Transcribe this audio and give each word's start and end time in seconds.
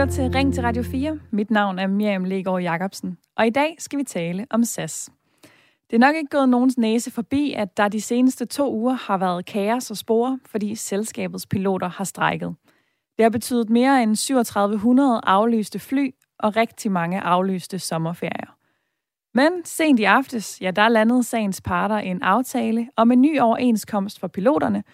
lytter 0.00 0.14
til 0.14 0.30
Ring 0.30 0.54
til 0.54 0.62
Radio 0.62 0.82
4. 0.82 1.18
Mit 1.30 1.50
navn 1.50 1.78
er 1.78 1.86
Miriam 1.86 2.24
Legaard 2.24 2.62
Jacobsen, 2.62 3.18
og 3.36 3.46
i 3.46 3.50
dag 3.50 3.76
skal 3.78 3.98
vi 3.98 4.04
tale 4.04 4.46
om 4.50 4.64
SAS. 4.64 5.10
Det 5.90 5.96
er 5.96 5.98
nok 5.98 6.16
ikke 6.16 6.28
gået 6.30 6.48
nogens 6.48 6.78
næse 6.78 7.10
forbi, 7.10 7.52
at 7.52 7.76
der 7.76 7.88
de 7.88 8.00
seneste 8.00 8.46
to 8.46 8.74
uger 8.74 8.92
har 8.92 9.18
været 9.18 9.46
kaos 9.46 9.90
og 9.90 9.96
spore, 9.96 10.38
fordi 10.46 10.74
selskabets 10.74 11.46
piloter 11.46 11.88
har 11.88 12.04
strejket. 12.04 12.54
Det 13.16 13.22
har 13.22 13.30
betydet 13.30 13.70
mere 13.70 14.02
end 14.02 14.16
3700 14.16 15.20
aflyste 15.24 15.78
fly 15.78 16.14
og 16.38 16.56
rigtig 16.56 16.92
mange 16.92 17.20
aflyste 17.20 17.78
sommerferier. 17.78 18.56
Men 19.34 19.64
sent 19.64 20.00
i 20.00 20.04
aftes, 20.04 20.58
ja, 20.60 20.70
der 20.70 20.88
landede 20.88 21.22
sagens 21.22 21.60
parter 21.60 21.96
en 21.96 22.22
aftale 22.22 22.88
om 22.96 23.12
en 23.12 23.20
ny 23.20 23.40
overenskomst 23.40 24.20
for 24.20 24.28
piloterne, 24.28 24.84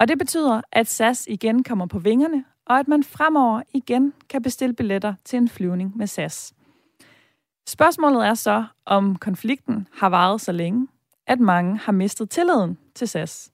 og 0.00 0.08
det 0.08 0.18
betyder, 0.18 0.60
at 0.72 0.86
SAS 0.86 1.26
igen 1.30 1.64
kommer 1.64 1.86
på 1.86 1.98
vingerne, 1.98 2.44
og 2.66 2.78
at 2.78 2.88
man 2.88 3.04
fremover 3.04 3.62
igen 3.74 4.12
kan 4.28 4.42
bestille 4.42 4.74
billetter 4.74 5.14
til 5.24 5.36
en 5.36 5.48
flyvning 5.48 5.96
med 5.96 6.06
SAS. 6.06 6.54
Spørgsmålet 7.68 8.26
er 8.26 8.34
så, 8.34 8.64
om 8.86 9.16
konflikten 9.16 9.88
har 9.92 10.08
varet 10.08 10.40
så 10.40 10.52
længe, 10.52 10.88
at 11.26 11.40
mange 11.40 11.78
har 11.78 11.92
mistet 11.92 12.30
tilliden 12.30 12.78
til 12.94 13.08
SAS. 13.08 13.50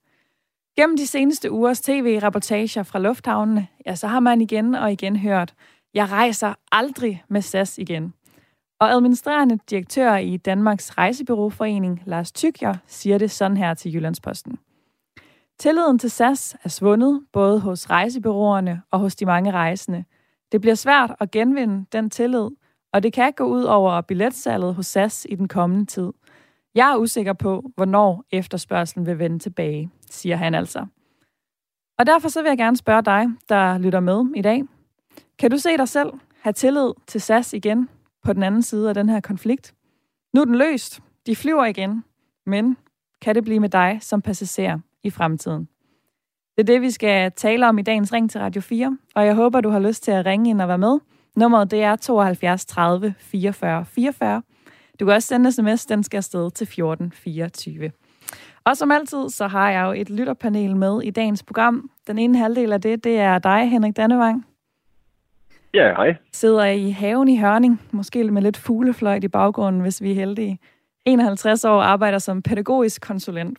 Gennem 0.76 0.96
de 0.96 1.06
seneste 1.06 1.50
ugers 1.50 1.80
tv-reportager 1.80 2.82
fra 2.82 2.98
lufthavnene, 2.98 3.66
ja, 3.86 3.94
så 3.94 4.06
har 4.06 4.20
man 4.20 4.40
igen 4.40 4.74
og 4.74 4.92
igen 4.92 5.16
hørt, 5.16 5.54
jeg 5.94 6.10
rejser 6.10 6.54
aldrig 6.72 7.24
med 7.28 7.42
SAS 7.42 7.78
igen. 7.78 8.14
Og 8.80 8.90
administrerende 8.90 9.58
direktør 9.70 10.16
i 10.16 10.36
Danmarks 10.36 10.98
Rejsebyråforening, 10.98 12.02
Lars 12.06 12.32
Tykjer, 12.32 12.74
siger 12.86 13.18
det 13.18 13.30
sådan 13.30 13.56
her 13.56 13.74
til 13.74 13.94
Jyllandsposten. 13.94 14.58
Tilliden 15.58 15.98
til 15.98 16.10
SAS 16.10 16.56
er 16.64 16.68
svundet, 16.68 17.26
både 17.32 17.60
hos 17.60 17.90
rejsebyråerne 17.90 18.82
og 18.90 18.98
hos 18.98 19.16
de 19.16 19.26
mange 19.26 19.50
rejsende. 19.50 20.04
Det 20.52 20.60
bliver 20.60 20.74
svært 20.74 21.14
at 21.20 21.30
genvinde 21.30 21.86
den 21.92 22.10
tillid, 22.10 22.48
og 22.92 23.02
det 23.02 23.12
kan 23.12 23.32
gå 23.36 23.44
ud 23.44 23.62
over 23.62 24.00
billetsalget 24.00 24.74
hos 24.74 24.86
SAS 24.86 25.26
i 25.30 25.34
den 25.34 25.48
kommende 25.48 25.86
tid. 25.86 26.12
Jeg 26.74 26.92
er 26.92 26.96
usikker 26.96 27.32
på, 27.32 27.70
hvornår 27.74 28.24
efterspørgselen 28.30 29.06
vil 29.06 29.18
vende 29.18 29.38
tilbage, 29.38 29.90
siger 30.10 30.36
han 30.36 30.54
altså. 30.54 30.86
Og 31.98 32.06
derfor 32.06 32.28
så 32.28 32.42
vil 32.42 32.48
jeg 32.48 32.58
gerne 32.58 32.76
spørge 32.76 33.02
dig, 33.02 33.26
der 33.48 33.78
lytter 33.78 34.00
med 34.00 34.24
i 34.36 34.42
dag. 34.42 34.62
Kan 35.38 35.50
du 35.50 35.58
se 35.58 35.76
dig 35.76 35.88
selv 35.88 36.12
have 36.40 36.52
tillid 36.52 36.92
til 37.06 37.20
SAS 37.20 37.52
igen 37.52 37.88
på 38.22 38.32
den 38.32 38.42
anden 38.42 38.62
side 38.62 38.88
af 38.88 38.94
den 38.94 39.08
her 39.08 39.20
konflikt? 39.20 39.74
Nu 40.34 40.40
er 40.40 40.44
den 40.44 40.54
løst. 40.54 41.00
De 41.26 41.36
flyver 41.36 41.64
igen. 41.64 42.04
Men 42.46 42.76
kan 43.20 43.34
det 43.34 43.44
blive 43.44 43.60
med 43.60 43.68
dig 43.68 43.98
som 44.00 44.22
passager 44.22 44.78
i 45.04 45.10
fremtiden? 45.10 45.68
Det 46.56 46.60
er 46.60 46.72
det, 46.74 46.80
vi 46.80 46.90
skal 46.90 47.32
tale 47.32 47.68
om 47.68 47.78
i 47.78 47.82
dagens 47.82 48.12
Ring 48.12 48.30
til 48.30 48.40
Radio 48.40 48.62
4, 48.62 48.98
og 49.14 49.26
jeg 49.26 49.34
håber, 49.34 49.60
du 49.60 49.70
har 49.70 49.78
lyst 49.80 50.02
til 50.02 50.10
at 50.10 50.26
ringe 50.26 50.50
ind 50.50 50.62
og 50.62 50.68
være 50.68 50.78
med. 50.78 50.98
Nummeret 51.36 51.70
det 51.70 51.82
er 51.82 51.96
72 51.96 52.66
30 52.66 53.14
44 53.18 53.84
44. 53.84 54.42
Du 55.00 55.04
kan 55.04 55.14
også 55.14 55.28
sende 55.28 55.52
sms, 55.52 55.86
den 55.86 56.02
skal 56.02 56.16
afsted 56.16 56.50
til 56.50 56.66
14 56.66 57.12
24. 57.12 57.90
Og 58.64 58.76
som 58.76 58.90
altid, 58.90 59.28
så 59.28 59.46
har 59.46 59.70
jeg 59.70 59.84
jo 59.86 59.92
et 59.92 60.10
lytterpanel 60.10 60.76
med 60.76 61.02
i 61.02 61.10
dagens 61.10 61.42
program. 61.42 61.90
Den 62.06 62.18
ene 62.18 62.38
halvdel 62.38 62.72
af 62.72 62.80
det, 62.80 63.04
det 63.04 63.18
er 63.18 63.38
dig, 63.38 63.70
Henrik 63.70 63.96
Dannevang. 63.96 64.46
Ja, 65.74 65.94
hej. 65.94 66.14
Sidder 66.32 66.64
i 66.64 66.90
haven 66.90 67.28
i 67.28 67.38
Hørning, 67.38 67.80
måske 67.90 68.24
med 68.24 68.42
lidt 68.42 68.56
fuglefløjt 68.56 69.24
i 69.24 69.28
baggrunden, 69.28 69.82
hvis 69.82 70.02
vi 70.02 70.10
er 70.10 70.14
heldige. 70.14 70.58
51 71.04 71.64
år 71.64 71.82
arbejder 71.82 72.18
som 72.18 72.42
pædagogisk 72.42 73.02
konsulent. 73.02 73.58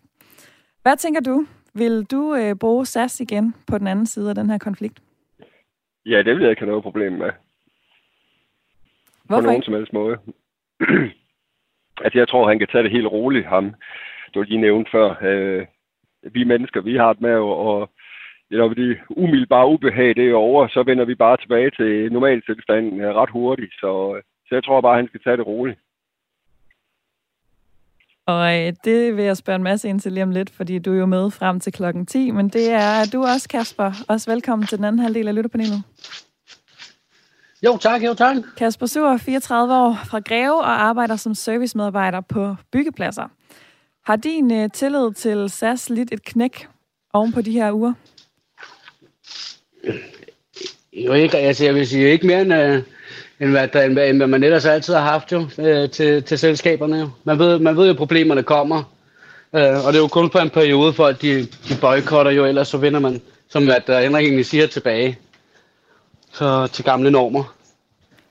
Hvad 0.84 0.98
tænker 0.98 1.22
du? 1.22 1.46
Vil 1.74 2.06
du 2.12 2.36
øh, 2.36 2.56
bruge 2.56 2.86
SAS 2.86 3.20
igen 3.20 3.56
på 3.68 3.78
den 3.78 3.88
anden 3.88 4.06
side 4.06 4.30
af 4.30 4.36
den 4.36 4.50
her 4.50 4.58
konflikt? 4.58 5.00
Ja, 6.06 6.18
det 6.18 6.36
vil 6.36 6.42
jeg 6.42 6.50
ikke 6.50 6.62
have 6.62 6.70
noget 6.70 6.84
problem 6.84 7.14
med. 7.14 7.32
Hvorfor 9.24 9.42
på 9.42 9.46
nogen 9.46 9.56
ikke? 9.56 9.66
som 9.66 9.74
helst 9.74 9.94
måde. 9.94 10.18
altså, 12.04 12.20
jeg 12.20 12.28
tror, 12.28 12.48
han 12.50 12.60
kan 12.60 12.68
tage 12.72 12.84
det 12.84 12.92
helt 12.92 13.08
roligt, 13.08 13.46
ham, 13.46 13.74
du 14.34 14.42
lige 14.42 14.62
nævnte 14.62 14.92
før. 14.92 15.16
Øh, 15.22 15.66
vi 16.32 16.44
mennesker, 16.44 16.82
vi 16.82 16.96
har 16.96 17.14
det 17.14 17.22
med, 17.22 17.34
og, 17.34 17.90
når 18.52 18.68
det 18.74 18.98
umiddelbare 19.10 19.68
ubehag 19.68 20.16
det 20.16 20.30
er 20.30 20.34
over, 20.36 20.68
så 20.68 20.84
vender 20.84 21.06
vi 21.06 21.16
bare 21.16 21.38
tilbage 21.38 21.72
til 21.72 22.12
normaltilstanden 22.14 23.02
øh, 23.02 23.16
ret 23.16 23.30
hurtigt. 23.30 23.74
Så, 23.74 24.22
så 24.48 24.56
jeg 24.56 24.64
tror 24.64 24.82
bare, 24.82 24.96
han 24.96 25.08
skal 25.08 25.22
tage 25.24 25.38
det 25.38 25.48
roligt. 25.48 25.80
Og 28.26 28.60
øh, 28.60 28.74
det 28.84 29.18
vil 29.18 29.26
jeg 29.26 29.38
spørge 29.38 29.56
en 29.56 29.64
masse 29.64 29.90
ind 29.90 30.00
til 30.00 30.12
lige 30.12 30.24
om 30.24 30.32
lidt, 30.32 30.50
fordi 30.50 30.80
du 30.80 30.94
er 30.94 30.98
jo 30.98 31.06
med 31.06 31.32
frem 31.32 31.60
til 31.60 31.74
klokken 31.74 32.06
10, 32.06 32.32
men 32.32 32.50
det 32.50 32.70
er 32.70 33.06
du 33.06 33.24
også, 33.24 33.50
Kasper. 33.50 33.92
Også 34.08 34.32
velkommen 34.32 34.68
til 34.68 34.78
den 34.78 34.86
anden 34.86 35.00
halvdel 35.00 35.28
af 35.28 35.36
lytterpanelet. 35.36 35.84
Jo 37.66 37.78
tak, 37.78 38.04
jo 38.04 38.14
tak. 38.14 38.38
Kasper 38.58 38.86
Sur, 38.86 39.18
34 39.18 39.74
år, 39.74 40.00
fra 40.06 40.20
Greve 40.20 40.56
og 40.62 40.84
arbejder 40.84 41.16
som 41.16 41.36
servicemedarbejder 41.36 42.22
på 42.22 42.56
byggepladser. 42.72 43.28
Har 44.06 44.16
din 44.16 44.52
øh, 44.52 44.70
tillid 44.74 45.14
til 45.14 45.50
SAS 45.50 45.90
lidt 45.90 46.14
et 46.14 46.24
knæk 46.24 46.68
oven 47.14 47.32
på 47.32 47.42
de 47.42 47.52
her 47.52 47.72
uger? 47.72 47.94
Jo, 50.94 51.14
ikke, 51.14 51.38
altså, 51.38 51.66
jeg 51.66 51.76
vil 51.76 51.88
sige 51.88 52.12
ikke 52.12 52.28
mere 52.28 52.42
end, 52.42 52.54
øh, 52.54 52.84
end, 53.44 53.52
hvad, 53.52 53.68
der, 53.68 53.84
end, 53.84 54.00
end 54.00 54.18
hvad 54.18 54.28
man 54.28 54.44
ellers 54.44 54.66
altid 54.66 54.94
har 54.94 55.02
haft 55.02 55.32
jo, 55.32 55.48
øh, 55.58 55.90
til, 55.90 56.24
til 56.24 56.40
selskaberne. 56.40 57.00
Jo. 57.00 57.10
Man, 57.24 57.40
ved, 57.40 57.60
man 57.60 57.78
ved 57.78 57.86
jo, 57.86 57.92
at 57.92 57.98
problemerne 57.98 58.44
kommer. 58.44 58.84
Øh, 59.56 59.86
og 59.86 59.94
det 59.94 59.96
er 59.96 60.04
jo 60.04 60.08
kun 60.08 60.30
på 60.30 60.38
en 60.40 60.50
periode, 60.50 60.94
for 60.94 61.06
at 61.06 61.22
de, 61.22 61.42
de 61.42 61.76
boykotter 61.82 62.32
jo, 62.32 62.46
ellers 62.46 62.68
så 62.68 62.78
vinder 62.78 63.00
man, 63.00 63.22
som 63.50 63.66
hvad 63.66 63.76
der 63.88 64.02
Henrik 64.02 64.26
egentlig 64.26 64.46
siger, 64.46 64.68
tilbage 64.68 65.18
så, 66.34 66.68
til 66.68 66.86
gamle 66.86 67.12
normer. 67.12 67.56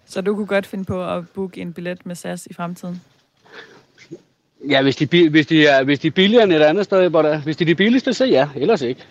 Så 0.07 0.21
du 0.21 0.35
kunne 0.35 0.47
godt 0.47 0.67
finde 0.67 0.85
på 0.85 1.09
at 1.11 1.29
booke 1.29 1.61
en 1.61 1.73
billet 1.73 2.07
med 2.07 2.15
SAS 2.15 2.47
i 2.47 2.55
fremtiden? 2.55 3.03
Ja, 4.69 4.83
hvis 4.83 4.97
de, 4.97 5.29
hvis 5.29 5.47
de, 5.47 5.67
er, 5.67 5.85
hvis 5.85 5.99
de 5.99 6.07
er 6.07 6.11
billigere 6.11 6.45
end 6.45 6.53
et 6.53 6.63
andet 6.63 6.85
sted, 6.85 7.09
hvor 7.09 7.23
der, 7.23 7.39
hvis 7.39 7.57
de 7.57 7.65
er 7.65 7.67
de 7.67 7.75
billigste, 7.75 8.15
så 8.15 8.25
ja, 8.25 8.49
ellers 8.57 8.83
ikke. 8.83 9.05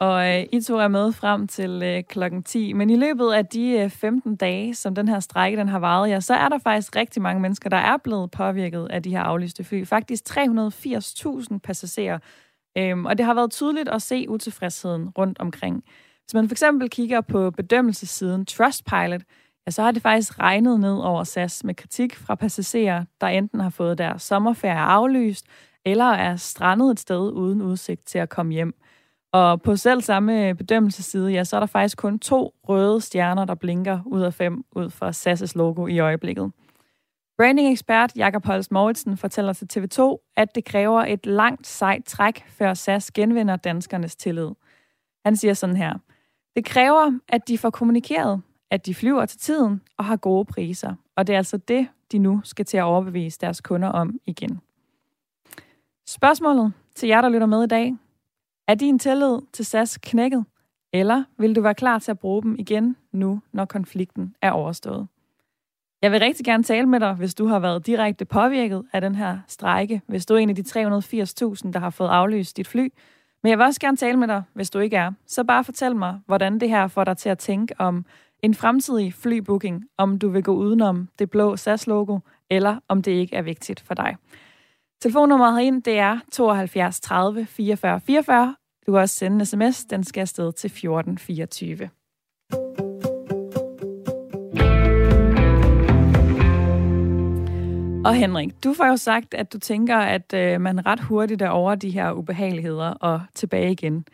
Og 0.00 0.28
øh, 0.28 0.46
I 0.52 0.60
to 0.60 0.76
er 0.76 0.88
med 0.88 1.12
frem 1.12 1.46
til 1.48 1.82
øh, 1.84 2.02
klokken 2.02 2.42
10. 2.42 2.72
Men 2.72 2.90
i 2.90 2.96
løbet 2.96 3.32
af 3.32 3.46
de 3.46 3.70
øh, 3.70 3.90
15 3.90 4.36
dage, 4.36 4.74
som 4.74 4.94
den 4.94 5.08
her 5.08 5.20
strække 5.20 5.58
den 5.58 5.68
har 5.68 5.78
varet, 5.78 6.10
ja, 6.10 6.20
så 6.20 6.34
er 6.34 6.48
der 6.48 6.58
faktisk 6.58 6.96
rigtig 6.96 7.22
mange 7.22 7.40
mennesker, 7.42 7.70
der 7.70 7.76
er 7.76 7.96
blevet 7.96 8.30
påvirket 8.30 8.86
af 8.90 9.02
de 9.02 9.10
her 9.10 9.20
aflyste 9.20 9.64
fly. 9.64 9.86
Faktisk 9.86 10.38
380.000 10.38 11.58
passagerer. 11.58 12.18
Øhm, 12.78 13.06
og 13.06 13.18
det 13.18 13.26
har 13.26 13.34
været 13.34 13.50
tydeligt 13.50 13.88
at 13.88 14.02
se 14.02 14.28
utilfredsheden 14.28 15.08
rundt 15.08 15.38
omkring. 15.38 15.84
Hvis 16.24 16.34
man 16.34 16.48
for 16.48 16.54
eksempel 16.54 16.90
kigger 16.90 17.20
på 17.20 17.50
bedømmelsessiden 17.50 18.46
Trustpilot, 18.46 19.22
ja, 19.66 19.70
så 19.70 19.82
har 19.82 19.90
det 19.90 20.02
faktisk 20.02 20.38
regnet 20.38 20.80
ned 20.80 20.98
over 20.98 21.24
SAS 21.24 21.64
med 21.64 21.74
kritik 21.74 22.16
fra 22.16 22.34
passagerer, 22.34 23.04
der 23.20 23.26
enten 23.26 23.60
har 23.60 23.70
fået 23.70 23.98
deres 23.98 24.22
sommerferie 24.22 24.80
aflyst, 24.80 25.46
eller 25.84 26.04
er 26.04 26.36
strandet 26.36 26.90
et 26.90 27.00
sted 27.00 27.32
uden 27.32 27.62
udsigt 27.62 28.06
til 28.06 28.18
at 28.18 28.28
komme 28.28 28.52
hjem. 28.52 28.74
Og 29.32 29.62
på 29.62 29.76
selv 29.76 30.00
samme 30.00 30.48
øh, 30.48 30.54
bedømmelsesside, 30.54 31.30
ja, 31.30 31.44
så 31.44 31.56
er 31.56 31.60
der 31.60 31.66
faktisk 31.66 31.98
kun 31.98 32.18
to 32.18 32.54
røde 32.68 33.00
stjerner, 33.00 33.44
der 33.44 33.54
blinker 33.54 34.00
ud 34.06 34.20
af 34.20 34.34
fem 34.34 34.64
ud 34.72 34.90
fra 34.90 35.10
SAS' 35.10 35.52
logo 35.54 35.86
i 35.86 35.98
øjeblikket. 35.98 36.52
Branding-ekspert 37.38 38.16
Jakob 38.16 38.46
Holst 38.46 38.72
Mauritsen 38.72 39.16
fortæller 39.16 39.52
til 39.52 39.68
TV2, 39.72 40.32
at 40.36 40.54
det 40.54 40.64
kræver 40.64 41.00
et 41.00 41.26
langt 41.26 41.66
sejt 41.66 42.04
træk, 42.04 42.44
før 42.48 42.74
SAS 42.74 43.10
genvinder 43.10 43.56
danskernes 43.56 44.16
tillid. 44.16 44.50
Han 45.24 45.36
siger 45.36 45.54
sådan 45.54 45.76
her. 45.76 45.94
Det 46.56 46.64
kræver, 46.64 47.18
at 47.28 47.48
de 47.48 47.58
får 47.58 47.70
kommunikeret, 47.70 48.42
at 48.70 48.86
de 48.86 48.94
flyver 48.94 49.26
til 49.26 49.38
tiden 49.38 49.80
og 49.98 50.04
har 50.04 50.16
gode 50.16 50.44
priser. 50.44 50.94
Og 51.16 51.26
det 51.26 51.32
er 51.32 51.36
altså 51.36 51.56
det, 51.56 51.88
de 52.12 52.18
nu 52.18 52.40
skal 52.44 52.64
til 52.64 52.76
at 52.76 52.84
overbevise 52.84 53.38
deres 53.40 53.60
kunder 53.60 53.88
om 53.88 54.18
igen. 54.26 54.60
Spørgsmålet 56.06 56.72
til 56.94 57.08
jer, 57.08 57.20
der 57.20 57.28
lytter 57.28 57.46
med 57.46 57.64
i 57.64 57.66
dag. 57.66 57.94
Er 58.68 58.74
din 58.74 58.98
tillid 58.98 59.38
til 59.52 59.64
SAS 59.64 59.98
knækket? 59.98 60.44
Eller 60.92 61.24
vil 61.38 61.56
du 61.56 61.60
være 61.60 61.74
klar 61.74 61.98
til 61.98 62.10
at 62.10 62.18
bruge 62.18 62.42
dem 62.42 62.56
igen 62.58 62.96
nu, 63.12 63.40
når 63.52 63.64
konflikten 63.64 64.34
er 64.42 64.50
overstået? 64.50 65.08
Jeg 66.02 66.12
vil 66.12 66.20
rigtig 66.20 66.44
gerne 66.44 66.62
tale 66.62 66.86
med 66.86 67.00
dig, 67.00 67.14
hvis 67.14 67.34
du 67.34 67.46
har 67.46 67.58
været 67.58 67.86
direkte 67.86 68.24
påvirket 68.24 68.84
af 68.92 69.00
den 69.00 69.14
her 69.14 69.38
strejke, 69.48 70.02
hvis 70.06 70.26
du 70.26 70.34
er 70.34 70.38
en 70.38 70.50
af 70.50 70.56
de 70.56 70.62
380.000, 70.62 71.72
der 71.72 71.78
har 71.78 71.90
fået 71.90 72.08
aflyst 72.08 72.56
dit 72.56 72.68
fly. 72.68 72.88
Men 73.42 73.50
jeg 73.50 73.58
vil 73.58 73.66
også 73.66 73.80
gerne 73.80 73.96
tale 73.96 74.16
med 74.16 74.28
dig, 74.28 74.42
hvis 74.54 74.70
du 74.70 74.78
ikke 74.78 74.96
er. 74.96 75.12
Så 75.26 75.44
bare 75.44 75.64
fortæl 75.64 75.96
mig, 75.96 76.20
hvordan 76.26 76.58
det 76.60 76.68
her 76.68 76.88
får 76.88 77.04
dig 77.04 77.16
til 77.16 77.28
at 77.28 77.38
tænke 77.38 77.74
om 77.78 78.04
en 78.42 78.54
fremtidig 78.54 79.14
flybooking, 79.14 79.84
om 79.98 80.18
du 80.18 80.28
vil 80.28 80.42
gå 80.42 80.52
udenom 80.52 81.08
det 81.18 81.30
blå 81.30 81.56
SAS-logo, 81.56 82.18
eller 82.50 82.76
om 82.88 83.02
det 83.02 83.12
ikke 83.12 83.36
er 83.36 83.42
vigtigt 83.42 83.80
for 83.80 83.94
dig. 83.94 84.16
Telefonnummeret 85.02 85.54
herind, 85.54 85.82
det 85.82 85.98
er 85.98 86.18
72 86.32 87.00
30 87.00 87.46
44 87.46 88.00
44. 88.00 88.56
Du 88.86 88.92
kan 88.92 89.00
også 89.00 89.14
sende 89.14 89.36
en 89.36 89.46
sms, 89.46 89.84
den 89.84 90.04
skal 90.04 90.20
afsted 90.20 90.52
til 90.52 90.70
14 90.70 91.18
24. 91.18 91.90
Og 98.04 98.14
Henrik, 98.14 98.64
du 98.64 98.74
får 98.74 98.86
jo 98.86 98.96
sagt, 98.96 99.34
at 99.34 99.52
du 99.52 99.58
tænker, 99.58 99.96
at 99.96 100.34
øh, 100.34 100.60
man 100.60 100.86
ret 100.86 101.00
hurtigt 101.00 101.42
er 101.42 101.48
over 101.48 101.74
de 101.74 101.90
her 101.90 102.12
ubehageligheder 102.12 102.90
og 102.90 103.20
tilbage 103.34 103.72
igen. 103.72 104.04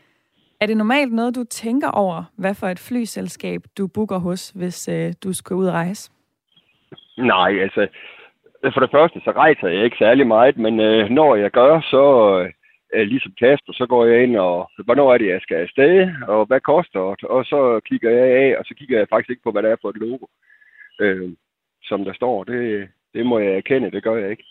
Er 0.60 0.66
det 0.66 0.76
normalt 0.76 1.12
noget, 1.12 1.34
du 1.34 1.44
tænker 1.44 1.90
over, 1.90 2.24
hvad 2.36 2.54
for 2.54 2.68
et 2.68 2.78
flyselskab 2.78 3.60
du 3.78 3.86
booker 3.86 4.18
hos, 4.18 4.50
hvis 4.50 4.88
øh, 4.88 5.12
du 5.24 5.32
skal 5.32 5.56
ud 5.56 5.66
og 5.66 5.72
rejse? 5.72 6.10
Nej, 7.18 7.58
altså, 7.62 7.88
Øh, 8.66 8.72
for 8.72 8.80
det 8.80 8.90
første, 8.90 9.20
så 9.24 9.30
rejser 9.30 9.68
jeg 9.68 9.84
ikke 9.84 9.96
særlig 9.98 10.26
meget, 10.26 10.56
men 10.56 10.80
øh, 10.80 11.10
når 11.10 11.36
jeg 11.36 11.50
gør, 11.50 11.80
så 11.80 12.04
øh, 12.40 12.52
øh 12.94 13.06
ligesom 13.06 13.32
Kasper, 13.38 13.72
så 13.72 13.86
går 13.86 14.04
jeg 14.06 14.22
ind 14.22 14.36
og, 14.36 14.70
hvornår 14.84 15.14
er 15.14 15.18
det, 15.18 15.28
jeg 15.28 15.40
skal 15.42 15.56
afsted, 15.56 16.10
og 16.28 16.46
hvad 16.46 16.60
koster 16.60 17.14
det, 17.20 17.28
og 17.28 17.44
så 17.44 17.80
kigger 17.88 18.10
jeg 18.10 18.28
af, 18.44 18.56
og 18.58 18.64
så 18.64 18.74
kigger 18.74 18.98
jeg 18.98 19.08
faktisk 19.08 19.30
ikke 19.30 19.42
på, 19.42 19.50
hvad 19.52 19.62
det 19.62 19.70
er 19.70 19.76
for 19.82 19.90
et 19.90 19.96
logo, 19.96 20.26
øh, 21.00 21.30
som 21.82 22.04
der 22.04 22.12
står. 22.12 22.44
Det, 22.44 22.88
det 23.14 23.26
må 23.26 23.38
jeg 23.38 23.56
erkende, 23.56 23.90
det 23.90 24.02
gør 24.02 24.16
jeg 24.16 24.30
ikke. 24.30 24.44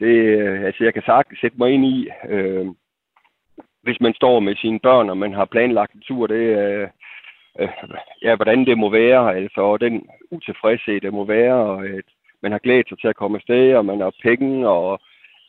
Det, 0.00 0.14
øh, 0.38 0.64
altså, 0.64 0.84
jeg 0.84 0.94
kan 0.94 1.02
sagtens 1.06 1.40
sætte 1.40 1.58
mig 1.58 1.70
ind 1.70 1.84
i, 1.84 2.08
øh, 2.28 2.66
hvis 3.82 4.00
man 4.00 4.14
står 4.14 4.40
med 4.40 4.56
sine 4.56 4.80
børn, 4.80 5.10
og 5.10 5.18
man 5.18 5.32
har 5.32 5.44
planlagt 5.44 5.92
en 5.94 6.00
tur, 6.00 6.26
det 6.26 6.52
er, 6.52 6.88
øh, 7.60 7.68
ja, 8.22 8.36
hvordan 8.36 8.64
det 8.64 8.78
må 8.78 8.90
være, 8.90 9.36
altså, 9.36 9.60
og 9.60 9.80
den 9.80 10.06
utilfredshed, 10.30 11.00
det 11.00 11.12
må 11.12 11.24
være, 11.24 11.54
og 11.54 11.86
at 11.86 12.04
man 12.44 12.52
har 12.52 12.62
glædet 12.66 12.88
sig 12.88 12.98
til 13.00 13.08
at 13.08 13.20
komme 13.20 13.36
afsted, 13.38 13.74
og 13.74 13.84
man 13.90 14.00
har 14.00 14.12
penge, 14.22 14.68
og 14.68 15.00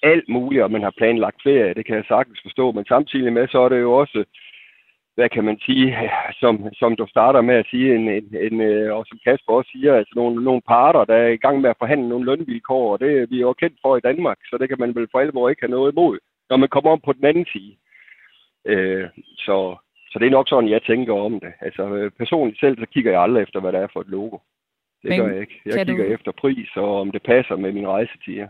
alt 0.03 0.29
muligt, 0.29 0.63
og 0.63 0.71
man 0.71 0.83
har 0.87 0.93
planlagt 0.97 1.39
ferie, 1.43 1.73
det 1.73 1.85
kan 1.85 1.95
jeg 1.95 2.05
sagtens 2.07 2.39
forstå, 2.45 2.65
men 2.71 2.85
samtidig 2.85 3.33
med, 3.33 3.47
så 3.47 3.59
er 3.59 3.69
det 3.69 3.81
jo 3.81 3.91
også, 4.01 4.19
hvad 5.15 5.29
kan 5.29 5.43
man 5.43 5.57
sige, 5.65 5.87
som, 6.41 6.53
som 6.73 6.95
du 6.95 7.05
starter 7.09 7.41
med 7.41 7.55
at 7.55 7.67
sige, 7.71 7.95
en, 7.95 8.09
en, 8.09 8.27
en, 8.47 8.61
øh, 8.61 8.95
og 8.95 9.05
som 9.09 9.19
Kasper 9.25 9.53
også 9.53 9.69
siger, 9.73 9.93
altså 9.95 10.13
nogle, 10.15 10.43
nogle 10.43 10.61
parter, 10.67 11.05
der 11.05 11.15
er 11.15 11.27
i 11.27 11.43
gang 11.45 11.61
med 11.61 11.69
at 11.69 11.79
forhandle 11.79 12.09
nogle 12.09 12.25
lønvilkår, 12.25 12.91
og 12.93 12.99
det 12.99 13.11
er 13.19 13.25
vi 13.25 13.37
jo 13.41 13.53
kendt 13.53 13.77
for 13.81 13.97
i 13.97 14.05
Danmark, 14.09 14.37
så 14.49 14.57
det 14.57 14.69
kan 14.69 14.79
man 14.79 14.95
vel 14.95 15.07
for 15.11 15.19
alvor 15.19 15.49
ikke 15.49 15.61
have 15.61 15.75
noget 15.77 15.91
imod, 15.91 16.19
når 16.49 16.57
man 16.57 16.69
kommer 16.69 16.91
om 16.91 17.01
på 17.05 17.13
den 17.13 17.25
anden 17.25 17.45
side. 17.53 17.75
Øh, 18.65 19.07
så, 19.45 19.57
så 20.11 20.19
det 20.19 20.25
er 20.25 20.37
nok 20.37 20.49
sådan, 20.49 20.69
jeg 20.69 20.83
tænker 20.83 21.13
om 21.13 21.39
det. 21.39 21.53
Altså 21.61 21.83
øh, 21.97 22.11
personligt 22.11 22.59
selv, 22.59 22.77
så 22.79 22.85
kigger 22.93 23.11
jeg 23.11 23.21
aldrig 23.21 23.43
efter, 23.43 23.59
hvad 23.59 23.71
det 23.71 23.81
er 23.81 23.87
for 23.93 24.01
et 24.01 24.07
logo. 24.07 24.37
Det 25.05 25.11
Men 25.11 25.19
gør 25.19 25.33
jeg 25.33 25.41
ikke. 25.41 25.61
Jeg 25.65 25.85
kigger 25.87 26.07
du... 26.07 26.13
efter 26.13 26.31
pris, 26.31 26.69
og 26.75 26.99
om 27.01 27.11
det 27.11 27.21
passer 27.23 27.55
med 27.55 27.71
min 27.71 27.87
rejsetider. 27.87 28.47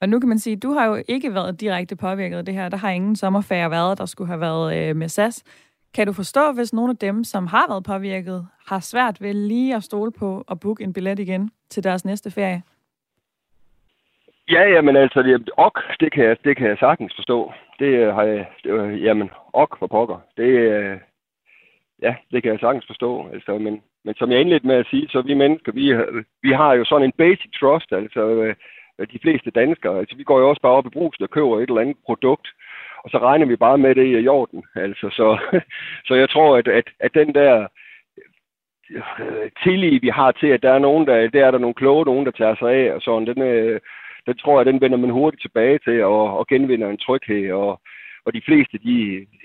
Og 0.00 0.08
nu 0.08 0.20
kan 0.20 0.28
man 0.28 0.38
sige, 0.38 0.56
at 0.56 0.62
du 0.62 0.70
har 0.72 0.86
jo 0.86 1.02
ikke 1.08 1.34
været 1.34 1.60
direkte 1.60 1.96
påvirket 1.96 2.36
af 2.38 2.44
det 2.44 2.54
her. 2.54 2.68
Der 2.68 2.76
har 2.76 2.90
ingen 2.90 3.16
sommerferie 3.16 3.70
været, 3.70 3.98
der 3.98 4.06
skulle 4.06 4.28
have 4.28 4.40
været 4.40 4.88
øh, 4.90 4.96
med 4.96 5.08
SAS. 5.08 5.44
Kan 5.94 6.06
du 6.06 6.12
forstå, 6.12 6.52
hvis 6.52 6.72
nogle 6.72 6.90
af 6.90 6.96
dem, 6.96 7.24
som 7.24 7.46
har 7.46 7.66
været 7.68 7.84
påvirket, 7.84 8.46
har 8.66 8.80
svært 8.80 9.16
ved 9.20 9.34
lige 9.34 9.76
at 9.76 9.82
stole 9.82 10.12
på 10.12 10.44
at 10.50 10.60
booke 10.60 10.84
en 10.84 10.92
billet 10.92 11.18
igen 11.18 11.50
til 11.70 11.84
deres 11.84 12.04
næste 12.04 12.30
ferie? 12.30 12.62
Ja, 14.50 14.62
ja, 14.74 14.80
men 14.80 14.96
altså, 14.96 15.22
det, 15.22 15.50
ok, 15.56 15.78
det 16.00 16.12
kan, 16.12 16.24
jeg, 16.24 16.36
det 16.44 16.56
kan 16.56 16.68
jeg 16.68 16.78
sagtens 16.78 17.12
forstå. 17.16 17.52
Det 17.78 17.86
øh, 17.86 18.14
har 18.14 18.22
jeg, 18.22 18.46
det, 18.64 19.02
jamen, 19.02 19.30
ok 19.52 19.78
for 19.78 19.86
pokker. 19.86 20.18
Det, 20.36 20.44
øh, 20.44 20.96
ja, 22.02 22.14
det 22.32 22.42
kan 22.42 22.52
jeg 22.52 22.60
sagtens 22.60 22.86
forstå. 22.86 23.28
Altså, 23.32 23.58
men, 23.58 23.82
men 24.04 24.14
som 24.14 24.30
jeg 24.30 24.40
indledte 24.40 24.66
med 24.66 24.76
at 24.76 24.86
sige, 24.90 25.08
så 25.08 25.22
vi 25.22 25.34
mennesker, 25.34 25.72
vi, 25.72 25.84
vi 26.42 26.52
har 26.52 26.72
jo 26.74 26.84
sådan 26.84 27.04
en 27.04 27.18
basic 27.18 27.50
trust, 27.60 27.92
altså 27.92 28.20
øh, 28.20 28.54
de 29.12 29.18
fleste 29.22 29.50
danskere. 29.50 29.98
Altså, 29.98 30.16
vi 30.16 30.24
går 30.24 30.38
jo 30.40 30.48
også 30.48 30.62
bare 30.62 30.72
op 30.72 30.86
i 30.86 30.96
brusen 30.96 31.22
og 31.22 31.30
køber 31.30 31.58
et 31.58 31.68
eller 31.68 31.80
andet 31.80 31.96
produkt, 32.04 32.48
og 33.04 33.10
så 33.10 33.18
regner 33.18 33.46
vi 33.46 33.56
bare 33.56 33.78
med 33.78 33.94
det 33.94 34.06
i 34.06 34.24
jorden. 34.30 34.64
Altså, 34.74 35.10
så, 35.10 35.38
så 36.06 36.14
jeg 36.14 36.30
tror, 36.30 36.56
at, 36.56 36.68
at, 36.68 36.84
at 37.00 37.14
den 37.14 37.34
der 37.34 37.66
øh, 38.90 39.50
tillid, 39.62 40.00
vi 40.00 40.08
har 40.08 40.32
til, 40.32 40.46
at 40.46 40.62
der 40.62 40.72
er 40.72 40.78
nogen, 40.78 41.06
der, 41.06 41.28
der 41.28 41.46
er 41.46 41.50
der 41.50 41.58
nogle 41.58 41.74
kloge, 41.74 42.04
nogen, 42.04 42.26
der 42.26 42.32
tager 42.32 42.56
sig 42.56 42.70
af, 42.72 42.92
og 42.92 43.02
sådan, 43.02 43.26
den, 43.26 43.42
øh, 43.42 43.80
den 44.26 44.36
tror 44.36 44.58
jeg, 44.58 44.66
den 44.66 44.80
vender 44.80 44.98
man 44.98 45.10
hurtigt 45.10 45.42
tilbage 45.42 45.78
til 45.78 46.04
og, 46.04 46.38
og 46.38 46.46
genvinder 46.46 46.88
en 46.88 46.98
tryghed. 46.98 47.52
Og, 47.52 47.80
og 48.24 48.34
de 48.34 48.42
fleste, 48.46 48.78
de, 48.78 48.96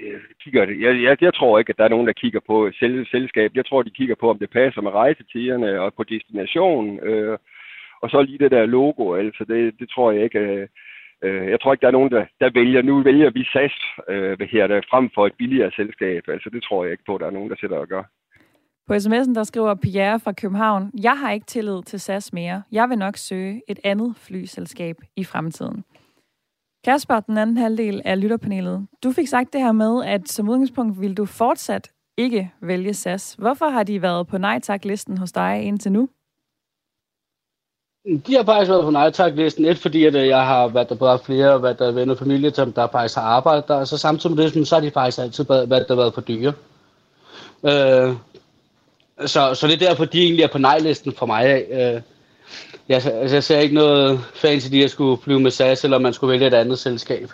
øh, 0.06 0.22
kigger... 0.44 0.64
Jeg, 0.86 1.02
jeg, 1.04 1.18
jeg 1.22 1.34
tror 1.34 1.60
ikke, 1.60 1.70
at 1.70 1.78
der 1.78 1.84
er 1.84 1.94
nogen, 1.96 2.08
der 2.08 2.14
kigger 2.14 2.40
på 2.48 2.72
selve 2.80 3.06
selskabet. 3.06 3.58
Jeg 3.58 3.66
tror, 3.66 3.84
de 3.84 3.98
kigger 4.00 4.16
på, 4.16 4.30
om 4.30 4.40
det 4.40 4.50
passer 4.50 4.82
med 4.82 4.92
rejsetiderne 4.92 5.82
og 5.82 5.94
på 5.94 6.04
destinationen. 6.04 7.00
Øh, 7.00 7.38
og 8.02 8.10
så 8.10 8.22
lige 8.22 8.38
det 8.38 8.52
der 8.52 8.66
logo, 8.66 9.16
altså 9.16 9.46
det, 9.48 9.80
det 9.80 9.90
tror 9.90 10.12
jeg 10.12 10.24
ikke... 10.24 10.40
Øh, 10.40 10.68
øh 11.24 11.50
jeg 11.50 11.60
tror 11.62 11.74
ikke, 11.74 11.82
der 11.82 11.88
er 11.88 12.00
nogen, 12.00 12.12
der, 12.12 12.26
der 12.40 12.50
vælger, 12.54 12.82
nu 12.82 13.04
vælger 13.04 13.30
vi 13.30 13.44
SAS 13.54 13.76
øh, 14.10 14.40
her, 14.52 14.68
der, 14.68 14.82
frem 14.90 15.10
for 15.16 15.26
et 15.26 15.34
billigere 15.38 15.72
selskab. 15.76 16.24
Altså 16.28 16.50
det 16.50 16.64
tror 16.64 16.84
jeg 16.84 16.92
ikke 16.92 17.04
på, 17.08 17.18
der 17.18 17.28
er 17.28 17.38
nogen, 17.38 17.50
der 17.50 17.56
sætter 17.60 17.78
og 17.78 17.88
gør. 17.88 18.04
På 18.88 18.94
sms'en 18.94 19.36
der 19.36 19.44
skriver 19.44 19.76
Pierre 19.76 20.20
fra 20.20 20.32
København, 20.32 20.92
jeg 21.04 21.18
har 21.20 21.32
ikke 21.32 21.46
tillid 21.46 21.84
til 21.84 22.00
SAS 22.00 22.34
mere. 22.34 22.64
Jeg 22.72 22.90
vil 22.90 22.98
nok 22.98 23.18
søge 23.18 23.62
et 23.68 23.80
andet 23.84 24.16
flyselskab 24.28 24.96
i 25.16 25.24
fremtiden. 25.24 25.84
Kasper, 26.86 27.20
den 27.20 27.38
anden 27.38 27.58
halvdel 27.58 28.02
af 28.06 28.22
lytterpanelet. 28.22 28.88
Du 29.04 29.12
fik 29.12 29.28
sagt 29.28 29.54
det 29.54 29.62
her 29.62 29.72
med, 29.72 30.06
at 30.06 30.30
som 30.30 30.50
udgangspunkt 30.50 31.02
vil 31.02 31.18
du 31.18 31.26
fortsat 31.26 31.92
ikke 32.18 32.52
vælge 32.62 32.94
SAS. 32.94 33.36
Hvorfor 33.38 33.70
har 33.70 33.84
de 33.84 34.02
været 34.02 34.28
på 34.28 34.38
nej 34.38 34.60
tak 34.60 34.86
listen 34.86 35.18
hos 35.18 35.32
dig 35.32 35.62
indtil 35.62 35.92
nu? 35.92 36.10
De 38.28 38.36
har 38.36 38.44
faktisk 38.44 38.70
været 38.70 38.84
på 38.84 38.92
nej 38.92 39.12
tak 39.12 39.36
listen 39.36 39.66
Et, 39.66 39.78
fordi 39.78 40.06
at 40.06 40.16
øh, 40.16 40.28
jeg 40.28 40.46
har 40.46 40.68
været 40.68 40.90
der 40.90 40.96
både 40.96 41.20
flere 41.26 41.64
været 41.64 41.80
der 41.80 41.92
venner 41.92 42.14
og 42.14 42.20
familie, 42.20 42.54
som 42.54 42.74
der 42.74 42.88
faktisk 42.92 43.16
har 43.16 43.24
arbejdet 43.24 43.68
der. 43.68 43.86
Så 43.86 43.98
samtidig 43.98 44.36
med 44.36 44.52
det, 44.52 44.68
så 44.68 44.76
har 44.76 44.82
de 44.82 44.92
faktisk 44.92 45.20
altid 45.20 45.46
været 45.48 45.86
der 45.88 45.96
været 45.96 46.14
for 46.14 46.22
dyre. 46.22 46.54
Øh, 47.64 48.16
så, 49.26 49.54
så 49.54 49.68
det 49.68 49.74
er 49.74 49.88
derfor, 49.88 50.06
de 50.06 50.24
egentlig 50.24 50.44
er 50.44 50.52
på 50.52 50.58
nej-listen 50.58 51.12
for 51.12 51.26
mig. 51.26 51.64
Øh, 51.72 52.02
jeg, 52.90 53.06
altså, 53.06 53.36
jeg 53.36 53.44
ser 53.44 53.60
ikke 53.60 53.76
noget 53.76 54.20
fancy 54.34 54.68
i 54.72 54.84
at 54.84 54.92
skulle 54.92 55.22
flyve 55.22 55.40
med 55.40 55.52
SAS, 55.52 55.84
eller 55.84 55.98
man 55.98 56.14
skulle 56.14 56.32
vælge 56.32 56.48
et 56.48 56.54
andet 56.54 56.80
selskab. 56.80 57.32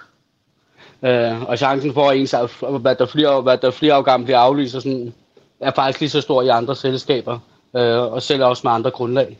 Øh, 1.05 1.43
og 1.43 1.57
chancen 1.57 1.93
for, 1.93 2.09
at, 2.09 2.17
ens, 2.17 2.33
at 2.33 2.99
der 2.99 3.05
flere, 3.05 3.41
hvad 3.41 3.57
der 3.57 3.71
flere 3.71 3.93
afgange 3.93 4.25
bliver 4.25 4.39
aflyst, 4.39 4.73
sådan, 4.73 5.13
er 5.59 5.71
faktisk 5.71 5.99
lige 5.99 6.09
så 6.09 6.21
stor 6.21 6.41
i 6.41 6.47
andre 6.47 6.75
selskaber, 6.75 7.39
øh, 7.75 7.97
og 7.97 8.21
selv 8.21 8.43
også 8.43 8.61
med 8.63 8.71
andre 8.71 8.91
grundlag. 8.91 9.37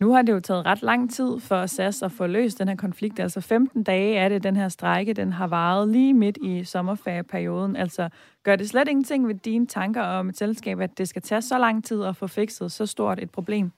Nu 0.00 0.12
har 0.12 0.22
det 0.22 0.32
jo 0.32 0.40
taget 0.40 0.66
ret 0.66 0.82
lang 0.82 1.10
tid 1.10 1.40
for 1.40 1.66
SAS 1.66 2.02
at 2.02 2.12
få 2.12 2.26
løst 2.26 2.58
den 2.58 2.68
her 2.68 2.76
konflikt. 2.76 3.20
Altså 3.20 3.40
15 3.40 3.82
dage 3.82 4.16
er 4.16 4.28
det, 4.28 4.42
den 4.42 4.56
her 4.56 4.68
strejke, 4.68 5.12
den 5.12 5.32
har 5.32 5.46
varet 5.46 5.88
lige 5.88 6.14
midt 6.14 6.38
i 6.42 6.64
sommerferieperioden. 6.64 7.76
Altså 7.76 8.08
gør 8.42 8.56
det 8.56 8.68
slet 8.68 8.88
ingenting 8.88 9.28
ved 9.28 9.34
dine 9.34 9.66
tanker 9.66 10.02
om 10.02 10.28
et 10.28 10.38
selskab, 10.38 10.80
at 10.80 10.98
det 10.98 11.08
skal 11.08 11.22
tage 11.22 11.42
så 11.42 11.58
lang 11.58 11.84
tid 11.84 12.02
at 12.04 12.16
få 12.16 12.26
fikset 12.26 12.72
så 12.72 12.86
stort 12.86 13.22
et 13.22 13.30
problem? 13.30 13.72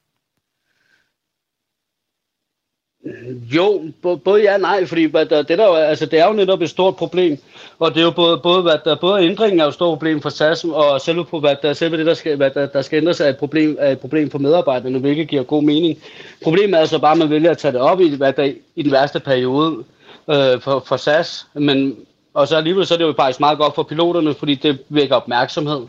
Øh, 3.08 3.56
jo, 3.56 3.82
både 4.24 4.42
ja 4.42 4.54
og 4.54 4.60
nej, 4.60 4.86
fordi 4.86 5.06
det, 5.06 5.30
der, 5.30 5.42
der, 5.42 5.74
altså, 5.76 6.06
det 6.06 6.18
er 6.18 6.26
jo 6.26 6.32
netop 6.32 6.62
et 6.62 6.70
stort 6.70 6.96
problem, 6.96 7.38
og 7.78 7.94
det 7.94 8.00
er 8.00 8.04
jo 8.04 8.10
både, 8.10 8.38
både, 8.38 8.62
hvad 8.62 8.78
der, 8.84 8.94
både 8.94 9.22
ændringen 9.22 9.60
er 9.60 9.64
jo 9.64 9.68
et 9.68 9.74
stort 9.74 9.98
problem 9.98 10.20
for 10.20 10.28
SAS, 10.28 10.64
og 10.64 11.00
selve, 11.00 11.24
på, 11.24 11.40
hvad 11.40 11.56
der, 11.62 11.72
selve 11.72 11.96
det, 11.96 12.06
der 12.06 12.14
skal, 12.14 12.36
hvad 12.36 12.50
der, 12.50 12.66
der 12.66 12.82
skal 12.82 12.96
ændres, 12.96 13.20
er 13.20 13.28
et, 13.28 13.36
problem, 13.36 13.76
er 13.80 13.90
et 13.92 13.98
problem 13.98 14.30
for 14.30 14.38
medarbejderne, 14.38 14.98
hvilket 14.98 15.28
giver 15.28 15.42
god 15.42 15.62
mening. 15.62 15.98
Problemet 16.42 16.74
er 16.74 16.80
altså 16.80 16.98
bare, 16.98 17.12
at 17.12 17.18
man 17.18 17.30
vælger 17.30 17.50
at 17.50 17.58
tage 17.58 17.72
det 17.72 17.80
op 17.80 18.00
i, 18.00 18.16
hvad 18.16 18.32
der, 18.32 18.52
i 18.76 18.82
den 18.82 18.92
værste 18.92 19.20
periode 19.20 19.84
øh, 20.30 20.60
for, 20.60 20.82
for 20.86 20.96
SAS, 20.96 21.46
men, 21.54 21.96
og 22.34 22.48
så 22.48 22.56
alligevel 22.56 22.86
så 22.86 22.94
er 22.94 22.98
det 22.98 23.04
jo 23.04 23.14
faktisk 23.16 23.40
meget 23.40 23.58
godt 23.58 23.74
for 23.74 23.82
piloterne, 23.82 24.34
fordi 24.34 24.54
det 24.54 24.78
vækker 24.88 25.16
opmærksomhed 25.16 25.86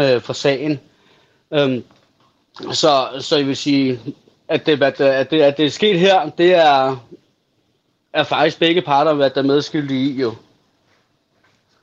øh, 0.00 0.20
for 0.20 0.32
sagen. 0.32 0.80
Øhm, 1.54 1.84
så, 2.72 3.06
så 3.18 3.36
jeg 3.36 3.46
vil 3.46 3.56
sige, 3.56 4.00
at 4.50 4.66
det, 4.66 4.82
at, 4.82 5.00
at 5.00 5.30
det, 5.30 5.42
at 5.42 5.56
det 5.56 5.64
er 5.64 5.70
sket 5.70 5.98
her, 5.98 6.30
det 6.30 6.54
er, 6.54 7.06
er 8.12 8.22
faktisk 8.22 8.58
begge 8.58 8.82
parter, 8.82 9.14
hvad 9.14 9.30
der 9.30 9.42
er 9.42 9.46
medskyldige 9.46 10.10
i 10.10 10.20
jo. 10.20 10.34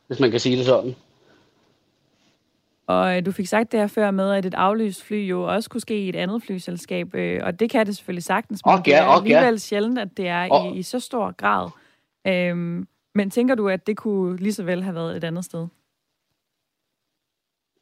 Hvis 0.08 0.20
man 0.20 0.32
kan 0.32 0.40
sige 0.40 0.58
det 0.58 0.66
sådan. 0.66 0.96
Og 2.88 3.18
øh, 3.18 3.26
du 3.26 3.32
fik 3.32 3.48
sagt 3.48 3.72
det 3.72 3.80
her 3.80 3.88
før 3.88 4.12
med, 4.12 4.32
at 4.32 4.46
et 4.46 4.54
aflyst 4.54 5.04
fly 5.04 5.30
jo 5.30 5.44
også 5.44 5.70
kunne 5.70 5.82
ske 5.82 6.00
i 6.00 6.10
et 6.10 6.16
andet 6.16 6.44
flyselskab, 6.44 7.16
øh, 7.16 7.42
og 7.44 7.60
det 7.60 7.70
kan 7.70 7.86
det 7.86 7.96
selvfølgelig 7.96 8.24
sagtens, 8.24 8.66
men 8.66 8.74
okay, 8.74 8.92
det 8.92 9.00
er 9.00 9.04
alligevel 9.04 9.48
okay. 9.48 9.58
sjældent, 9.58 10.00
at 10.00 10.18
det 10.18 10.28
er 10.28 10.48
oh. 10.52 10.76
i, 10.76 10.80
i 10.80 10.84
så 10.84 11.00
stor 11.00 11.32
grad. 11.32 11.70
Øhm, 12.28 12.88
men 13.16 13.30
tænker 13.30 13.56
du, 13.56 13.70
at 13.70 13.88
det 13.88 13.98
kunne 13.98 14.38
lige 14.38 14.54
så 14.54 14.64
vel 14.64 14.84
have 14.84 14.96
været 14.96 15.18
et 15.18 15.24
andet 15.24 15.46
sted? 15.46 15.68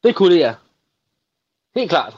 Det 0.04 0.16
kunne 0.16 0.34
det, 0.34 0.40
ja. 0.40 0.54
Helt 1.76 1.90
klart. 1.90 2.18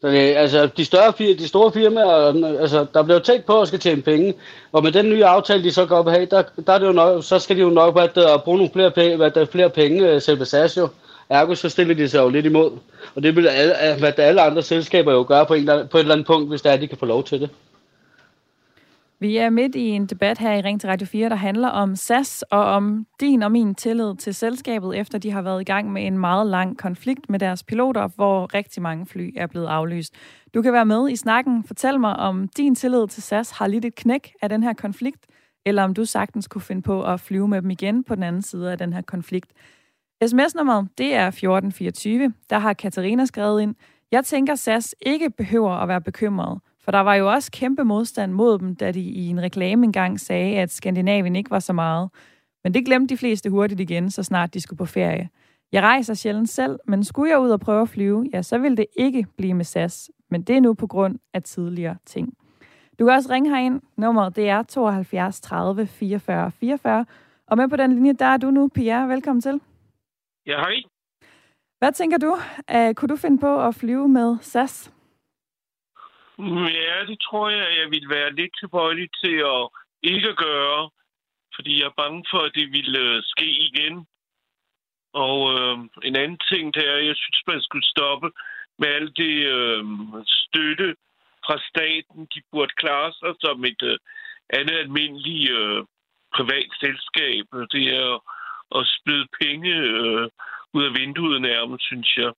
Så 0.00 0.08
det, 0.08 0.36
altså, 0.36 0.68
de, 0.76 0.84
større, 0.84 1.12
de 1.18 1.48
store 1.48 1.72
firmaer, 1.72 2.58
altså, 2.60 2.86
der 2.94 3.02
bliver 3.02 3.18
tænkt 3.18 3.46
på 3.46 3.60
at 3.60 3.68
skal 3.68 3.80
tjene 3.80 4.02
penge, 4.02 4.34
og 4.72 4.82
med 4.82 4.92
den 4.92 5.08
nye 5.08 5.24
aftale, 5.24 5.64
de 5.64 5.72
så 5.72 5.86
går 5.86 5.96
op 5.96 6.08
have, 6.08 6.26
der, 6.26 6.42
der 6.66 6.72
er 6.72 6.78
det 6.78 6.86
jo 6.86 6.92
nok, 6.92 7.24
så 7.24 7.38
skal 7.38 7.56
de 7.56 7.60
jo 7.60 7.70
nok 7.70 7.98
at, 8.00 8.18
at 8.18 8.42
bruge 8.44 8.58
nogle 8.58 8.72
flere 8.72 8.90
penge, 8.90 9.16
hvad 9.16 9.30
der 9.30 9.40
er 9.40 9.44
flere 9.44 9.70
penge, 9.70 10.08
øh, 10.08 10.22
selv 10.22 10.44
SAS 10.44 10.76
jo. 10.76 10.88
Ergo 11.28 11.54
så 11.54 11.68
stiller 11.68 11.94
de 11.94 12.08
sig 12.08 12.18
jo 12.18 12.28
lidt 12.28 12.46
imod. 12.46 12.70
Og 13.14 13.22
det 13.22 13.36
vil 13.36 13.48
alle, 13.48 13.98
hvad 13.98 14.18
alle 14.18 14.42
andre 14.42 14.62
selskaber 14.62 15.12
jo 15.12 15.24
gøre 15.28 15.46
på, 15.46 15.54
en, 15.54 15.66
på 15.66 15.98
et 15.98 16.00
eller 16.00 16.14
andet 16.14 16.26
punkt, 16.26 16.48
hvis 16.48 16.62
der 16.62 16.70
er, 16.70 16.76
de 16.76 16.86
kan 16.86 16.98
få 16.98 17.06
lov 17.06 17.24
til 17.24 17.40
det. 17.40 17.50
Vi 19.26 19.36
er 19.36 19.50
midt 19.50 19.74
i 19.74 19.88
en 19.88 20.06
debat 20.06 20.38
her 20.38 20.52
i 20.52 20.60
Ring 20.60 20.80
til 20.80 20.90
Radio 20.90 21.06
4, 21.06 21.28
der 21.28 21.36
handler 21.36 21.68
om 21.68 21.96
SAS 21.96 22.42
og 22.42 22.64
om 22.64 23.06
din 23.20 23.42
og 23.42 23.52
min 23.52 23.74
tillid 23.74 24.16
til 24.16 24.34
selskabet, 24.34 24.98
efter 24.98 25.18
de 25.18 25.30
har 25.30 25.42
været 25.42 25.60
i 25.60 25.64
gang 25.64 25.92
med 25.92 26.06
en 26.06 26.18
meget 26.18 26.46
lang 26.46 26.78
konflikt 26.78 27.30
med 27.30 27.38
deres 27.38 27.62
piloter, 27.62 28.08
hvor 28.16 28.54
rigtig 28.54 28.82
mange 28.82 29.06
fly 29.06 29.32
er 29.36 29.46
blevet 29.46 29.66
aflyst. 29.66 30.14
Du 30.54 30.62
kan 30.62 30.72
være 30.72 30.86
med 30.86 31.10
i 31.10 31.16
snakken. 31.16 31.64
Fortæl 31.64 32.00
mig, 32.00 32.16
om 32.16 32.48
din 32.48 32.74
tillid 32.74 33.08
til 33.08 33.22
SAS 33.22 33.50
har 33.50 33.66
lidt 33.66 33.84
et 33.84 33.94
knæk 33.94 34.32
af 34.42 34.48
den 34.48 34.62
her 34.62 34.72
konflikt, 34.72 35.26
eller 35.64 35.82
om 35.82 35.94
du 35.94 36.04
sagtens 36.04 36.48
kunne 36.48 36.62
finde 36.62 36.82
på 36.82 37.04
at 37.04 37.20
flyve 37.20 37.48
med 37.48 37.62
dem 37.62 37.70
igen 37.70 38.04
på 38.04 38.14
den 38.14 38.22
anden 38.22 38.42
side 38.42 38.72
af 38.72 38.78
den 38.78 38.92
her 38.92 39.02
konflikt. 39.02 39.52
SMS-nummeret, 40.26 40.88
det 40.98 41.14
er 41.14 41.26
1424. 41.26 42.32
Der 42.50 42.58
har 42.58 42.72
Katarina 42.72 43.24
skrevet 43.24 43.62
ind, 43.62 43.74
jeg 44.12 44.24
tænker, 44.24 44.54
SAS 44.54 44.94
ikke 45.00 45.30
behøver 45.30 45.70
at 45.70 45.88
være 45.88 46.00
bekymret, 46.00 46.60
for 46.86 46.92
der 46.92 47.00
var 47.00 47.14
jo 47.14 47.32
også 47.32 47.50
kæmpe 47.50 47.84
modstand 47.84 48.32
mod 48.32 48.58
dem, 48.58 48.76
da 48.76 48.92
de 48.92 49.00
i 49.00 49.28
en 49.28 49.42
reklame 49.42 49.84
engang 49.84 50.20
sagde, 50.20 50.56
at 50.56 50.70
Skandinavien 50.70 51.36
ikke 51.36 51.50
var 51.50 51.58
så 51.58 51.72
meget. 51.72 52.10
Men 52.64 52.74
det 52.74 52.84
glemte 52.84 53.14
de 53.14 53.18
fleste 53.18 53.50
hurtigt 53.50 53.80
igen, 53.80 54.10
så 54.10 54.22
snart 54.22 54.54
de 54.54 54.60
skulle 54.60 54.78
på 54.78 54.86
ferie. 54.86 55.28
Jeg 55.72 55.82
rejser 55.82 56.14
sjældent 56.14 56.48
selv, 56.48 56.78
men 56.86 57.04
skulle 57.04 57.30
jeg 57.30 57.38
ud 57.38 57.50
og 57.50 57.60
prøve 57.60 57.82
at 57.82 57.88
flyve, 57.88 58.26
ja, 58.32 58.42
så 58.42 58.58
vil 58.58 58.76
det 58.76 58.86
ikke 58.96 59.26
blive 59.38 59.54
med 59.54 59.64
SAS. 59.64 60.10
Men 60.30 60.42
det 60.42 60.56
er 60.56 60.60
nu 60.60 60.74
på 60.74 60.86
grund 60.86 61.18
af 61.34 61.42
tidligere 61.42 61.96
ting. 62.06 62.34
Du 62.98 63.04
kan 63.04 63.14
også 63.14 63.30
ringe 63.32 63.50
herind. 63.50 63.80
Nummeret 63.96 64.36
det 64.36 64.48
er 64.48 64.62
72 64.62 65.40
30 65.40 65.86
44 65.86 66.50
44. 66.50 67.06
Og 67.46 67.56
med 67.56 67.68
på 67.68 67.76
den 67.76 67.94
linje, 67.94 68.12
der 68.12 68.26
er 68.26 68.36
du 68.36 68.50
nu, 68.50 68.68
Pia. 68.68 69.06
Velkommen 69.06 69.42
til. 69.42 69.60
Ja, 70.46 70.58
hej. 70.58 70.74
Hvad 71.78 71.92
tænker 71.92 72.18
du? 72.18 72.36
Uh, 72.74 72.94
kunne 72.94 73.08
du 73.08 73.16
finde 73.16 73.38
på 73.38 73.66
at 73.66 73.74
flyve 73.74 74.08
med 74.08 74.36
SAS? 74.40 74.92
Ja, 76.38 77.04
det 77.06 77.18
tror 77.20 77.48
jeg, 77.50 77.78
jeg 77.78 77.90
vil 77.90 78.08
være 78.08 78.32
lidt 78.32 78.54
tilbøjelig 78.60 79.08
til 79.24 79.36
at 79.54 79.68
ikke 80.02 80.34
gøre, 80.34 80.90
fordi 81.54 81.80
jeg 81.80 81.86
er 81.86 82.00
bange 82.02 82.24
for, 82.30 82.38
at 82.38 82.52
det 82.54 82.72
ville 82.72 83.00
øh, 83.00 83.22
ske 83.22 83.50
igen. 83.68 84.06
Og 85.12 85.38
øh, 85.54 85.78
en 86.02 86.16
anden 86.16 86.40
ting, 86.50 86.74
det 86.74 86.88
er, 86.88 86.96
at 86.96 87.06
jeg 87.06 87.16
synes, 87.16 87.42
man 87.46 87.62
skulle 87.62 87.86
stoppe 87.94 88.30
med 88.78 88.88
alt 88.88 89.16
det 89.16 89.36
øh, 89.56 89.84
støtte 90.26 90.96
fra 91.46 91.56
staten. 91.68 92.28
De 92.34 92.40
burde 92.52 92.72
klare 92.76 93.12
sig 93.12 93.34
som 93.40 93.64
et 93.64 93.82
øh, 93.82 93.98
andet 94.50 94.76
almindeligt 94.84 95.50
øh, 95.50 95.84
privat 96.36 96.70
selskab. 96.80 97.44
Det 97.72 97.84
er 98.02 98.10
at 98.78 98.82
spyde 98.96 99.26
penge 99.40 99.74
øh, 99.74 100.28
ud 100.72 100.84
af 100.84 100.94
vinduet 101.00 101.42
nærmest, 101.42 101.84
synes 101.84 102.16
jeg. 102.16 102.32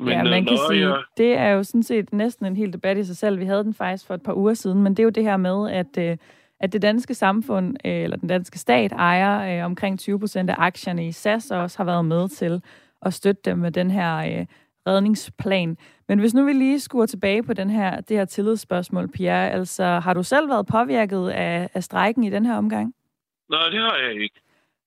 Men, 0.00 0.08
ja, 0.08 0.22
man 0.22 0.44
kan 0.44 0.58
sige, 0.70 0.88
jeg... 0.88 1.02
det 1.16 1.36
er 1.36 1.48
jo 1.48 1.62
sådan 1.62 1.82
set 1.82 2.12
næsten 2.12 2.46
en 2.46 2.56
hel 2.56 2.72
debat 2.72 2.98
i 2.98 3.04
sig 3.04 3.16
selv. 3.16 3.40
Vi 3.40 3.44
havde 3.44 3.64
den 3.64 3.74
faktisk 3.74 4.06
for 4.06 4.14
et 4.14 4.22
par 4.22 4.34
uger 4.34 4.54
siden, 4.54 4.82
men 4.82 4.92
det 4.92 4.98
er 4.98 5.04
jo 5.04 5.10
det 5.10 5.24
her 5.24 5.36
med, 5.36 5.70
at, 5.70 5.98
øh, 5.98 6.16
at 6.60 6.72
det 6.72 6.82
danske 6.82 7.14
samfund, 7.14 7.76
øh, 7.84 7.92
eller 7.92 8.16
den 8.16 8.28
danske 8.28 8.58
stat, 8.58 8.92
ejer 8.92 9.58
øh, 9.58 9.64
omkring 9.64 9.98
20 9.98 10.20
procent 10.20 10.50
af 10.50 10.54
aktierne 10.58 11.06
i 11.06 11.12
SAS, 11.12 11.50
og 11.50 11.60
også 11.60 11.78
har 11.78 11.84
været 11.84 12.04
med 12.04 12.28
til 12.28 12.62
at 13.02 13.14
støtte 13.14 13.42
dem 13.44 13.58
med 13.58 13.72
den 13.72 13.90
her 13.90 14.16
øh, 14.16 14.46
redningsplan. 14.86 15.76
Men 16.08 16.18
hvis 16.18 16.34
nu 16.34 16.44
vi 16.44 16.52
lige 16.52 16.80
skuer 16.80 17.06
tilbage 17.06 17.42
på 17.42 17.52
den 17.52 17.70
her, 17.70 18.00
det 18.00 18.16
her 18.16 18.24
tillidsspørgsmål, 18.24 19.08
Pierre, 19.08 19.50
altså 19.50 19.84
har 19.84 20.14
du 20.14 20.22
selv 20.22 20.48
været 20.48 20.66
påvirket 20.66 21.28
af, 21.28 21.70
af 21.74 21.84
strækken 21.84 22.24
i 22.24 22.30
den 22.30 22.46
her 22.46 22.56
omgang? 22.56 22.94
Nej, 23.50 23.68
det 23.68 23.80
har 23.80 23.96
jeg 23.96 24.22
ikke. 24.22 24.40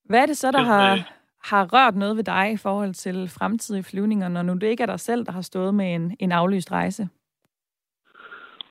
Hvad 0.05 0.21
er 0.21 0.25
det 0.25 0.37
så, 0.37 0.51
der 0.51 0.61
har, 0.61 1.11
har 1.43 1.69
rørt 1.73 1.95
noget 1.95 2.17
ved 2.17 2.23
dig 2.23 2.51
i 2.51 2.57
forhold 2.57 2.93
til 2.93 3.29
fremtidige 3.29 3.83
flyvninger, 3.83 4.27
når 4.27 4.41
nu 4.41 4.53
det 4.53 4.67
ikke 4.67 4.83
er 4.83 4.87
dig 4.87 4.99
selv, 4.99 5.25
der 5.25 5.31
har 5.31 5.41
stået 5.41 5.75
med 5.75 5.95
en, 5.95 6.17
en 6.19 6.31
aflyst 6.31 6.71
rejse? 6.71 7.09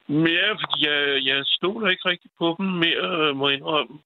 Ja, 0.08 0.52
fordi 0.52 0.86
jeg, 0.88 1.24
jeg 1.24 1.42
stoler 1.46 1.88
ikke 1.88 2.08
rigtig 2.08 2.30
på 2.38 2.56
dem 2.58 2.66
mere, 2.66 3.34
må 3.34 3.48
jeg 3.48 3.58
indrømme. 3.58 3.98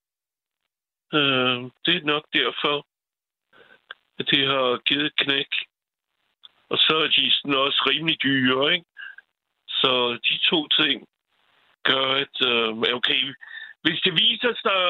Øh, 1.14 1.70
det 1.84 1.94
er 1.96 2.04
nok 2.04 2.24
derfor, 2.32 2.86
at 4.18 4.26
det 4.30 4.46
har 4.46 4.78
givet 4.78 5.16
knæk. 5.16 5.52
Og 6.68 6.78
så 6.78 6.96
er 7.04 7.08
de 7.08 7.32
sådan 7.32 7.54
også 7.54 7.86
rimelig 7.90 8.22
dyre, 8.22 8.74
ikke? 8.74 8.86
Så 9.68 10.18
de 10.28 10.38
to 10.50 10.68
ting 10.68 11.08
gør, 11.82 12.06
at 12.24 12.36
øh, 12.50 12.68
okay, 12.98 13.20
hvis 13.82 14.00
det 14.04 14.12
viser 14.12 14.52
sig 14.64 14.80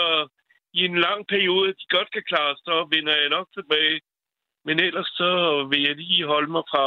i 0.78 0.80
en 0.90 0.98
lang 1.06 1.20
periode, 1.32 1.68
at 1.68 1.76
de 1.80 1.94
godt 1.96 2.10
kan 2.12 2.24
klare, 2.30 2.54
så 2.66 2.74
vinder 2.92 3.14
jeg 3.22 3.28
nok 3.36 3.48
tilbage. 3.58 4.00
Men 4.66 4.76
ellers 4.80 5.10
så 5.20 5.30
vil 5.70 5.82
jeg 5.82 5.96
lige 5.96 6.26
holde 6.32 6.50
mig 6.56 6.64
fra 6.72 6.84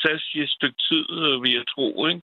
SAS 0.00 0.24
i 0.34 0.38
et 0.40 0.50
stykke 0.56 0.78
tid, 0.88 1.04
øh, 1.22 1.42
vil 1.42 1.52
jeg 1.58 1.64
tro, 1.74 2.06
ikke? 2.06 2.22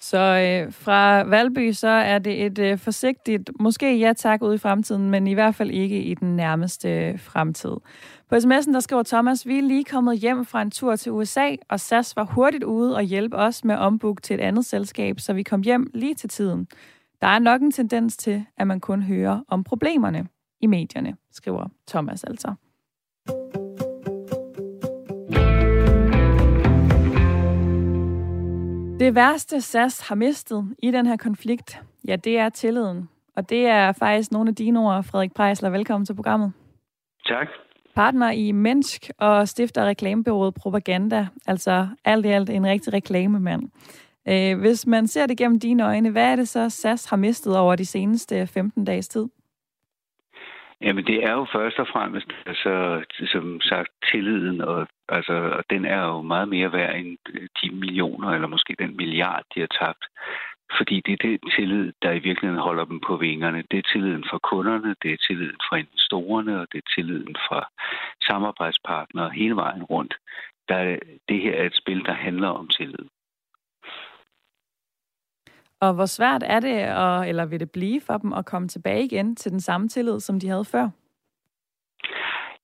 Så 0.00 0.18
øh, 0.18 0.72
fra 0.72 1.22
Valby, 1.22 1.72
så 1.72 1.88
er 1.88 2.18
det 2.18 2.46
et 2.46 2.58
øh, 2.58 2.78
forsigtigt, 2.78 3.50
måske 3.60 3.98
ja 3.98 4.12
tak 4.12 4.42
ud 4.42 4.54
i 4.54 4.58
fremtiden, 4.58 5.10
men 5.10 5.26
i 5.26 5.34
hvert 5.34 5.54
fald 5.54 5.70
ikke 5.70 6.02
i 6.02 6.14
den 6.14 6.36
nærmeste 6.36 6.88
øh, 6.88 7.20
fremtid. 7.20 7.76
På 8.28 8.34
sms'en, 8.36 8.72
der 8.72 8.80
skriver 8.80 9.02
Thomas, 9.02 9.46
vi 9.46 9.58
er 9.58 9.62
lige 9.62 9.84
kommet 9.84 10.18
hjem 10.18 10.44
fra 10.44 10.62
en 10.62 10.70
tur 10.70 10.96
til 10.96 11.12
USA, 11.12 11.56
og 11.68 11.80
SAS 11.80 12.16
var 12.16 12.24
hurtigt 12.24 12.64
ude 12.64 12.96
og 12.96 13.02
hjælpe 13.02 13.36
os 13.36 13.64
med 13.64 13.76
ombuk 13.76 14.22
til 14.22 14.34
et 14.34 14.40
andet 14.40 14.64
selskab, 14.64 15.20
så 15.20 15.32
vi 15.32 15.42
kom 15.42 15.62
hjem 15.62 15.90
lige 15.94 16.14
til 16.14 16.28
tiden. 16.28 16.68
Der 17.22 17.28
er 17.28 17.38
nok 17.38 17.62
en 17.62 17.70
tendens 17.70 18.16
til, 18.16 18.44
at 18.56 18.66
man 18.66 18.80
kun 18.80 19.02
hører 19.02 19.40
om 19.48 19.64
problemerne 19.64 20.28
i 20.60 20.66
medierne, 20.66 21.16
skriver 21.30 21.68
Thomas 21.88 22.24
altså. 22.24 22.54
Det 28.98 29.14
værste 29.14 29.60
SAS 29.60 30.08
har 30.08 30.14
mistet 30.14 30.74
i 30.78 30.90
den 30.90 31.06
her 31.06 31.16
konflikt, 31.16 31.82
ja, 32.08 32.16
det 32.16 32.38
er 32.38 32.48
tilliden. 32.48 33.08
Og 33.36 33.48
det 33.48 33.66
er 33.66 33.92
faktisk 33.92 34.32
nogle 34.32 34.48
af 34.48 34.54
dine 34.54 34.80
ord, 34.80 35.04
Frederik 35.04 35.34
Prejsler. 35.34 35.70
Velkommen 35.70 36.06
til 36.06 36.14
programmet. 36.14 36.52
Tak. 37.26 37.48
Partner 37.94 38.30
i 38.30 38.52
Mensk 38.52 39.10
og 39.18 39.48
stifter 39.48 39.84
reklamebyrået 39.84 40.54
Propaganda. 40.54 41.26
Altså 41.46 41.88
alt 42.04 42.26
i 42.26 42.28
alt 42.28 42.50
en 42.50 42.66
rigtig 42.66 42.92
reklamemand. 42.92 43.70
Øh, 44.28 44.60
hvis 44.60 44.86
man 44.86 45.06
ser 45.06 45.26
det 45.26 45.38
gennem 45.38 45.60
dine 45.60 45.86
øjne, 45.86 46.10
hvad 46.10 46.32
er 46.32 46.36
det 46.36 46.48
så, 46.48 46.70
SAS 46.70 47.10
har 47.10 47.16
mistet 47.16 47.58
over 47.58 47.76
de 47.76 47.86
seneste 47.86 48.46
15 48.46 48.84
dages 48.84 49.08
tid? 49.08 49.28
Jamen, 50.82 51.06
det 51.06 51.24
er 51.24 51.32
jo 51.32 51.46
først 51.52 51.78
og 51.78 51.88
fremmest, 51.92 52.30
altså, 52.46 53.04
som 53.32 53.60
sagt, 53.60 53.90
tilliden, 54.12 54.60
og, 54.60 54.86
altså, 55.08 55.32
og 55.32 55.64
den 55.70 55.84
er 55.84 56.02
jo 56.04 56.22
meget 56.22 56.48
mere 56.48 56.72
værd 56.72 56.96
end 56.96 57.18
de 57.62 57.70
millioner, 57.70 58.28
eller 58.28 58.48
måske 58.48 58.76
den 58.78 58.96
milliard, 58.96 59.42
de 59.54 59.60
har 59.60 59.66
tabt. 59.80 60.04
Fordi 60.76 61.02
det 61.06 61.12
er 61.12 61.28
det 61.28 61.40
tillid, 61.56 61.92
der 62.02 62.12
i 62.12 62.24
virkeligheden 62.28 62.62
holder 62.62 62.84
dem 62.84 63.00
på 63.00 63.16
vingerne. 63.16 63.64
Det 63.70 63.78
er 63.78 63.90
tilliden 63.92 64.24
fra 64.30 64.38
kunderne, 64.38 64.94
det 65.02 65.12
er 65.12 65.16
tilliden 65.26 65.60
fra 65.68 65.76
investorerne, 65.76 66.60
og 66.60 66.66
det 66.72 66.78
er 66.78 66.92
tilliden 66.94 67.36
fra 67.48 67.68
samarbejdspartnere 68.28 69.30
hele 69.30 69.56
vejen 69.56 69.82
rundt. 69.82 70.14
Der, 70.68 70.98
det 71.28 71.40
her 71.40 71.54
er 71.54 71.66
et 71.66 71.76
spil, 71.76 72.04
der 72.04 72.12
handler 72.12 72.48
om 72.48 72.68
tillid. 72.68 73.06
Og 75.84 75.94
hvor 75.94 76.06
svært 76.06 76.42
er 76.46 76.60
det, 76.60 76.76
at, 77.04 77.28
eller 77.28 77.46
vil 77.46 77.60
det 77.60 77.70
blive 77.70 78.00
for 78.06 78.16
dem 78.16 78.32
at 78.32 78.46
komme 78.46 78.68
tilbage 78.68 79.04
igen 79.04 79.36
til 79.36 79.52
den 79.52 79.60
samme 79.60 79.88
tillid, 79.88 80.20
som 80.20 80.40
de 80.40 80.48
havde 80.48 80.64
før? 80.64 80.88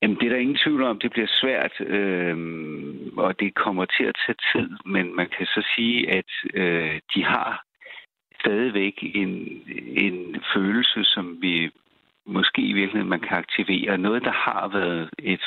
Jamen, 0.03 0.17
det 0.17 0.27
er 0.27 0.31
der 0.31 0.37
ingen 0.37 0.59
tvivl 0.65 0.83
om. 0.83 0.99
Det 0.99 1.11
bliver 1.11 1.27
svært, 1.41 1.81
øh, 1.81 2.37
og 3.17 3.41
det 3.41 3.55
kommer 3.55 3.85
til 3.85 4.05
at 4.05 4.17
tage 4.27 4.39
tid. 4.53 4.71
Men 4.87 5.17
man 5.17 5.29
kan 5.37 5.47
så 5.47 5.63
sige, 5.77 6.11
at 6.11 6.31
øh, 6.55 7.01
de 7.15 7.25
har 7.25 7.65
stadigvæk 8.41 8.97
en, 9.03 9.63
en 10.05 10.43
følelse, 10.55 11.05
som 11.05 11.39
vi 11.41 11.71
måske 12.27 12.63
i 12.63 12.73
virkeligheden 12.73 13.11
man 13.11 13.21
kan 13.21 13.39
aktivere. 13.39 13.99
Noget, 13.99 14.25
der 14.25 14.33
har 14.33 14.69
været 14.69 15.11
et 15.19 15.41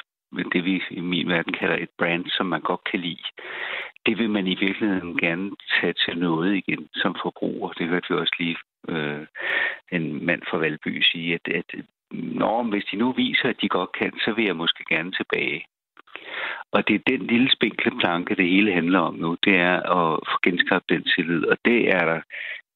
det 0.54 0.66
vi 0.66 0.84
i 0.92 1.00
min 1.01 1.30
verden 1.30 1.54
kalder 1.54 1.75
et 1.75 1.90
brand, 1.98 2.25
som 2.30 2.46
man 2.46 2.62
godt 2.62 2.84
kan 2.92 3.00
lide 3.00 3.24
det 4.05 4.17
vil 4.17 4.29
man 4.29 4.48
i 4.48 4.55
virkeligheden 4.55 5.17
gerne 5.17 5.51
tage 5.81 5.93
til 5.93 6.17
noget 6.17 6.55
igen 6.55 6.88
som 6.93 7.15
forbruger. 7.24 7.70
Det 7.72 7.88
hørte 7.88 8.08
vi 8.10 8.15
også 8.15 8.36
lige 8.39 8.58
øh, 8.89 9.25
en 9.91 10.25
mand 10.25 10.41
fra 10.50 10.58
Valby 10.58 11.01
sige, 11.01 11.34
at, 11.34 11.53
at 11.55 11.70
når, 12.12 12.63
hvis 12.63 12.86
de 12.91 12.96
nu 12.98 13.12
viser, 13.12 13.50
at 13.50 13.62
de 13.62 13.70
godt 13.70 13.91
kan, 13.91 14.13
så 14.25 14.34
vil 14.34 14.46
jeg 14.46 14.55
måske 14.55 14.84
gerne 14.89 15.12
tilbage. 15.12 15.65
Og 16.72 16.88
det 16.88 16.96
er 16.96 17.17
den 17.17 17.27
lille 17.27 17.51
spinkle 17.51 17.91
planke, 18.00 18.36
det 18.36 18.50
hele 18.50 18.74
handler 18.74 19.00
om 19.00 19.15
nu, 19.15 19.38
det 19.43 19.55
er 19.55 19.75
at 19.75 20.20
få 20.31 20.38
genskabt 20.43 20.89
den 20.89 21.03
tillid. 21.03 21.46
Og 21.46 21.58
det 21.65 21.89
er 21.89 22.05
der 22.05 22.22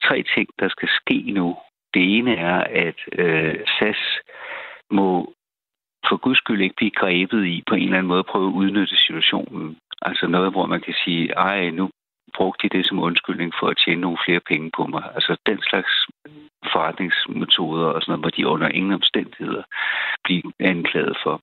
tre 0.03 0.23
ting, 0.35 0.47
der 0.59 0.69
skal 0.69 0.89
ske 1.01 1.31
nu. 1.31 1.57
Det 1.93 2.17
ene 2.17 2.35
er, 2.35 2.59
at 2.85 2.99
øh, 3.11 3.55
SAS 3.79 4.01
må 4.91 5.33
for 6.09 6.17
guds 6.17 6.37
skyld 6.37 6.61
ikke 6.61 6.75
blive 6.75 6.91
grebet 7.01 7.45
i 7.45 7.63
på 7.67 7.75
en 7.75 7.83
eller 7.83 7.97
anden 7.97 8.07
måde 8.07 8.19
at 8.19 8.31
prøve 8.31 8.47
at 8.47 8.53
udnytte 8.53 8.95
situationen. 8.97 9.77
Altså 10.09 10.27
noget, 10.27 10.51
hvor 10.51 10.65
man 10.65 10.81
kan 10.81 10.95
sige, 11.03 11.31
ej, 11.31 11.69
nu 11.69 11.89
brugte 12.37 12.61
de 12.63 12.77
det 12.77 12.87
som 12.87 12.99
undskyldning 12.99 13.53
for 13.59 13.67
at 13.67 13.77
tjene 13.85 14.01
nogle 14.01 14.17
flere 14.25 14.39
penge 14.39 14.71
på 14.77 14.83
mig. 14.85 15.03
Altså 15.15 15.37
den 15.45 15.59
slags 15.69 15.93
forretningsmetoder 16.73 17.87
og 17.87 18.01
sådan 18.01 18.11
noget, 18.11 18.23
hvor 18.23 18.29
de 18.37 18.47
under 18.47 18.67
ingen 18.67 18.93
omstændigheder 18.93 19.63
bliver 20.23 20.51
anklaget 20.59 21.17
for. 21.23 21.41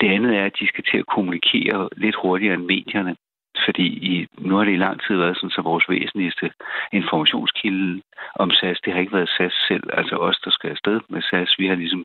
Det 0.00 0.08
andet 0.16 0.36
er, 0.36 0.44
at 0.44 0.58
de 0.60 0.68
skal 0.68 0.84
til 0.90 0.98
at 0.98 1.10
kommunikere 1.14 1.88
lidt 1.96 2.16
hurtigere 2.22 2.54
end 2.54 2.64
medierne. 2.64 3.16
Fordi 3.64 3.86
i, 4.12 4.26
nu 4.38 4.56
har 4.56 4.64
det 4.64 4.72
i 4.72 4.84
lang 4.86 5.00
tid 5.06 5.16
været 5.16 5.36
sådan, 5.36 5.50
så 5.50 5.62
vores 5.62 5.88
væsentligste 5.88 6.50
informationskilde 6.92 8.02
om 8.34 8.50
SAS, 8.50 8.80
det 8.84 8.92
har 8.92 9.00
ikke 9.00 9.16
været 9.16 9.34
SAS 9.36 9.54
selv, 9.68 9.84
altså 9.92 10.16
os, 10.16 10.38
der 10.44 10.50
skal 10.50 10.70
afsted 10.70 11.00
med 11.08 11.22
SAS. 11.22 11.58
Vi 11.58 11.66
har 11.66 11.74
ligesom 11.74 12.04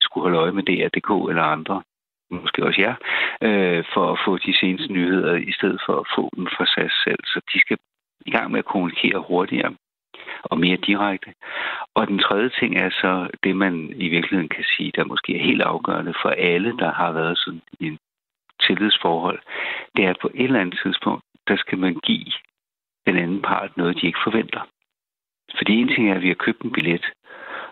skulle 0.00 0.24
holde 0.24 0.38
øje 0.38 0.52
med 0.52 0.62
DR.dk 0.62 1.30
eller 1.30 1.42
andre 1.42 1.82
måske 2.32 2.64
også 2.64 2.80
jer, 2.80 2.94
øh, 3.42 3.84
for 3.94 4.12
at 4.12 4.18
få 4.24 4.38
de 4.38 4.58
seneste 4.60 4.92
nyheder, 4.92 5.34
i 5.34 5.52
stedet 5.52 5.80
for 5.86 5.94
at 6.00 6.06
få 6.16 6.30
dem 6.36 6.46
fra 6.46 6.66
SAS 6.66 6.92
selv. 7.04 7.22
Så 7.24 7.40
de 7.52 7.60
skal 7.60 7.78
i 8.26 8.30
gang 8.30 8.50
med 8.50 8.58
at 8.58 8.64
kommunikere 8.64 9.24
hurtigere. 9.28 9.74
og 10.42 10.58
mere 10.58 10.76
direkte. 10.76 11.30
Og 11.94 12.08
den 12.08 12.18
tredje 12.18 12.50
ting 12.60 12.76
er 12.76 12.90
så 12.90 13.28
det, 13.44 13.56
man 13.56 13.74
i 13.96 14.08
virkeligheden 14.08 14.48
kan 14.48 14.64
sige, 14.76 14.92
der 14.96 15.04
måske 15.04 15.36
er 15.36 15.42
helt 15.42 15.62
afgørende 15.62 16.14
for 16.22 16.28
alle, 16.28 16.76
der 16.78 16.92
har 16.92 17.12
været 17.12 17.38
sådan 17.38 17.62
i 17.80 17.86
en 17.86 17.98
tillidsforhold, 18.66 19.40
det 19.96 20.04
er, 20.04 20.10
at 20.10 20.18
på 20.22 20.30
et 20.34 20.44
eller 20.44 20.60
andet 20.60 20.80
tidspunkt, 20.82 21.24
der 21.48 21.56
skal 21.56 21.78
man 21.78 21.94
give 21.94 22.32
den 23.06 23.16
anden 23.16 23.42
part 23.42 23.76
noget, 23.76 24.00
de 24.00 24.06
ikke 24.06 24.24
forventer. 24.24 24.60
Fordi 25.56 25.72
en 25.72 25.88
ting 25.88 26.10
er, 26.10 26.14
at 26.14 26.22
vi 26.22 26.28
har 26.28 26.44
købt 26.44 26.62
en 26.62 26.72
billet, 26.72 27.04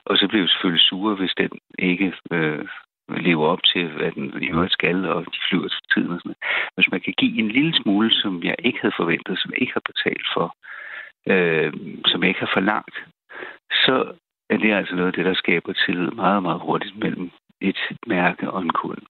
og 0.05 0.17
så 0.17 0.29
bliver 0.29 0.43
vi 0.43 0.49
selvfølgelig 0.49 0.81
sure, 0.81 1.15
hvis 1.15 1.35
den 1.39 1.51
ikke 1.79 2.15
øh, 2.31 2.69
lever 3.17 3.47
op 3.47 3.63
til, 3.73 3.89
hvad 3.97 4.13
den 4.13 4.43
i 4.43 4.47
øvrigt 4.47 4.73
skal, 4.73 5.05
og 5.05 5.21
de 5.25 5.39
flyver 5.49 5.69
til 5.69 5.83
tiden 5.95 6.11
og 6.11 6.21
sådan 6.21 6.35
Hvis 6.75 6.91
man 6.93 7.01
kan 7.01 7.15
give 7.19 7.39
en 7.39 7.49
lille 7.49 7.75
smule, 7.83 8.11
som 8.13 8.43
jeg 8.43 8.57
ikke 8.59 8.81
havde 8.83 8.99
forventet, 9.01 9.39
som 9.39 9.51
jeg 9.53 9.61
ikke 9.63 9.77
har 9.79 9.87
betalt 9.91 10.27
for, 10.35 10.47
øh, 11.33 11.73
som 12.07 12.23
jeg 12.23 12.29
ikke 12.29 12.45
har 12.47 12.53
forlangt, 12.57 12.97
så 13.71 13.97
er 14.51 14.57
det 14.57 14.73
altså 14.73 14.95
noget 14.95 15.07
af 15.07 15.13
det, 15.13 15.25
der 15.25 15.35
skaber 15.35 15.73
tillid 15.73 16.11
meget, 16.11 16.43
meget 16.43 16.61
hurtigt 16.61 16.99
mellem 16.99 17.31
et 17.61 17.81
mærke 18.07 18.51
og 18.51 18.63
en 18.63 18.71
kunde. 18.71 19.07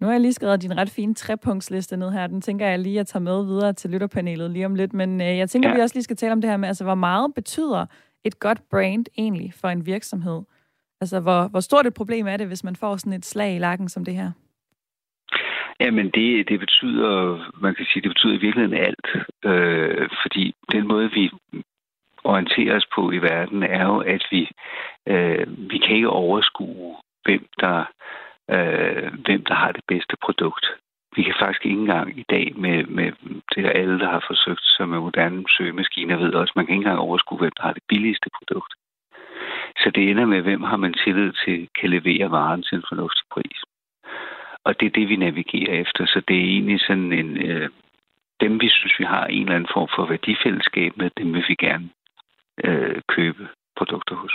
Nu 0.00 0.06
har 0.06 0.14
jeg 0.14 0.20
lige 0.20 0.32
skrevet 0.32 0.62
din 0.62 0.78
ret 0.78 0.90
fine 0.90 1.14
trepunktsliste 1.14 1.96
ned 1.96 2.10
her. 2.10 2.26
Den 2.26 2.40
tænker 2.40 2.66
jeg 2.66 2.78
lige 2.78 3.00
at 3.00 3.06
tage 3.06 3.22
med 3.22 3.44
videre 3.44 3.72
til 3.72 3.90
lytterpanelet 3.90 4.50
lige 4.50 4.66
om 4.66 4.74
lidt. 4.74 4.92
Men 4.92 5.20
øh, 5.20 5.38
jeg 5.38 5.50
tænker, 5.50 5.68
ja. 5.68 5.74
vi 5.74 5.80
også 5.80 5.96
lige 5.96 6.02
skal 6.02 6.16
tale 6.16 6.32
om 6.32 6.40
det 6.40 6.50
her 6.50 6.56
med, 6.56 6.68
altså 6.68 6.84
hvor 6.84 6.94
meget 6.94 7.34
betyder 7.34 7.86
et 8.24 8.40
godt 8.40 8.60
brand 8.70 9.06
egentlig 9.18 9.52
for 9.60 9.68
en 9.68 9.86
virksomhed? 9.86 10.42
Altså 11.02 11.20
hvor, 11.20 11.48
hvor 11.48 11.60
stort 11.60 11.86
et 11.86 11.94
problem 11.94 12.26
er 12.26 12.36
det, 12.36 12.46
hvis 12.46 12.64
man 12.64 12.76
får 12.76 12.96
sådan 12.96 13.18
et 13.18 13.24
slag 13.24 13.56
i 13.56 13.58
lakken 13.58 13.88
som 13.88 14.04
det 14.04 14.14
her? 14.14 14.30
Jamen, 15.80 16.10
det, 16.10 16.48
det 16.48 16.60
betyder, 16.60 17.12
man 17.60 17.74
kan 17.74 17.86
sige, 17.86 18.02
det 18.02 18.10
betyder 18.10 18.34
i 18.34 18.44
virkeligheden 18.46 18.84
alt. 18.86 19.06
Øh, 19.44 20.08
fordi 20.22 20.54
den 20.72 20.88
måde, 20.88 21.10
vi 21.10 21.30
orienterer 22.24 22.76
os 22.76 22.86
på 22.94 23.10
i 23.10 23.18
verden, 23.18 23.62
er 23.62 23.84
jo, 23.84 23.98
at 23.98 24.22
vi, 24.30 24.50
øh, 25.08 25.70
vi 25.70 25.78
kan 25.78 25.96
ikke 25.96 26.08
overskue, 26.08 26.96
hvem 27.24 27.46
der 27.60 27.84
øh, 28.50 29.12
hvem 29.24 29.44
der 29.44 29.54
har 29.54 29.72
det 29.72 29.84
bedste 29.88 30.16
produkt. 30.24 30.66
Vi 31.16 31.22
kan 31.22 31.34
faktisk 31.40 31.64
ikke 31.66 31.80
engang 31.80 32.18
i 32.18 32.24
dag 32.30 32.52
med, 32.56 32.84
med 32.84 33.12
det 33.54 33.72
alle, 33.80 33.98
der 33.98 34.10
har 34.10 34.24
forsøgt 34.26 34.66
sig 34.76 34.88
med 34.88 35.00
moderne 35.00 35.44
søgemaskiner, 35.56 36.16
ved 36.16 36.34
også, 36.34 36.52
man 36.56 36.66
kan 36.66 36.74
ikke 36.74 36.84
engang 36.84 36.98
overskue, 36.98 37.38
hvem 37.38 37.52
der 37.56 37.62
har 37.62 37.72
det 37.72 37.82
billigste 37.88 38.28
produkt. 38.38 38.72
Ender 40.22 40.34
med, 40.34 40.42
hvem 40.42 40.62
har 40.62 40.76
man 40.76 40.94
tillid 41.04 41.32
til, 41.44 41.68
kan 41.80 41.90
levere 41.90 42.30
varen 42.30 42.62
til 42.62 42.74
en 42.76 42.84
fornuftig 42.88 43.24
pris. 43.34 43.58
Og 44.64 44.80
det 44.80 44.86
er 44.86 44.90
det, 44.98 45.08
vi 45.08 45.16
navigerer 45.16 45.80
efter. 45.80 46.06
Så 46.06 46.22
det 46.28 46.36
er 46.36 46.48
egentlig 46.54 46.80
sådan 46.80 47.12
en... 47.12 47.36
Øh, 47.36 47.70
dem, 48.40 48.60
vi 48.60 48.68
synes, 48.68 48.94
vi 48.98 49.04
har 49.04 49.26
en 49.26 49.42
eller 49.42 49.54
anden 49.54 49.72
form 49.74 49.88
for 49.96 50.06
værdifællesskab 50.08 50.96
med, 50.96 51.10
dem 51.18 51.34
vil 51.34 51.44
vi 51.48 51.54
gerne 51.54 51.88
øh, 52.64 53.02
købe 53.08 53.48
produkter 53.76 54.14
hos. 54.16 54.32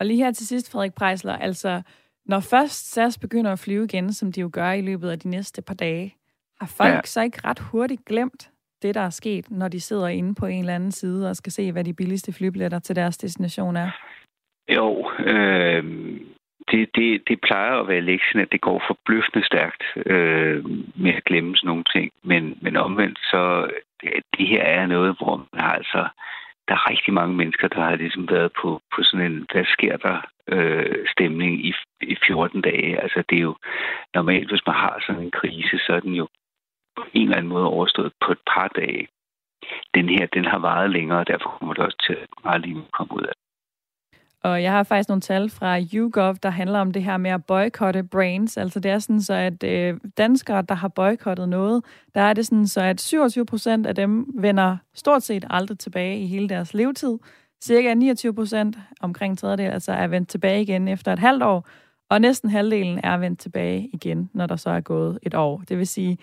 Og 0.00 0.06
lige 0.06 0.24
her 0.24 0.30
til 0.32 0.46
sidst, 0.46 0.72
Frederik 0.72 0.94
Prejsler, 0.94 1.36
altså 1.36 1.82
når 2.26 2.40
først 2.40 2.92
SAS 2.92 3.18
begynder 3.18 3.52
at 3.52 3.58
flyve 3.58 3.84
igen, 3.84 4.12
som 4.12 4.32
de 4.32 4.40
jo 4.40 4.50
gør 4.52 4.72
i 4.72 4.80
løbet 4.80 5.10
af 5.10 5.18
de 5.18 5.28
næste 5.28 5.62
par 5.62 5.74
dage, 5.74 6.14
har 6.60 6.66
folk 6.76 6.94
ja. 6.94 7.00
så 7.04 7.20
ikke 7.22 7.40
ret 7.44 7.58
hurtigt 7.58 8.04
glemt 8.04 8.50
det, 8.82 8.94
der 8.94 9.00
er 9.00 9.10
sket, 9.10 9.50
når 9.50 9.68
de 9.68 9.80
sidder 9.80 10.08
inde 10.08 10.34
på 10.34 10.46
en 10.46 10.60
eller 10.60 10.74
anden 10.74 10.92
side 10.92 11.30
og 11.30 11.36
skal 11.36 11.52
se, 11.52 11.72
hvad 11.72 11.84
de 11.84 11.94
billigste 11.94 12.32
flybilletter 12.32 12.78
til 12.78 12.96
deres 12.96 13.18
destination 13.18 13.76
er? 13.76 13.90
Jo, 14.68 15.10
øh, 15.18 15.84
det, 16.70 16.88
det, 16.94 17.22
det 17.28 17.40
plejer 17.40 17.72
at 17.72 17.88
være 17.88 18.00
lektien, 18.00 18.40
at 18.40 18.52
det 18.52 18.60
går 18.60 18.82
forbløffende 18.86 19.46
stærkt 19.46 19.84
øh, 20.06 20.64
med 20.94 21.12
at 21.14 21.24
glemme 21.24 21.56
sådan 21.56 21.68
nogle 21.68 21.84
ting. 21.94 22.12
Men, 22.22 22.58
men 22.62 22.76
omvendt, 22.76 23.18
så 23.18 23.70
det, 24.00 24.12
det 24.38 24.46
her 24.48 24.62
er 24.62 24.86
noget, 24.86 25.16
hvor 25.18 25.36
man 25.36 25.60
har 25.60 25.72
altså 25.72 26.08
der 26.68 26.74
er 26.74 26.90
rigtig 26.90 27.14
mange 27.14 27.34
mennesker, 27.34 27.68
der 27.68 27.80
har 27.80 27.96
ligesom 27.96 28.28
været 28.30 28.52
på, 28.60 28.80
på 28.94 29.02
sådan 29.02 29.32
en, 29.32 29.46
hvad 29.52 29.64
sker 29.64 29.96
der 29.96 30.16
øh, 30.48 31.06
stemning 31.12 31.66
i, 31.66 31.72
i 32.00 32.16
14 32.26 32.60
dage. 32.60 33.02
Altså 33.02 33.22
det 33.30 33.38
er 33.38 33.42
jo 33.42 33.56
normalt, 34.14 34.50
hvis 34.50 34.66
man 34.66 34.74
har 34.74 35.02
sådan 35.06 35.22
en 35.22 35.30
krise, 35.30 35.78
så 35.78 35.92
er 35.92 36.00
den 36.00 36.14
jo 36.14 36.28
på 36.96 37.04
en 37.12 37.22
eller 37.22 37.36
anden 37.36 37.52
måde 37.52 37.66
overstået 37.66 38.12
på 38.26 38.32
et 38.32 38.42
par 38.54 38.68
dage. 38.68 39.08
Den 39.94 40.08
her, 40.08 40.26
den 40.26 40.44
har 40.44 40.58
varet 40.58 40.90
længere, 40.90 41.18
og 41.18 41.26
derfor 41.26 41.48
kommer 41.58 41.74
det 41.74 41.84
også 41.84 41.98
til 42.06 42.12
at 42.12 42.28
meget 42.44 42.60
lige 42.60 42.82
komme 42.92 43.14
ud 43.14 43.22
af 43.22 43.32
og 44.44 44.62
jeg 44.62 44.72
har 44.72 44.82
faktisk 44.82 45.08
nogle 45.08 45.20
tal 45.20 45.50
fra 45.50 45.80
YouGov, 45.80 46.36
der 46.42 46.50
handler 46.50 46.78
om 46.78 46.92
det 46.92 47.04
her 47.04 47.16
med 47.16 47.30
at 47.30 47.44
boykotte 47.44 48.02
brains. 48.02 48.56
Altså 48.56 48.80
det 48.80 48.90
er 48.90 48.98
sådan 48.98 49.22
så, 49.22 49.34
at 49.34 49.62
øh, 49.62 49.94
danskere, 50.16 50.62
der 50.62 50.74
har 50.74 50.88
boykottet 50.88 51.48
noget, 51.48 51.84
der 52.14 52.20
er 52.20 52.32
det 52.32 52.46
sådan 52.46 52.66
så, 52.66 52.80
at 52.80 53.00
27 53.00 53.46
procent 53.46 53.86
af 53.86 53.94
dem 53.94 54.26
vender 54.34 54.76
stort 54.94 55.22
set 55.22 55.44
aldrig 55.50 55.78
tilbage 55.78 56.20
i 56.20 56.26
hele 56.26 56.48
deres 56.48 56.74
levetid. 56.74 57.18
Cirka 57.64 57.94
29 57.94 58.34
procent, 58.34 58.78
omkring 59.00 59.30
en 59.30 59.36
tredjedel, 59.36 59.70
altså 59.70 59.92
er 59.92 60.06
vendt 60.06 60.28
tilbage 60.28 60.62
igen 60.62 60.88
efter 60.88 61.12
et 61.12 61.18
halvt 61.18 61.42
år. 61.42 61.68
Og 62.10 62.20
næsten 62.20 62.50
halvdelen 62.50 63.00
er 63.04 63.16
vendt 63.16 63.40
tilbage 63.40 63.90
igen, 63.92 64.30
når 64.34 64.46
der 64.46 64.56
så 64.56 64.70
er 64.70 64.80
gået 64.80 65.18
et 65.22 65.34
år. 65.34 65.62
Det 65.68 65.78
vil 65.78 65.86
sige, 65.86 66.18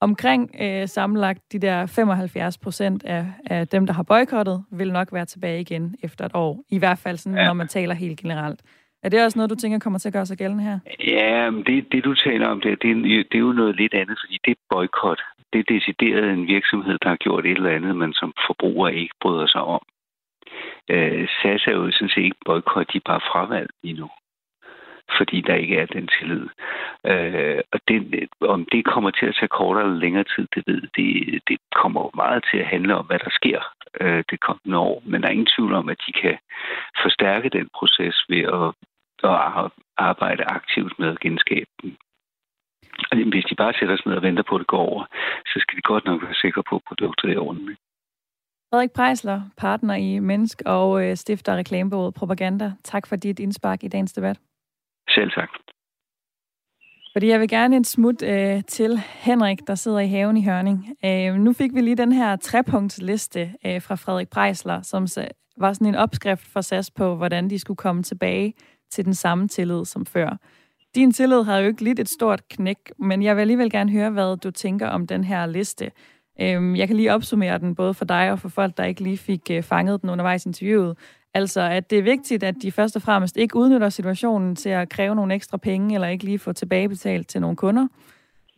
omkring 0.00 0.50
øh, 0.60 0.88
sammenlagt 0.88 1.52
de 1.52 1.58
der 1.58 1.86
75 1.86 2.58
procent 2.58 3.04
af, 3.04 3.26
af 3.46 3.68
dem, 3.68 3.86
der 3.86 3.92
har 3.92 4.02
boykottet, 4.02 4.64
vil 4.72 4.92
nok 4.92 5.08
være 5.12 5.24
tilbage 5.24 5.60
igen 5.60 5.96
efter 6.02 6.24
et 6.24 6.32
år. 6.34 6.64
I 6.68 6.78
hvert 6.78 6.98
fald 6.98 7.16
sådan, 7.16 7.38
ja. 7.38 7.44
når 7.44 7.52
man 7.52 7.68
taler 7.68 7.94
helt 7.94 8.20
generelt. 8.20 8.60
Er 9.02 9.08
det 9.08 9.24
også 9.24 9.38
noget, 9.38 9.50
du 9.50 9.54
tænker 9.54 9.78
kommer 9.78 9.98
til 9.98 10.08
at 10.08 10.12
gøre 10.12 10.26
sig 10.26 10.38
gældende 10.38 10.64
her? 10.64 10.78
Ja, 11.06 11.50
men 11.50 11.64
det, 11.64 11.92
det 11.92 12.04
du 12.04 12.14
taler 12.14 12.46
om, 12.48 12.60
det, 12.60 12.82
det, 12.82 12.96
det 13.06 13.34
er 13.34 13.38
jo 13.38 13.52
noget 13.52 13.76
lidt 13.76 13.94
andet, 13.94 14.18
fordi 14.22 14.38
det 14.44 14.50
er 14.50 14.60
boykot. 14.70 15.20
Det 15.52 15.58
er 15.58 15.74
decideret 15.74 16.32
en 16.32 16.46
virksomhed, 16.46 16.98
der 17.02 17.08
har 17.08 17.16
gjort 17.16 17.46
et 17.46 17.56
eller 17.56 17.70
andet, 17.70 17.96
man 17.96 18.12
som 18.12 18.32
forbruger 18.46 18.88
ikke 18.88 19.14
bryder 19.20 19.46
sig 19.46 19.60
om. 19.60 19.82
Øh, 20.88 21.28
SAS 21.28 21.66
er 21.66 21.72
jo 21.72 21.90
sådan 21.90 22.08
set 22.08 22.24
ikke 22.24 22.44
boykot, 22.46 22.92
de 22.92 22.96
er 22.96 23.10
bare 23.10 23.20
fravalgt 23.20 23.72
lige 23.82 24.00
nu 24.00 24.08
fordi 25.18 25.40
der 25.40 25.54
ikke 25.54 25.76
er 25.76 25.86
den 25.86 26.08
tillid. 26.18 26.46
Øh, 27.06 27.60
og 27.72 27.80
det, 27.88 28.28
om 28.40 28.66
det 28.72 28.84
kommer 28.84 29.10
til 29.10 29.26
at 29.26 29.36
tage 29.38 29.56
kortere 29.58 29.84
eller 29.84 29.98
længere 30.04 30.24
tid, 30.24 30.46
det 30.54 30.62
ved 30.66 30.82
det, 30.96 31.40
det 31.48 31.58
kommer 31.82 32.10
meget 32.14 32.44
til 32.50 32.58
at 32.58 32.66
handle 32.66 32.94
om, 32.96 33.06
hvad 33.06 33.18
der 33.18 33.30
sker 33.30 33.60
øh, 34.00 34.24
det 34.30 34.40
kommende 34.40 34.78
år. 34.78 35.02
Men 35.04 35.20
der 35.20 35.28
er 35.28 35.32
ingen 35.32 35.54
tvivl 35.56 35.74
om, 35.74 35.88
at 35.88 36.02
de 36.06 36.12
kan 36.12 36.38
forstærke 37.02 37.48
den 37.48 37.68
proces 37.78 38.16
ved 38.28 38.42
at, 38.58 38.68
at 39.30 39.70
arbejde 39.96 40.44
aktivt 40.44 40.98
med 40.98 41.08
at 41.08 41.20
genskabe 41.20 41.70
den. 41.82 41.96
Og 43.10 43.16
hvis 43.16 43.44
de 43.44 43.54
bare 43.54 43.72
sætter 43.78 43.96
sig 43.96 44.06
ned 44.06 44.16
og 44.16 44.22
venter 44.22 44.42
på, 44.42 44.54
at 44.54 44.58
det 44.58 44.66
går 44.66 44.84
over, 44.92 45.04
så 45.46 45.56
skal 45.60 45.76
de 45.76 45.82
godt 45.82 46.04
nok 46.04 46.22
være 46.22 46.34
sikre 46.34 46.62
på, 46.70 46.76
at 46.76 46.82
produktet 46.88 47.30
er 47.30 47.40
ordentligt. 47.40 47.78
Frederik 48.70 48.90
Prejsler, 48.90 49.40
partner 49.56 49.94
i 49.94 50.18
Mennesk 50.18 50.62
og 50.66 50.88
øh, 51.02 51.04
stifter 51.04 51.16
stifter 51.16 51.56
reklamebådet 51.56 52.14
Propaganda. 52.14 52.72
Tak 52.84 53.06
for 53.06 53.16
dit 53.16 53.40
indspark 53.40 53.84
i 53.84 53.88
dagens 53.88 54.12
debat. 54.12 54.40
Selv 55.08 55.30
tak. 55.30 55.50
Fordi 57.12 57.28
jeg 57.28 57.40
vil 57.40 57.48
gerne 57.48 57.76
en 57.76 57.84
smut 57.84 58.22
øh, 58.22 58.62
til 58.64 58.98
Henrik, 58.98 59.58
der 59.66 59.74
sidder 59.74 59.98
i 59.98 60.08
haven 60.08 60.36
i 60.36 60.44
Hørning. 60.44 60.96
Øh, 61.04 61.34
nu 61.34 61.52
fik 61.52 61.74
vi 61.74 61.80
lige 61.80 61.96
den 61.96 62.12
her 62.12 62.36
trepunktsliste 62.36 63.54
øh, 63.66 63.82
fra 63.82 63.94
Frederik 63.94 64.28
Prejsler, 64.28 64.82
som 64.82 65.06
var 65.56 65.72
sådan 65.72 65.86
en 65.86 65.94
opskrift 65.94 66.46
for 66.46 66.60
SAS 66.60 66.90
på, 66.90 67.14
hvordan 67.14 67.50
de 67.50 67.58
skulle 67.58 67.76
komme 67.76 68.02
tilbage 68.02 68.54
til 68.90 69.04
den 69.04 69.14
samme 69.14 69.48
tillid 69.48 69.84
som 69.84 70.06
før. 70.06 70.36
Din 70.94 71.12
tillid 71.12 71.42
har 71.42 71.58
jo 71.58 71.66
ikke 71.66 71.84
lidt 71.84 71.98
et 71.98 72.08
stort 72.08 72.48
knæk, 72.48 72.92
men 72.98 73.22
jeg 73.22 73.36
vil 73.36 73.40
alligevel 73.40 73.70
gerne 73.70 73.92
høre, 73.92 74.10
hvad 74.10 74.36
du 74.36 74.50
tænker 74.50 74.88
om 74.88 75.06
den 75.06 75.24
her 75.24 75.46
liste. 75.46 75.90
Øh, 76.40 76.78
jeg 76.78 76.86
kan 76.86 76.96
lige 76.96 77.14
opsummere 77.14 77.58
den 77.58 77.74
både 77.74 77.94
for 77.94 78.04
dig 78.04 78.32
og 78.32 78.38
for 78.38 78.48
folk, 78.48 78.76
der 78.76 78.84
ikke 78.84 79.00
lige 79.00 79.18
fik 79.18 79.50
øh, 79.50 79.62
fanget 79.62 80.02
den 80.02 80.10
undervejs 80.10 80.46
i 80.46 80.48
interviewet. 80.48 80.98
Altså, 81.34 81.60
at 81.60 81.90
det 81.90 81.98
er 81.98 82.02
vigtigt, 82.02 82.42
at 82.42 82.54
de 82.62 82.72
først 82.72 82.96
og 82.96 83.02
fremmest 83.02 83.36
ikke 83.36 83.56
udnytter 83.56 83.88
situationen 83.88 84.56
til 84.56 84.68
at 84.68 84.88
kræve 84.88 85.14
nogle 85.14 85.34
ekstra 85.34 85.56
penge, 85.56 85.94
eller 85.94 86.08
ikke 86.08 86.24
lige 86.24 86.38
få 86.38 86.52
tilbagebetalt 86.52 87.28
til 87.28 87.40
nogle 87.40 87.56
kunder. 87.56 87.86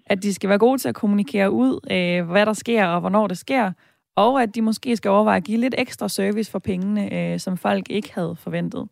At 0.06 0.22
de 0.22 0.34
skal 0.34 0.48
være 0.48 0.58
gode 0.58 0.78
til 0.78 0.88
at 0.88 0.94
kommunikere 0.94 1.50
ud, 1.50 1.80
øh, 1.90 2.30
hvad 2.30 2.46
der 2.46 2.52
sker 2.52 2.86
og 2.86 3.00
hvornår 3.00 3.26
det 3.26 3.38
sker. 3.38 3.72
Og 4.16 4.42
at 4.42 4.54
de 4.54 4.62
måske 4.62 4.96
skal 4.96 5.10
overveje 5.10 5.36
at 5.36 5.44
give 5.44 5.60
lidt 5.60 5.74
ekstra 5.78 6.08
service 6.08 6.50
for 6.50 6.58
pengene, 6.58 7.32
øh, 7.32 7.40
som 7.40 7.56
folk 7.56 7.90
ikke 7.90 8.14
havde 8.14 8.36
forventet. 8.36 8.88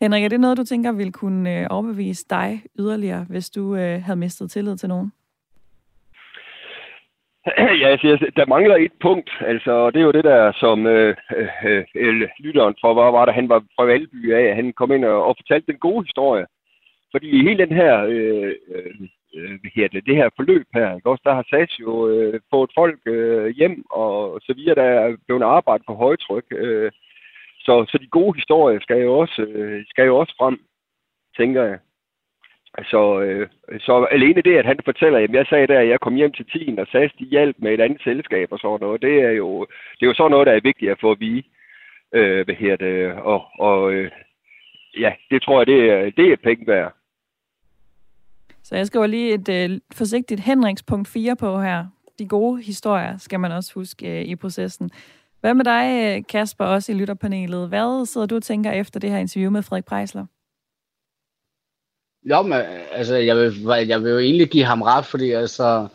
Henrik, 0.00 0.24
er 0.24 0.28
det 0.28 0.40
noget, 0.40 0.56
du 0.56 0.64
tænker 0.64 0.92
ville 0.92 1.12
kunne 1.12 1.58
øh, 1.58 1.66
overbevise 1.70 2.24
dig 2.30 2.62
yderligere, 2.78 3.24
hvis 3.28 3.50
du 3.50 3.76
øh, 3.76 4.02
havde 4.02 4.16
mistet 4.16 4.50
tillid 4.50 4.76
til 4.76 4.88
nogen? 4.88 5.12
Ja, 7.80 7.88
altså, 7.88 8.30
der 8.36 8.46
mangler 8.46 8.76
et 8.76 8.92
punkt, 9.00 9.30
altså, 9.40 9.90
det 9.90 10.00
er 10.00 10.04
jo 10.04 10.12
det 10.12 10.24
der, 10.24 10.52
som 10.52 10.86
øh, 10.86 11.16
øh, 11.64 11.84
øh, 11.94 12.28
lytteren 12.38 12.74
fra, 12.80 12.92
hvor 12.92 13.10
var 13.10 13.24
det, 13.24 13.34
han 13.34 13.48
var 13.48 13.64
fra 13.76 13.84
Valby 13.84 14.32
af, 14.32 14.54
han 14.54 14.72
kom 14.72 14.92
ind 14.92 15.04
og, 15.04 15.24
og 15.24 15.36
fortalte 15.38 15.72
den 15.72 15.78
gode 15.78 16.04
historie. 16.04 16.46
Fordi 17.12 17.28
i 17.28 17.42
hele 17.42 17.66
den 17.66 17.74
her, 17.76 18.04
øh, 18.04 18.52
øh, 18.74 18.94
øh 19.36 19.58
her 19.74 19.88
det, 19.88 20.06
det 20.06 20.16
her 20.16 20.28
forløb 20.36 20.66
her, 20.74 20.94
ikke? 20.94 21.10
også, 21.10 21.22
der 21.24 21.34
har 21.34 21.46
SAS 21.50 21.80
jo 21.80 22.08
øh, 22.08 22.40
fået 22.50 22.70
folk 22.74 23.00
øh, 23.06 23.46
hjem, 23.56 23.84
og 23.90 24.40
så 24.42 24.52
videre, 24.52 24.74
der 24.74 24.82
er 24.82 25.16
blevet 25.26 25.42
arbejdet 25.42 25.86
på 25.86 25.94
højtryk. 25.94 26.44
Øh, 26.50 26.92
så, 27.60 27.86
så 27.88 27.98
de 27.98 28.06
gode 28.06 28.34
historier 28.38 28.80
skal 28.80 29.00
jo 29.02 29.18
også, 29.18 29.42
øh, 29.42 29.84
skal 29.88 30.06
jo 30.06 30.16
også 30.16 30.34
frem, 30.38 30.60
tænker 31.36 31.62
jeg. 31.62 31.78
Så, 32.84 33.20
øh, 33.20 33.48
så 33.80 34.06
alene 34.10 34.42
det, 34.42 34.56
at 34.56 34.66
han 34.66 34.78
fortæller, 34.84 35.18
at 35.18 35.30
jeg 35.30 35.46
sagde 35.46 35.66
der, 35.66 35.80
at 35.80 35.88
jeg 35.88 36.00
kom 36.00 36.14
hjem 36.14 36.32
til 36.32 36.46
10, 36.52 36.74
og 36.78 36.86
SAS 36.86 37.12
de 37.18 37.24
hjalp 37.24 37.56
med 37.58 37.74
et 37.74 37.80
andet 37.80 38.02
selskab 38.02 38.52
og 38.52 38.58
sådan 38.58 38.78
noget, 38.80 39.02
det 39.02 39.22
er 39.22 39.30
jo, 39.30 39.66
det 39.96 40.02
er 40.02 40.06
jo 40.06 40.14
sådan 40.14 40.30
noget, 40.30 40.46
der 40.46 40.52
er 40.52 40.60
vigtigt 40.60 40.90
at 40.90 41.00
få 41.00 41.10
at 41.10 41.20
vide. 41.20 41.42
Øh, 42.14 42.44
hvad 42.44 42.54
her 42.54 42.76
det? 42.76 43.12
Og, 43.12 43.44
og 43.58 43.92
øh, 43.92 44.10
ja, 44.98 45.12
det 45.30 45.42
tror 45.42 45.60
jeg, 45.60 45.66
det 45.66 45.90
er, 45.90 46.10
det 46.10 46.32
er 46.32 46.36
penge 46.36 46.66
værd. 46.66 46.92
Så 48.62 48.76
jeg 48.76 48.86
skriver 48.86 49.06
lige 49.06 49.34
et 49.34 49.48
øh, 49.48 49.80
forsigtigt 49.94 50.40
Henrikspunkt 50.40 51.08
4 51.08 51.36
på 51.36 51.60
her. 51.60 51.86
De 52.18 52.26
gode 52.26 52.62
historier 52.62 53.16
skal 53.16 53.40
man 53.40 53.52
også 53.52 53.74
huske 53.74 54.20
øh, 54.20 54.24
i 54.24 54.36
processen. 54.36 54.90
Hvad 55.40 55.54
med 55.54 55.64
dig, 55.64 56.16
øh, 56.16 56.22
Kasper, 56.28 56.64
også 56.64 56.92
i 56.92 56.94
lytterpanelet? 56.94 57.68
Hvad 57.68 58.06
sidder 58.06 58.26
du 58.26 58.36
og 58.36 58.42
tænker 58.42 58.70
efter 58.70 59.00
det 59.00 59.10
her 59.10 59.18
interview 59.18 59.50
med 59.50 59.62
Frederik 59.62 59.84
Prejsler? 59.84 60.26
Jo, 62.30 62.42
men 62.42 62.60
altså, 62.92 63.16
jeg 63.16 63.36
vil, 63.36 63.54
jeg 63.88 64.04
vil 64.04 64.10
jo 64.10 64.18
egentlig 64.18 64.48
give 64.48 64.64
ham 64.64 64.82
ret, 64.82 65.06
fordi 65.06 65.30
altså, 65.30 65.86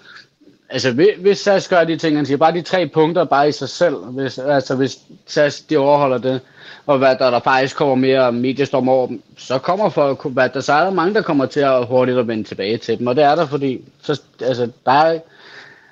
altså 0.70 0.92
hvis 1.20 1.40
SAS 1.40 1.68
gør 1.68 1.84
de 1.84 1.98
ting, 1.98 2.16
han 2.16 2.26
siger, 2.26 2.38
bare 2.38 2.54
de 2.54 2.62
tre 2.62 2.88
punkter 2.88 3.24
bare 3.24 3.50
i 3.50 3.52
sig 3.52 3.70
selv, 3.70 3.96
hvis, 3.96 4.38
altså 4.38 4.76
hvis 4.76 5.00
SAS 5.28 5.62
de 5.62 5.78
overholder 5.78 6.18
det, 6.18 6.42
og 6.86 6.98
hvad 6.98 7.16
der, 7.16 7.32
der 7.32 7.40
faktisk 7.40 7.76
kommer 7.76 7.96
mere 7.96 8.32
mediestorm 8.32 8.90
over 8.90 9.08
dem, 9.08 9.22
så 9.38 9.58
kommer 9.58 9.90
folk, 9.90 10.26
hvad 10.26 10.50
der, 10.50 10.60
så 10.60 10.74
er 10.74 10.84
der 10.84 10.92
mange, 10.92 11.14
der 11.14 11.22
kommer 11.22 11.46
til 11.46 11.60
at 11.60 11.86
hurtigt 11.88 12.18
at 12.18 12.28
vende 12.28 12.44
tilbage 12.44 12.78
til 12.78 13.00
dem, 13.00 13.08
og 13.08 13.16
det 13.16 13.24
er 13.24 13.36
der, 13.36 13.48
fordi 13.48 13.82
så, 14.02 14.22
altså, 14.42 14.70
der 14.86 14.92
er, 14.92 15.20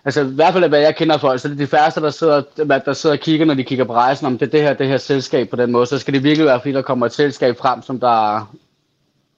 altså 0.05 0.21
i 0.21 0.35
hvert 0.35 0.53
fald 0.53 0.69
hvad 0.69 0.79
jeg 0.79 0.95
kender 0.95 1.17
folk, 1.17 1.39
så 1.39 1.47
det 1.47 1.53
er 1.53 1.57
de 1.57 1.67
færreste, 1.67 2.01
der 2.01 2.09
sidder, 2.09 2.41
der 2.85 2.93
sidder 2.93 3.15
og 3.15 3.19
kigger, 3.19 3.45
når 3.45 3.53
de 3.53 3.63
kigger 3.63 3.85
på 3.85 3.93
rejsen, 3.93 4.27
om 4.27 4.37
det 4.37 4.45
er 4.45 4.51
det 4.51 4.61
her, 4.61 4.73
det 4.73 4.87
her 4.87 4.97
selskab 4.97 5.49
på 5.49 5.55
den 5.55 5.71
måde, 5.71 5.85
så 5.85 5.99
skal 5.99 6.13
det 6.13 6.23
virkelig 6.23 6.45
være, 6.45 6.59
fordi 6.59 6.71
der 6.71 6.81
kommer 6.81 7.05
et 7.05 7.13
selskab 7.13 7.57
frem, 7.57 7.81
som 7.81 7.99
der 7.99 8.47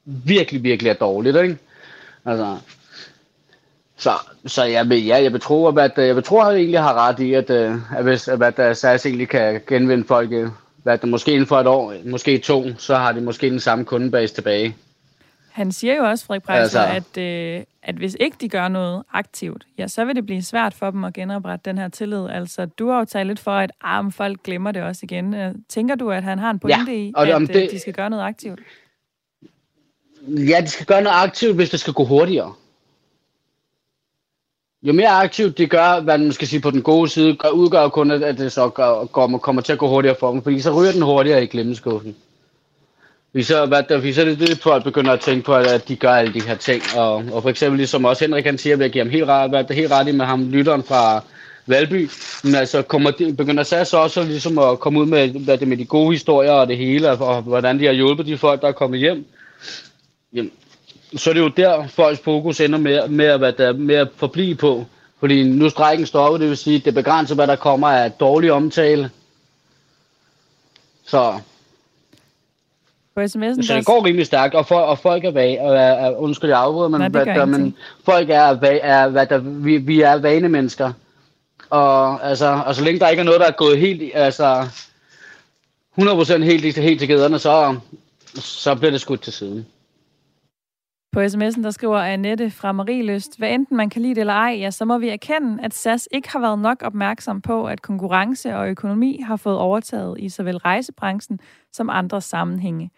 virkelig, 0.05 0.63
virkelig 0.63 0.89
er 0.89 0.93
dårligt, 0.93 1.37
ikke? 1.37 1.57
Altså, 2.25 2.57
så, 3.97 4.11
så 4.45 4.63
jeg 4.63 4.89
vil, 4.89 5.05
ja, 5.05 5.23
jeg 5.23 5.33
vil 5.33 5.41
tro, 5.41 5.67
at, 5.67 5.91
jeg 5.97 6.15
vil 6.15 6.23
tro, 6.23 6.39
at 6.39 6.47
jeg 6.47 6.55
egentlig 6.55 6.79
har 6.79 7.07
ret 7.07 7.19
i, 7.19 7.33
at, 7.33 7.49
øh, 7.49 7.75
at 7.97 8.03
hvis 8.03 8.27
at, 8.27 8.59
at 8.59 8.77
SAS 8.77 9.05
egentlig 9.05 9.29
kan 9.29 9.61
genvinde 9.67 10.07
folk, 10.07 10.31
øh, 10.31 10.49
hvad 10.83 10.97
der 10.97 11.07
måske 11.07 11.31
inden 11.31 11.47
for 11.47 11.59
et 11.59 11.67
år, 11.67 11.93
måske 12.05 12.37
to, 12.37 12.63
så 12.77 12.95
har 12.95 13.11
de 13.11 13.21
måske 13.21 13.49
den 13.49 13.59
samme 13.59 13.85
kundebase 13.85 14.33
tilbage. 14.33 14.75
Han 15.51 15.71
siger 15.71 15.95
jo 15.95 16.03
også, 16.03 16.25
Frederik 16.25 16.43
Preisler, 16.43 16.81
altså, 16.81 17.11
at, 17.19 17.23
øh, 17.23 17.63
at 17.83 17.95
hvis 17.95 18.17
ikke 18.19 18.37
de 18.41 18.49
gør 18.49 18.67
noget 18.67 19.03
aktivt, 19.13 19.65
ja, 19.77 19.87
så 19.87 20.05
vil 20.05 20.15
det 20.15 20.25
blive 20.25 20.41
svært 20.41 20.73
for 20.73 20.91
dem 20.91 21.03
at 21.03 21.13
genoprette 21.13 21.69
den 21.69 21.77
her 21.77 21.87
tillid. 21.87 22.29
Altså, 22.29 22.65
du 22.65 22.89
har 22.89 22.99
jo 22.99 23.05
talt 23.05 23.27
lidt 23.27 23.39
for, 23.39 23.51
at 23.51 23.71
arm 23.81 24.11
folk 24.11 24.43
glemmer 24.43 24.71
det 24.71 24.83
også 24.83 24.99
igen. 25.03 25.35
Tænker 25.69 25.95
du, 25.95 26.11
at 26.11 26.23
han 26.23 26.39
har 26.39 26.49
en 26.51 26.59
pointe 26.59 26.91
ja, 26.91 26.97
i, 26.97 27.13
at 27.15 27.47
det, 27.47 27.71
de 27.71 27.79
skal 27.79 27.93
gøre 27.93 28.09
noget 28.09 28.23
aktivt? 28.23 28.59
Ja, 30.27 30.61
de 30.61 30.67
skal 30.67 30.85
gøre 30.85 31.01
noget 31.01 31.17
aktivt, 31.17 31.55
hvis 31.55 31.69
det 31.69 31.79
skal 31.79 31.93
gå 31.93 32.05
hurtigere. 32.05 32.53
Jo 34.83 34.93
mere 34.93 35.09
aktivt 35.09 35.57
de 35.57 35.67
gør, 35.67 36.01
hvad 36.01 36.17
man 36.17 36.31
skal 36.31 36.47
sige 36.47 36.59
på 36.59 36.71
den 36.71 36.81
gode 36.81 37.09
side, 37.09 37.35
gør, 37.35 37.49
udgør 37.49 37.87
kun, 37.87 38.11
at 38.11 38.37
det 38.37 38.51
så 38.51 38.69
gør, 38.69 39.05
kommer, 39.05 39.37
kommer 39.37 39.61
til 39.61 39.73
at 39.73 39.79
gå 39.79 39.87
hurtigere 39.87 40.15
for 40.19 40.31
dem, 40.31 40.41
fordi 40.41 40.61
så 40.61 40.71
ryger 40.71 40.91
den 40.91 41.01
hurtigere 41.01 41.43
i 41.43 41.47
glemmeskuffen. 41.47 42.15
Vi 43.33 43.43
så, 43.43 43.65
hvad 43.65 43.83
der, 43.89 43.97
vi 43.97 44.13
så 44.13 44.21
er 44.21 44.25
det, 44.25 44.39
det 44.39 44.57
folk 44.57 44.83
begynder 44.83 45.11
at 45.11 45.19
tænke 45.19 45.45
på, 45.45 45.55
at 45.55 45.87
de 45.87 45.95
gør 45.95 46.11
alle 46.11 46.33
de 46.33 46.41
her 46.41 46.55
ting. 46.55 46.83
Og, 46.95 47.15
og 47.31 47.41
for 47.41 47.49
eksempel, 47.49 47.77
ligesom 47.77 48.05
også 48.05 48.23
Henrik 48.23 48.45
han 48.45 48.57
siger, 48.57 48.75
at 48.75 48.81
jeg 48.81 48.91
giver 48.91 49.05
ham 49.05 49.11
helt 49.11 49.25
ret, 49.25 49.49
hvad 49.49 49.63
det 49.63 49.75
helt 49.75 49.91
ret 49.91 50.07
i 50.07 50.11
med 50.11 50.25
ham, 50.25 50.49
lytteren 50.49 50.83
fra 50.83 51.23
Valby. 51.65 52.09
Men 52.43 52.55
altså, 52.55 52.81
kommer 52.81 53.11
de, 53.11 53.33
begynder 53.33 53.63
SAS 53.63 53.93
også 53.93 54.23
ligesom 54.23 54.57
at 54.57 54.79
komme 54.79 54.99
ud 54.99 55.05
med, 55.05 55.29
hvad 55.29 55.57
det 55.57 55.67
med 55.67 55.77
de 55.77 55.85
gode 55.85 56.11
historier 56.11 56.51
og 56.51 56.67
det 56.67 56.77
hele, 56.77 57.11
og, 57.11 57.27
og 57.27 57.41
hvordan 57.41 57.79
de 57.79 57.85
har 57.85 57.93
hjulpet 57.93 58.25
de 58.25 58.37
folk, 58.37 58.61
der 58.61 58.67
er 58.67 58.71
kommet 58.71 58.99
hjem 58.99 59.25
jamen, 60.33 60.51
så 61.15 61.29
er 61.29 61.33
det 61.33 61.41
jo 61.41 61.47
der, 61.47 61.87
folks 61.87 62.19
fokus 62.19 62.61
ender 62.61 62.79
med, 62.79 63.07
med, 63.07 63.25
at, 63.25 63.39
hvad 63.39 63.53
der, 63.53 63.73
med 63.73 63.95
at 63.95 64.07
forblive 64.15 64.55
på. 64.55 64.85
Fordi 65.19 65.43
nu 65.43 65.69
strækken 65.69 66.05
stopper, 66.05 66.37
det 66.37 66.49
vil 66.49 66.57
sige, 66.57 66.75
at 66.75 66.85
det 66.85 66.93
begrænser, 66.93 67.35
hvad 67.35 67.47
der 67.47 67.55
kommer 67.55 67.87
af 67.87 68.11
dårlig 68.11 68.51
omtale. 68.51 69.11
Så, 71.05 71.39
på 73.15 73.21
sms'en, 73.21 73.63
så 73.63 73.75
det 73.75 73.85
går 73.85 74.05
rimelig 74.05 74.25
stærkt, 74.25 74.55
og, 74.55 74.67
for, 74.67 74.79
og 74.79 74.99
folk 74.99 75.25
er 75.25 75.31
vage, 75.31 75.57
er, 75.57 75.71
er, 75.71 76.15
undskyld, 76.15 76.49
jeg 76.49 76.59
afbryder, 76.59 76.89
men, 76.89 76.99
Nej, 76.99 77.09
hvad, 77.09 77.25
der, 77.25 77.45
men 77.45 77.75
folk 78.05 78.29
er, 78.29 78.57
er 78.83 79.07
hvad 79.07 79.25
der, 79.25 79.37
vi, 79.37 79.77
vi 79.77 80.01
er 80.01 80.13
vanemennesker. 80.15 80.93
Og, 81.69 82.23
altså, 82.29 82.61
og 82.65 82.75
så 82.75 82.83
længe 82.83 82.99
der 82.99 83.09
ikke 83.09 83.19
er 83.19 83.25
noget, 83.25 83.39
der 83.39 83.47
er 83.47 83.51
gået 83.51 83.79
helt, 83.79 84.11
altså 84.15 84.67
100% 86.01 86.43
helt, 86.43 86.77
helt 86.77 86.99
til 86.99 87.07
gæderne, 87.07 87.39
så, 87.39 87.75
så 88.35 88.75
bliver 88.75 88.91
det 88.91 89.01
skudt 89.01 89.21
til 89.21 89.33
siden. 89.33 89.65
På 91.13 91.19
sms'en, 91.19 91.63
der 91.63 91.71
skriver 91.71 91.97
Annette 91.97 92.49
fra 92.51 92.71
Marieløst, 92.71 93.37
hvad 93.37 93.51
enten 93.51 93.77
man 93.77 93.89
kan 93.89 94.01
lide 94.01 94.15
det 94.15 94.21
eller 94.21 94.33
ej, 94.33 94.55
ja, 94.59 94.71
så 94.71 94.85
må 94.85 94.97
vi 94.97 95.09
erkende, 95.09 95.63
at 95.63 95.73
SAS 95.73 96.09
ikke 96.11 96.31
har 96.31 96.39
været 96.39 96.59
nok 96.59 96.81
opmærksom 96.81 97.41
på, 97.41 97.67
at 97.67 97.81
konkurrence 97.81 98.55
og 98.55 98.69
økonomi 98.69 99.21
har 99.21 99.35
fået 99.35 99.57
overtaget 99.57 100.19
i 100.19 100.29
såvel 100.29 100.57
rejsebranchen 100.57 101.39
som 101.71 101.89
andre 101.89 102.21
sammenhænge. 102.21 102.91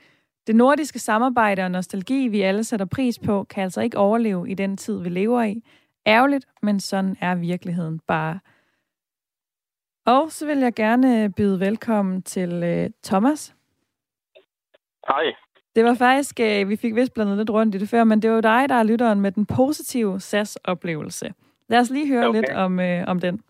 Det 0.47 0.56
nordiske 0.56 0.99
samarbejde 0.99 1.63
og 1.63 1.71
nostalgi, 1.71 2.28
vi 2.28 2.41
alle 2.41 2.63
sætter 2.63 2.86
pris 2.86 3.19
på, 3.19 3.43
kan 3.43 3.63
altså 3.63 3.82
ikke 3.82 3.97
overleve 3.97 4.49
i 4.49 4.54
den 4.54 4.78
tid, 4.78 5.01
vi 5.01 5.10
lever 5.10 5.43
i. 5.43 5.62
Ærgerligt, 6.08 6.45
men 6.62 6.80
sådan 6.80 7.17
er 7.21 7.36
virkeligheden 7.36 7.99
bare. 8.08 8.39
Og 10.06 10.32
så 10.32 10.45
vil 10.45 10.58
jeg 10.58 10.73
gerne 10.73 11.32
byde 11.32 11.60
velkommen 11.60 12.21
til 12.21 12.63
øh, 12.63 12.89
Thomas. 13.04 13.56
Hej. 15.08 15.44
Det 15.76 15.84
var 15.86 15.96
faktisk, 16.00 16.40
øh, 16.40 16.70
vi 16.70 16.76
fik 16.78 16.96
vist 16.96 17.14
blandet 17.14 17.38
lidt 17.38 17.50
rundt 17.50 17.76
i 17.76 17.78
det 17.78 17.90
før, 17.90 18.04
men 18.04 18.22
det 18.22 18.30
var 18.30 18.36
jo 18.36 18.42
dig, 18.42 18.70
der 18.70 18.76
er 18.76 18.84
lytteren 18.84 19.22
med 19.22 19.32
den 19.32 19.46
positive 19.46 20.20
SAS-oplevelse. 20.20 21.34
Lad 21.70 21.80
os 21.80 21.90
lige 21.90 22.08
høre 22.14 22.28
okay. 22.28 22.40
lidt 22.40 22.52
om, 22.66 22.80
øh, 22.80 23.04
om 23.08 23.20
den. 23.20 23.44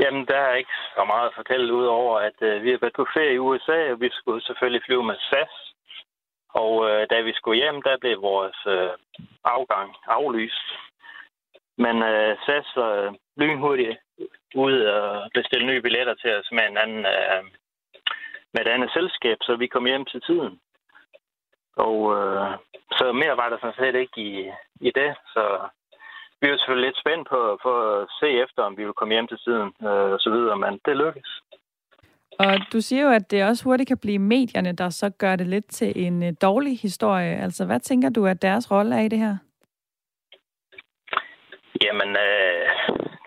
Jamen, 0.00 0.26
der 0.26 0.36
er 0.36 0.54
ikke 0.54 0.76
så 0.96 1.04
meget 1.04 1.26
at 1.26 1.36
fortælle 1.36 1.74
ud 1.74 1.84
over, 1.84 2.18
at 2.18 2.38
øh, 2.40 2.62
vi 2.64 2.70
har 2.70 2.78
været 2.80 2.96
på 2.96 3.06
ferie 3.14 3.34
i 3.34 3.38
USA, 3.38 3.92
og 3.92 4.00
vi 4.00 4.08
skulle 4.12 4.42
selvfølgelig 4.42 4.82
flyve 4.86 5.04
med 5.04 5.16
SAS. 5.30 5.54
Og 6.62 6.72
øh, 6.90 7.06
da 7.10 7.20
vi 7.20 7.32
skulle 7.34 7.60
hjem, 7.62 7.82
der 7.82 7.96
blev 8.00 8.22
vores 8.22 8.60
øh, 8.66 8.90
afgang 9.44 9.88
aflyst. 10.06 10.68
Men 11.78 12.02
øh, 12.02 12.36
SAS 12.44 12.68
var 12.76 12.94
øh, 12.94 13.12
lynhurtigt 13.36 13.98
ud 14.54 14.80
og 14.80 15.30
bestille 15.34 15.66
nye 15.66 15.82
billetter 15.82 16.14
til 16.14 16.30
os 16.38 16.48
med 16.52 16.64
en 16.70 16.76
anden 16.76 17.04
øh, 17.06 17.42
med 18.52 18.60
et 18.62 18.72
andet 18.74 18.90
selskab, 18.92 19.38
så 19.42 19.56
vi 19.56 19.66
kom 19.66 19.86
hjem 19.86 20.04
til 20.04 20.20
tiden. 20.20 20.60
Og 21.76 21.96
øh, 22.16 22.50
så 22.98 23.12
mere 23.12 23.36
var 23.36 23.48
der 23.48 23.58
sådan 23.60 23.80
set 23.80 23.94
ikke 24.00 24.20
i, 24.30 24.50
i 24.80 24.90
det, 25.00 25.10
så 25.34 25.44
vi 26.40 26.50
var 26.50 26.56
selvfølgelig 26.56 26.88
lidt 26.88 27.02
spændt 27.02 27.28
på, 27.28 27.58
på 27.62 27.72
at 27.92 28.08
se 28.20 28.28
efter, 28.44 28.62
om 28.62 28.76
vi 28.76 28.82
ville 28.82 29.00
komme 29.00 29.14
hjem 29.14 29.28
til 29.28 29.38
tiden 29.44 29.68
øh, 29.82 30.10
og 30.14 30.20
så 30.20 30.30
videre, 30.30 30.56
men 30.56 30.80
det 30.84 30.96
lykkedes. 30.96 31.32
Og 32.38 32.54
du 32.72 32.80
siger 32.80 33.02
jo, 33.02 33.10
at 33.10 33.30
det 33.30 33.44
også 33.44 33.64
hurtigt 33.64 33.88
kan 33.88 33.98
blive 33.98 34.18
medierne, 34.18 34.72
der 34.72 34.90
så 34.90 35.10
gør 35.10 35.36
det 35.36 35.46
lidt 35.46 35.66
til 35.70 35.92
en 36.06 36.22
øh, 36.22 36.32
dårlig 36.42 36.78
historie. 36.78 37.36
Altså, 37.36 37.66
hvad 37.66 37.80
tænker 37.80 38.10
du, 38.10 38.26
at 38.26 38.42
deres 38.42 38.70
rolle 38.70 38.96
er 38.96 39.00
i 39.00 39.08
det 39.08 39.18
her? 39.18 39.36
Jamen, 41.84 42.10
øh, 42.26 42.68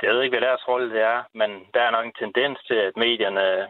jeg 0.02 0.14
ved 0.14 0.22
ikke, 0.22 0.38
hvad 0.38 0.48
deres 0.48 0.68
rolle 0.68 0.90
det 0.90 1.02
er, 1.02 1.24
men 1.34 1.50
der 1.74 1.82
er 1.82 1.92
nok 1.92 2.06
en 2.06 2.20
tendens 2.20 2.60
til, 2.68 2.76
at 2.76 2.98
medierne 2.98 3.68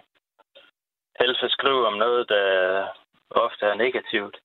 helst 1.19 1.51
skrive 1.57 1.87
om 1.87 1.93
noget, 1.93 2.29
der 2.29 2.87
ofte 3.29 3.65
er 3.65 3.73
negativt. 3.73 4.37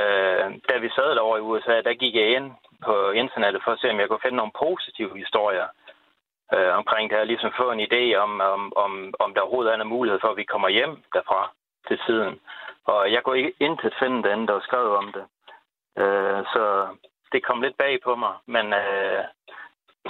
Øh, 0.00 0.46
da 0.68 0.74
vi 0.78 0.88
sad 0.96 1.10
derovre 1.14 1.38
i 1.38 1.48
USA, 1.50 1.80
der 1.80 1.94
gik 1.94 2.14
jeg 2.14 2.28
ind 2.36 2.52
på 2.84 3.10
internettet 3.10 3.62
for 3.64 3.72
at 3.72 3.80
se, 3.80 3.90
om 3.90 4.00
jeg 4.00 4.08
kunne 4.08 4.24
finde 4.24 4.36
nogle 4.36 4.58
positive 4.64 5.16
historier 5.16 5.68
øh, 6.54 6.72
omkring 6.80 7.10
det 7.10 7.18
her. 7.18 7.24
Ligesom 7.24 7.52
få 7.56 7.70
en 7.70 7.86
idé 7.88 8.02
om, 8.24 8.40
om, 8.40 8.72
om, 8.76 9.14
om 9.18 9.34
der 9.34 9.40
overhovedet 9.40 9.70
er 9.72 9.80
en 9.80 9.94
mulighed 9.96 10.20
for, 10.20 10.28
at 10.28 10.36
vi 10.36 10.44
kommer 10.44 10.68
hjem 10.68 11.02
derfra 11.14 11.52
til 11.88 11.98
tiden. 12.06 12.40
Og 12.84 13.12
jeg 13.12 13.22
kunne 13.22 13.38
ikke 13.38 13.54
intet 13.60 13.94
finde 13.98 14.28
den, 14.28 14.48
der 14.48 14.60
skrev 14.60 14.96
om 14.96 15.12
det. 15.16 15.24
Øh, 16.02 16.40
så 16.54 16.64
det 17.32 17.44
kom 17.44 17.62
lidt 17.62 17.76
bag 17.76 17.98
på 18.04 18.14
mig, 18.14 18.34
men 18.46 18.66
øh, 18.72 19.24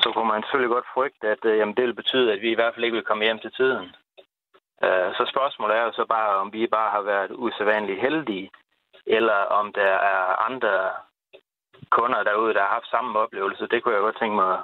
så 0.02 0.12
kunne 0.12 0.28
man 0.28 0.42
selvfølgelig 0.42 0.74
godt 0.76 0.92
frygte, 0.94 1.28
at 1.28 1.44
øh, 1.44 1.58
jamen, 1.58 1.74
det 1.74 1.82
ville 1.82 2.02
betyde, 2.02 2.32
at 2.32 2.40
vi 2.40 2.50
i 2.50 2.54
hvert 2.54 2.74
fald 2.74 2.84
ikke 2.84 2.94
ville 2.94 3.10
komme 3.10 3.24
hjem 3.24 3.38
til 3.38 3.52
tiden. 3.52 3.96
Øh, 4.82 5.08
så 5.16 5.22
spørgsmålet 5.32 5.76
er 5.76 5.82
jo 5.82 5.92
så 5.92 6.04
bare, 6.08 6.36
om 6.36 6.52
vi 6.52 6.66
bare 6.66 6.90
har 6.90 7.02
været 7.02 7.30
usædvanligt 7.34 8.00
heldige, 8.00 8.50
eller 9.06 9.38
om 9.58 9.72
der 9.72 9.92
er 10.12 10.22
andre 10.48 10.90
kunder 11.90 12.22
derude, 12.22 12.54
der 12.54 12.60
har 12.60 12.72
haft 12.78 12.90
samme 12.90 13.18
oplevelse. 13.18 13.68
Det 13.70 13.82
kunne 13.82 13.94
jeg 13.94 14.02
godt 14.02 14.18
tænke 14.18 14.36
mig 14.36 14.58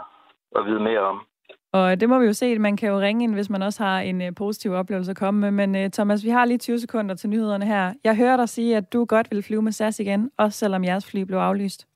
at 0.57 0.67
vide 0.67 0.81
mere 0.81 1.01
om. 1.01 1.27
Og 1.73 2.01
det 2.01 2.09
må 2.09 2.19
vi 2.19 2.27
jo 2.27 2.33
se. 2.33 2.59
Man 2.59 2.77
kan 2.77 2.89
jo 2.89 3.01
ringe 3.01 3.25
ind, 3.25 3.35
hvis 3.35 3.51
man 3.51 3.63
også 3.63 3.83
har 3.85 3.99
en 4.01 4.21
uh, 4.21 4.35
positiv 4.39 4.73
oplevelse 4.73 5.11
at 5.11 5.17
komme 5.17 5.41
med. 5.41 5.51
Men 5.51 5.85
uh, 5.85 5.91
Thomas, 5.91 6.25
vi 6.25 6.31
har 6.31 6.45
lige 6.45 6.59
20 6.59 6.79
sekunder 6.79 7.15
til 7.15 7.31
nyhederne 7.31 7.67
her. 7.67 7.95
Jeg 8.05 8.17
hører 8.17 8.37
dig 8.37 8.49
sige, 8.49 8.77
at 8.77 8.93
du 8.93 9.05
godt 9.05 9.31
vil 9.31 9.43
flyve 9.43 9.63
med 9.63 9.73
SAS 9.73 10.01
igen, 10.01 10.31
også 10.39 10.59
selvom 10.59 10.85
jeres 10.85 11.11
fly 11.11 11.21
blev 11.21 11.39
aflyst. 11.39 11.87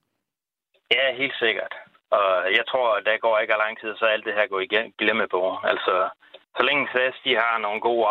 Ja, 0.91 1.15
helt 1.17 1.35
sikkert. 1.39 1.75
Og 2.11 2.29
jeg 2.59 2.65
tror, 2.69 2.97
at 2.97 3.05
der 3.07 3.17
går 3.19 3.39
ikke 3.39 3.55
lang 3.65 3.81
tid, 3.81 3.97
så 3.97 4.05
alt 4.05 4.25
det 4.25 4.35
her 4.35 4.47
går 4.47 4.61
igen 4.61 4.93
glemmebord. 4.99 5.61
Altså, 5.65 6.09
så 6.57 6.63
længe 6.69 6.89
SAS 6.93 7.17
de 7.25 7.33
har 7.45 7.57
nogle 7.59 7.81
gode 7.81 8.05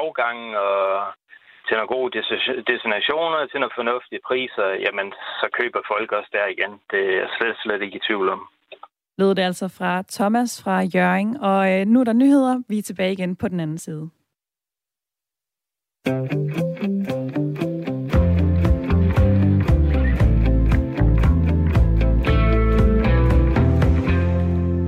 afgange 0.00 0.46
og 0.60 1.12
til 1.66 1.76
nogle 1.76 1.94
gode 1.96 2.10
destinationer, 2.72 3.46
til 3.46 3.60
nogle 3.60 3.78
fornuftige 3.80 4.24
priser, 4.28 4.68
jamen 4.84 5.12
så 5.40 5.46
køber 5.58 5.80
folk 5.92 6.12
også 6.12 6.30
der 6.32 6.46
igen. 6.54 6.72
Det 6.92 7.04
er 7.22 7.28
slet, 7.36 7.56
slet 7.62 7.82
ikke 7.82 7.96
i 7.96 8.06
tvivl 8.08 8.28
om. 8.28 8.40
Lød 9.18 9.34
det 9.34 9.42
altså 9.42 9.68
fra 9.78 10.02
Thomas 10.10 10.62
fra 10.64 10.76
Jørgen, 10.94 11.36
og 11.40 11.60
øh, 11.72 11.86
nu 11.86 12.00
er 12.00 12.04
der 12.04 12.12
nyheder. 12.12 12.62
Vi 12.68 12.78
er 12.78 12.82
tilbage 12.82 13.12
igen 13.12 13.36
på 13.36 13.48
den 13.48 13.60
anden 13.60 13.78
side. 13.78 14.10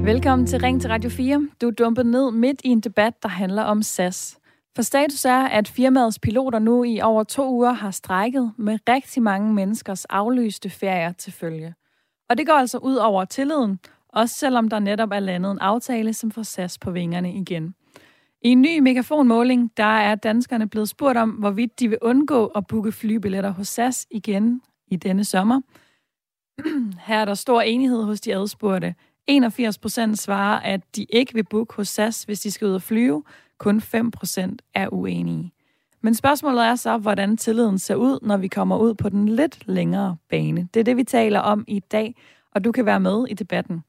Velkommen 0.04 0.46
til 0.46 0.60
Ring 0.60 0.80
til 0.80 0.90
Radio 0.90 1.10
4. 1.10 1.48
Du 1.60 1.66
er 1.66 1.70
dumpet 1.70 2.06
ned 2.06 2.30
midt 2.30 2.60
i 2.64 2.68
en 2.68 2.80
debat, 2.80 3.22
der 3.22 3.28
handler 3.28 3.62
om 3.62 3.82
SAS. 3.82 4.38
For 4.76 4.82
status 4.82 5.24
er, 5.24 5.44
at 5.44 5.68
firmaets 5.68 6.18
piloter 6.18 6.58
nu 6.58 6.84
i 6.84 7.00
over 7.00 7.24
to 7.24 7.50
uger 7.50 7.72
har 7.72 7.90
strækket 7.90 8.52
med 8.56 8.78
rigtig 8.88 9.22
mange 9.22 9.54
menneskers 9.54 10.04
aflyste 10.04 10.70
ferier 10.70 11.12
til 11.12 11.32
følge. 11.32 11.74
Og 12.30 12.38
det 12.38 12.46
går 12.46 12.52
altså 12.52 12.78
ud 12.78 12.94
over 12.94 13.24
tilliden, 13.24 13.78
også 14.08 14.34
selvom 14.34 14.68
der 14.68 14.78
netop 14.78 15.12
er 15.12 15.20
landet 15.20 15.50
en 15.50 15.58
aftale, 15.58 16.14
som 16.14 16.30
får 16.30 16.42
SAS 16.42 16.78
på 16.78 16.90
vingerne 16.90 17.34
igen. 17.34 17.74
I 18.42 18.48
en 18.48 18.62
ny 18.62 18.78
megafonmåling, 18.78 19.70
der 19.76 19.98
er 19.98 20.14
danskerne 20.14 20.68
blevet 20.68 20.88
spurgt 20.88 21.18
om, 21.18 21.30
hvorvidt 21.30 21.80
de 21.80 21.88
vil 21.88 21.98
undgå 22.02 22.46
at 22.46 22.66
booke 22.66 22.92
flybilletter 22.92 23.50
hos 23.50 23.68
SAS 23.68 24.06
igen 24.10 24.62
i 24.86 24.96
denne 24.96 25.24
sommer. 25.24 25.60
Her 27.06 27.18
er 27.18 27.24
der 27.24 27.34
stor 27.34 27.60
enighed 27.60 28.04
hos 28.04 28.20
de 28.20 28.34
adspurgte. 28.34 28.94
81 29.26 29.78
procent 29.78 30.18
svarer, 30.18 30.60
at 30.60 30.80
de 30.96 31.06
ikke 31.10 31.34
vil 31.34 31.44
booke 31.44 31.74
hos 31.74 31.88
SAS, 31.88 32.22
hvis 32.22 32.40
de 32.40 32.50
skal 32.50 32.68
ud 32.68 32.74
og 32.74 32.82
flyve. 32.82 33.24
Kun 33.58 33.80
5 33.80 34.10
procent 34.10 34.62
er 34.74 34.88
uenige. 34.92 35.52
Men 36.00 36.14
spørgsmålet 36.14 36.64
er 36.64 36.74
så, 36.74 36.98
hvordan 36.98 37.36
tilliden 37.36 37.78
ser 37.78 37.94
ud, 37.94 38.18
når 38.22 38.36
vi 38.36 38.48
kommer 38.48 38.78
ud 38.78 38.94
på 38.94 39.08
den 39.08 39.28
lidt 39.28 39.68
længere 39.68 40.16
bane. 40.30 40.68
Det 40.74 40.80
er 40.80 40.84
det, 40.84 40.96
vi 40.96 41.04
taler 41.04 41.40
om 41.40 41.64
i 41.68 41.80
dag, 41.80 42.14
og 42.54 42.64
du 42.64 42.72
kan 42.72 42.86
være 42.86 43.00
med 43.00 43.26
i 43.30 43.34
debatten. 43.34 43.82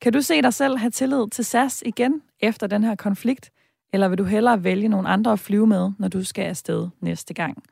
Kan 0.00 0.12
du 0.12 0.20
se 0.20 0.42
dig 0.42 0.54
selv 0.54 0.78
have 0.78 0.90
tillid 0.90 1.30
til 1.30 1.44
SAS 1.44 1.82
igen 1.86 2.22
efter 2.40 2.66
den 2.66 2.84
her 2.84 2.94
konflikt? 2.94 3.50
Eller 3.92 4.08
vil 4.08 4.18
du 4.18 4.24
hellere 4.24 4.64
vælge 4.64 4.88
nogle 4.88 5.08
andre 5.08 5.32
at 5.32 5.38
flyve 5.38 5.66
med, 5.66 5.90
når 5.98 6.08
du 6.08 6.24
skal 6.24 6.44
afsted 6.44 6.88
næste 7.00 7.34
gang? 7.34 7.62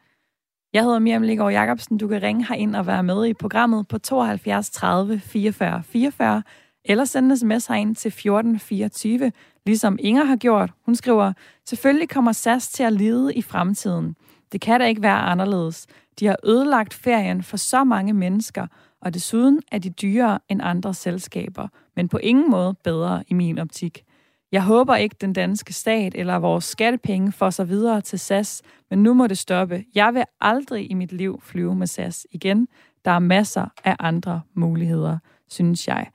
Jeg 0.72 0.82
hedder 0.82 0.98
Miriam 0.98 1.22
Liggaard 1.22 1.52
Jacobsen. 1.52 1.98
Du 1.98 2.08
kan 2.08 2.22
ringe 2.22 2.58
ind 2.58 2.76
og 2.76 2.86
være 2.86 3.02
med 3.02 3.26
i 3.26 3.34
programmet 3.34 3.88
på 3.88 3.98
72 3.98 4.70
30 4.70 5.18
44 5.18 5.82
44, 5.82 6.42
eller 6.84 7.04
sende 7.04 7.30
en 7.30 7.36
sms 7.36 7.66
herind 7.66 7.96
til 7.96 8.08
1424, 8.08 9.32
ligesom 9.66 9.98
Inger 10.00 10.24
har 10.24 10.36
gjort. 10.36 10.70
Hun 10.86 10.94
skriver, 10.94 11.32
selvfølgelig 11.66 12.08
kommer 12.08 12.32
SAS 12.32 12.68
til 12.68 12.82
at 12.82 12.92
lide 12.92 13.34
i 13.34 13.42
fremtiden. 13.42 14.16
Det 14.52 14.60
kan 14.60 14.80
da 14.80 14.86
ikke 14.86 15.02
være 15.02 15.20
anderledes. 15.20 15.86
De 16.20 16.26
har 16.26 16.36
ødelagt 16.44 16.94
ferien 16.94 17.42
for 17.42 17.56
så 17.56 17.84
mange 17.84 18.12
mennesker, 18.12 18.66
og 19.02 19.14
desuden 19.14 19.60
er 19.72 19.78
de 19.78 19.90
dyrere 19.90 20.38
end 20.48 20.60
andre 20.62 20.94
selskaber, 20.94 21.68
men 21.96 22.08
på 22.08 22.18
ingen 22.18 22.50
måde 22.50 22.74
bedre 22.84 23.24
i 23.28 23.34
min 23.34 23.58
optik. 23.58 24.04
Jeg 24.52 24.62
håber 24.62 24.96
ikke, 24.96 25.16
den 25.20 25.32
danske 25.32 25.72
stat 25.72 26.14
eller 26.14 26.36
vores 26.36 26.64
skattepenge 26.64 27.32
får 27.32 27.50
sig 27.50 27.68
videre 27.68 28.00
til 28.00 28.18
SAS, 28.18 28.62
men 28.90 29.02
nu 29.02 29.14
må 29.14 29.26
det 29.26 29.38
stoppe. 29.38 29.84
Jeg 29.94 30.14
vil 30.14 30.24
aldrig 30.40 30.90
i 30.90 30.94
mit 30.94 31.12
liv 31.12 31.40
flyve 31.42 31.74
med 31.74 31.86
SAS 31.86 32.26
igen. 32.30 32.68
Der 33.04 33.10
er 33.10 33.18
masser 33.18 33.66
af 33.84 33.96
andre 33.98 34.40
muligheder, 34.54 35.18
synes 35.48 35.88
jeg. 35.88 36.06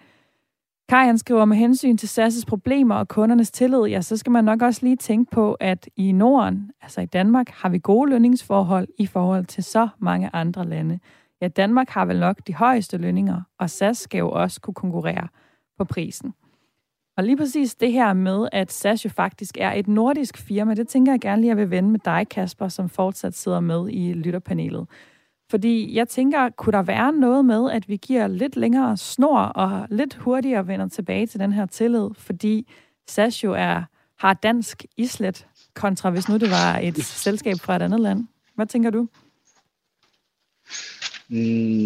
Kai 0.90 1.06
han 1.06 1.18
skriver, 1.18 1.46
med 1.46 1.58
hensyn 1.58 1.98
til 1.98 2.08
SAS' 2.08 2.46
problemer 2.48 2.96
og 2.96 3.08
kundernes 3.08 3.52
tillid, 3.52 3.86
ja, 3.86 4.02
så 4.02 4.18
skal 4.18 4.32
man 4.32 4.44
nok 4.44 4.62
også 4.62 4.80
lige 4.84 4.96
tænke 4.96 5.32
på, 5.32 5.54
at 5.54 5.90
i 5.96 6.12
Norden, 6.12 6.72
altså 6.82 7.02
i 7.02 7.06
Danmark, 7.06 7.50
har 7.50 7.70
vi 7.70 7.80
gode 7.80 8.10
lønningsforhold 8.10 8.88
i 9.00 9.06
forhold 9.06 9.46
til 9.46 9.64
så 9.64 9.88
mange 10.00 10.30
andre 10.34 10.66
lande. 10.66 11.00
Ja, 11.42 11.48
Danmark 11.48 11.90
har 11.90 12.06
vel 12.06 12.20
nok 12.20 12.38
de 12.48 12.54
højeste 12.54 12.98
lønninger, 12.98 13.42
og 13.60 13.70
SAS 13.70 13.98
skal 13.98 14.20
jo 14.20 14.32
også 14.32 14.62
kunne 14.62 14.74
konkurrere 14.74 15.28
på 15.78 15.86
prisen. 15.86 16.34
Og 17.18 17.24
lige 17.24 17.38
præcis 17.38 17.76
det 17.76 17.92
her 17.92 18.14
med, 18.14 18.48
at 18.52 18.72
SAS 18.72 19.06
jo 19.06 19.10
faktisk 19.10 19.58
er 19.60 19.72
et 19.72 19.88
nordisk 19.88 20.38
firma, 20.38 20.74
det 20.74 20.88
tænker 20.88 21.12
jeg 21.12 21.22
gerne 21.22 21.42
lige, 21.42 21.52
at 21.52 21.58
jeg 21.58 21.64
vil 21.64 21.72
vende 21.72 21.90
med 21.90 22.00
dig, 22.06 22.28
Kasper, 22.30 22.68
som 22.68 22.90
fortsat 22.90 23.34
sidder 23.34 23.60
med 23.60 23.90
i 23.90 24.14
lytterpanelet. 24.14 24.88
Fordi 25.56 25.96
jeg 25.96 26.08
tænker, 26.08 26.50
kunne 26.50 26.72
der 26.72 26.82
være 26.82 27.12
noget 27.12 27.46
med, 27.46 27.72
at 27.72 27.90
vi 27.90 27.98
giver 27.98 28.28
lidt 28.28 28.56
længere 28.56 28.98
snor 28.98 29.40
og 29.40 29.88
lidt 29.90 30.16
hurtigere 30.16 30.68
vender 30.68 30.88
tilbage 30.88 31.28
til 31.28 31.40
den 31.40 31.54
her 31.54 31.66
tillid, 31.66 32.10
fordi 32.18 32.68
SAS 33.08 33.44
jo 33.44 33.54
er, 33.54 33.84
har 34.20 34.34
dansk 34.34 34.86
islet, 34.98 35.48
kontra 35.74 36.10
hvis 36.10 36.30
nu 36.30 36.38
det 36.38 36.52
var 36.52 36.80
et 36.84 37.04
selskab 37.26 37.56
fra 37.62 37.76
et 37.76 37.82
andet 37.82 38.00
land. 38.00 38.28
Hvad 38.56 38.66
tænker 38.66 38.90
du? 38.90 39.08
Mm, 41.28 41.38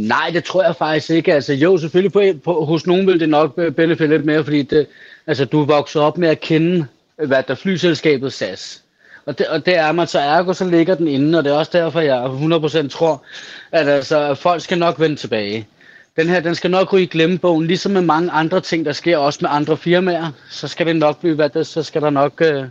nej, 0.07 0.29
det 0.33 0.43
tror 0.43 0.63
jeg 0.63 0.75
faktisk 0.75 1.09
ikke. 1.09 1.33
Altså 1.33 1.53
jo, 1.53 1.77
selvfølgelig 1.77 2.11
på, 2.11 2.23
på, 2.43 2.65
hos 2.65 2.87
nogen 2.87 3.07
vil 3.07 3.19
det 3.19 3.29
nok 3.29 3.55
benefit 3.75 4.09
lidt 4.09 4.25
mere, 4.25 4.43
fordi 4.43 4.61
det, 4.61 4.87
altså, 5.27 5.45
du 5.45 5.61
er 5.61 5.65
vokset 5.65 6.01
op 6.01 6.17
med 6.17 6.29
at 6.29 6.39
kende, 6.39 6.87
hvad 7.25 7.43
der 7.47 7.55
flyselskabet 7.55 8.33
SAS. 8.33 8.83
Og 9.25 9.37
det, 9.37 9.47
og 9.47 9.65
det 9.65 9.77
er 9.77 9.91
man, 9.91 10.07
så 10.07 10.19
ergo 10.19 10.53
så 10.53 10.65
ligger 10.65 10.95
den 10.95 11.07
inde, 11.07 11.37
og 11.37 11.43
det 11.43 11.51
er 11.51 11.57
også 11.57 11.71
derfor, 11.73 11.99
jeg 11.99 12.25
100% 12.25 12.89
tror, 12.89 13.23
at 13.71 13.87
altså, 13.87 14.35
folk 14.35 14.61
skal 14.61 14.77
nok 14.77 14.99
vende 14.99 15.15
tilbage. 15.15 15.67
Den 16.15 16.27
her, 16.27 16.39
den 16.39 16.55
skal 16.55 16.71
nok 16.71 16.93
ryge 16.93 17.03
i 17.03 17.07
glemmebogen, 17.07 17.67
ligesom 17.67 17.91
med 17.91 18.01
mange 18.01 18.31
andre 18.31 18.61
ting, 18.61 18.85
der 18.85 18.91
sker 18.91 19.17
også 19.17 19.39
med 19.41 19.49
andre 19.53 19.77
firmaer. 19.77 20.31
Så 20.49 20.67
skal 20.67 20.85
det 20.85 20.95
nok 20.95 21.19
blive, 21.19 21.35
hvad 21.35 21.49
det, 21.49 21.67
så 21.67 21.83
skal 21.83 22.01
der 22.01 22.09
nok 22.09 22.41
øh, 22.41 22.63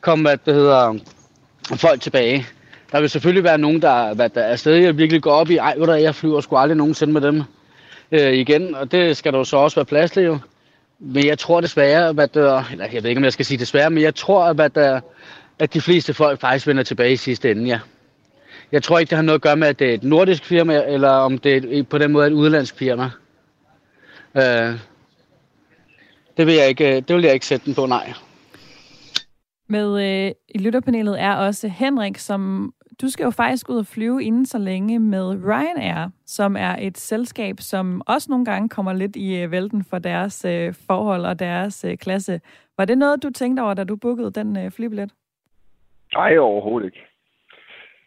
komme, 0.00 0.28
hvad 0.28 0.36
det 0.46 0.54
hedder, 0.54 0.98
folk 1.76 2.00
tilbage. 2.00 2.46
Der 2.92 3.00
vil 3.00 3.10
selvfølgelig 3.10 3.44
være 3.44 3.58
nogen, 3.58 3.82
der, 3.82 4.14
hvad 4.14 4.28
der 4.28 4.40
er 4.40 4.56
stadig 4.56 4.98
virkelig 4.98 5.22
går 5.22 5.32
op 5.32 5.50
i, 5.50 5.56
ej, 5.56 5.74
hvor 5.76 5.86
der 5.86 5.94
jeg 5.94 6.14
flyver 6.14 6.40
sgu 6.40 6.56
aldrig 6.56 6.76
nogensinde 6.76 7.12
med 7.12 7.20
dem 7.20 7.42
øh, 8.12 8.32
igen, 8.32 8.74
og 8.74 8.92
det 8.92 9.16
skal 9.16 9.32
der 9.32 9.38
jo 9.38 9.44
så 9.44 9.56
også 9.56 9.74
være 9.74 9.84
plads 9.84 10.10
til 10.10 10.22
jo. 10.22 10.38
Men 10.98 11.26
jeg 11.26 11.38
tror 11.38 11.60
desværre, 11.60 12.22
at 12.22 12.34
der, 12.34 12.64
eller 12.72 12.86
jeg 12.92 13.02
ved 13.02 13.10
ikke, 13.10 13.18
om 13.18 13.24
jeg 13.24 13.32
skal 13.32 13.44
sige 13.44 13.58
desværre, 13.58 13.90
men 13.90 14.02
jeg 14.02 14.14
tror, 14.14 14.44
at, 14.44 14.74
der, 14.74 15.00
at 15.58 15.74
de 15.74 15.80
fleste 15.80 16.14
folk 16.14 16.40
faktisk 16.40 16.66
vender 16.66 16.82
tilbage 16.82 17.12
i 17.12 17.16
sidste 17.16 17.50
ende, 17.50 17.64
ja. 17.64 17.80
Jeg 18.72 18.82
tror 18.82 18.98
ikke, 18.98 19.10
det 19.10 19.16
har 19.16 19.22
noget 19.22 19.38
at 19.38 19.42
gøre 19.42 19.56
med, 19.56 19.68
at 19.68 19.78
det 19.78 19.90
er 19.90 19.94
et 19.94 20.04
nordisk 20.04 20.44
firma, 20.44 20.82
eller 20.86 21.08
om 21.08 21.38
det 21.38 21.78
er 21.78 21.82
på 21.82 21.98
den 21.98 22.12
måde 22.12 22.26
et 22.26 22.32
udenlandsk 22.32 22.76
firma. 22.76 23.10
Øh, 24.36 24.78
det 26.36 26.46
vil 26.46 26.54
jeg 26.54 26.68
ikke, 26.68 26.96
øh, 26.96 27.02
det 27.08 27.16
vil 27.16 27.24
jeg 27.24 27.34
ikke 27.34 27.46
sætte 27.46 27.66
den 27.66 27.74
på, 27.74 27.86
nej. 27.86 28.12
Med 29.68 30.02
øh, 30.26 30.32
i 30.48 30.58
lytterpanelet 30.58 31.20
er 31.20 31.34
også 31.34 31.68
Henrik, 31.68 32.18
som 32.18 32.72
du 33.00 33.10
skal 33.10 33.24
jo 33.24 33.30
faktisk 33.30 33.68
ud 33.68 33.76
og 33.76 33.86
flyve 33.86 34.24
inden 34.24 34.46
så 34.46 34.58
længe 34.58 34.98
med 34.98 35.44
Ryanair, 35.44 36.08
som 36.26 36.56
er 36.56 36.76
et 36.78 36.98
selskab, 36.98 37.60
som 37.60 38.02
også 38.06 38.26
nogle 38.30 38.44
gange 38.44 38.68
kommer 38.68 38.92
lidt 38.92 39.16
i 39.16 39.34
øh, 39.34 39.50
vælten 39.50 39.84
for 39.84 39.98
deres 39.98 40.44
øh, 40.44 40.74
forhold 40.86 41.26
og 41.26 41.38
deres 41.38 41.84
øh, 41.84 41.96
klasse. 41.96 42.40
Var 42.78 42.84
det 42.84 42.98
noget, 42.98 43.22
du 43.22 43.30
tænkte 43.30 43.60
over, 43.60 43.74
da 43.74 43.84
du 43.84 43.96
bookede 43.96 44.30
den 44.30 44.56
øh, 44.56 44.70
flybillet? 44.70 45.12
Nej, 46.14 46.38
overhovedet 46.38 46.86
ikke. 46.86 47.06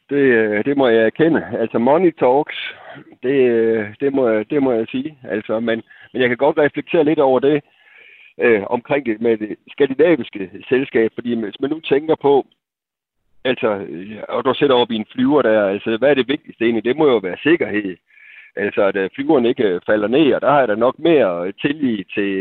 Det, 0.09 0.15
øh, 0.15 0.65
det 0.65 0.77
må 0.77 0.87
jeg 0.87 1.05
erkende. 1.05 1.47
Altså, 1.59 1.77
money 1.77 2.11
talks, 2.19 2.75
det, 3.23 3.49
øh, 3.49 3.95
det, 3.99 4.13
må, 4.13 4.29
jeg, 4.29 4.49
det 4.49 4.63
må 4.63 4.71
jeg 4.71 4.87
sige. 4.91 5.17
Altså, 5.23 5.59
men, 5.59 5.83
men 6.13 6.21
jeg 6.21 6.29
kan 6.29 6.37
godt 6.37 6.57
reflektere 6.57 7.03
lidt 7.03 7.19
over 7.19 7.39
det, 7.39 7.61
øh, 8.39 8.63
omkring 8.63 9.05
det 9.05 9.21
med 9.21 9.37
det 9.37 9.55
skandinaviske 9.71 10.51
selskab, 10.69 11.11
fordi 11.13 11.41
hvis 11.43 11.59
man 11.59 11.69
nu 11.69 11.79
tænker 11.79 12.15
på, 12.15 12.45
altså, 13.43 13.69
øh, 13.89 14.17
og 14.29 14.45
du 14.45 14.53
sætter 14.53 14.75
op 14.75 14.91
i 14.91 14.95
en 14.95 15.05
flyver 15.11 15.41
der, 15.41 15.67
altså, 15.67 15.97
hvad 15.97 16.09
er 16.09 16.13
det 16.13 16.27
vigtigste 16.27 16.63
egentlig? 16.63 16.83
Det 16.83 16.97
må 16.97 17.07
jo 17.07 17.17
være 17.17 17.37
sikkerhed. 17.43 17.97
Altså, 18.57 18.81
at 18.83 19.11
flyveren 19.15 19.45
ikke 19.45 19.81
falder 19.85 20.07
ned, 20.07 20.33
og 20.33 20.41
der 20.41 20.51
har 20.51 20.59
jeg 20.59 20.67
da 20.67 20.75
nok 20.75 20.99
mere 20.99 21.51
tillid 21.51 22.03
til, 22.13 22.31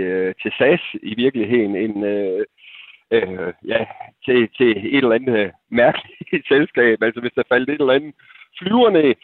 til 0.42 0.52
SAS 0.58 0.80
i 1.02 1.14
virkeligheden, 1.14 1.76
end 1.76 2.06
øh, 2.06 2.44
øh, 3.14 3.52
ja, 3.72 3.80
til, 4.24 4.48
til 4.56 4.70
et 4.94 4.96
eller 4.96 5.18
andet 5.18 5.38
øh, 5.38 5.50
mærkeligt 5.70 6.48
selskab. 6.52 7.02
Altså, 7.02 7.20
hvis 7.20 7.36
der 7.36 7.42
faldt 7.48 7.70
et 7.70 7.80
eller 7.80 7.92
andet 7.92 8.14
flyver 8.58 8.90
ned, 8.90 9.14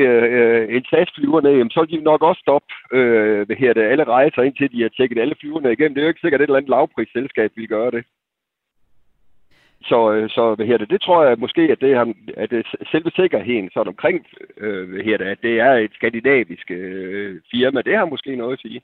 øh, 0.00 0.26
øh 0.38 0.76
en 0.76 0.84
SAS-flyver 0.90 1.40
ned, 1.40 1.70
så 1.70 1.80
vil 1.80 1.90
de 1.90 2.04
nok 2.04 2.22
også 2.22 2.40
stoppe 2.40 2.72
øh, 2.92 3.46
hvad 3.46 3.56
her 3.56 3.72
det, 3.72 3.82
alle 3.82 4.04
rejser, 4.04 4.42
indtil 4.42 4.72
de 4.72 4.82
har 4.82 4.88
tjekket 4.88 5.18
alle 5.18 5.34
flyverne 5.40 5.72
igennem. 5.72 5.94
Det 5.94 6.00
er 6.00 6.06
jo 6.06 6.08
ikke 6.08 6.20
sikkert, 6.20 6.40
at 6.40 6.44
et 6.44 6.48
eller 6.48 6.58
andet 6.58 6.70
lavprisselskab 6.70 7.50
vil 7.56 7.68
gøre 7.68 7.90
det. 7.90 8.04
Så, 9.82 10.12
øh, 10.12 10.30
så 10.30 10.54
hvad 10.54 10.66
her 10.66 10.76
det, 10.78 10.90
det 10.90 11.00
tror 11.00 11.24
jeg 11.24 11.38
måske, 11.38 11.62
at 11.62 11.80
det, 11.80 11.92
er, 11.92 12.04
at 12.36 12.52
øh, 12.52 12.64
det 12.64 12.88
selve 12.92 13.10
sikkerheden 13.16 13.70
sådan 13.70 13.88
omkring, 13.88 14.26
øh, 14.56 14.88
hvad 14.88 15.04
her 15.04 15.16
det, 15.16 15.24
at 15.24 15.42
det 15.42 15.60
er 15.60 15.72
et 15.72 15.92
skandinavisk 15.94 16.70
øh, 16.70 17.40
firma, 17.50 17.82
det 17.82 17.96
har 17.96 18.04
måske 18.04 18.36
noget 18.36 18.52
at 18.52 18.60
sige. 18.60 18.80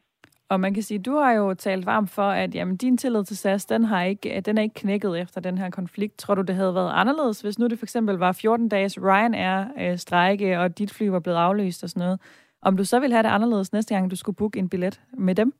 Og 0.49 0.61
man 0.61 0.75
kan 0.75 0.83
sige, 0.83 0.99
du 0.99 1.17
har 1.17 1.33
jo 1.33 1.55
talt 1.55 1.87
varmt 1.87 2.11
for, 2.11 2.31
at 2.31 2.55
jamen, 2.55 2.77
din 2.77 2.97
tillid 2.97 3.25
til 3.25 3.37
SAS, 3.37 3.67
den, 3.67 3.85
har 3.85 4.03
ikke, 4.03 4.37
øh, 4.37 4.43
den 4.43 4.59
er 4.59 4.63
ikke 4.63 4.75
knækket 4.75 5.21
efter 5.21 5.41
den 5.41 5.59
her 5.59 5.71
konflikt. 5.71 6.19
Tror 6.19 6.35
du, 6.35 6.43
det 6.43 6.55
havde 6.55 6.75
været 6.75 6.91
anderledes, 6.95 7.41
hvis 7.41 7.59
nu 7.59 7.67
det 7.67 7.79
for 7.79 7.87
eksempel 7.87 8.17
var 8.17 8.33
14 8.33 8.69
dages 8.69 8.99
Ryanair-strejke, 8.99 10.55
øh, 10.55 10.61
og 10.61 10.79
dit 10.79 10.91
fly 10.91 11.07
var 11.07 11.21
blevet 11.21 11.39
aflyst 11.39 11.83
og 11.83 11.91
sådan 11.91 12.01
noget? 12.01 12.21
Om 12.63 12.77
du 12.77 12.85
så 12.85 13.01
ville 13.01 13.15
have 13.15 13.23
det 13.23 13.29
anderledes 13.29 13.73
næste 13.73 13.95
gang, 13.95 14.11
du 14.11 14.17
skulle 14.17 14.37
booke 14.37 14.59
en 14.59 14.69
billet 14.69 15.01
med 15.19 15.35
dem? 15.35 15.53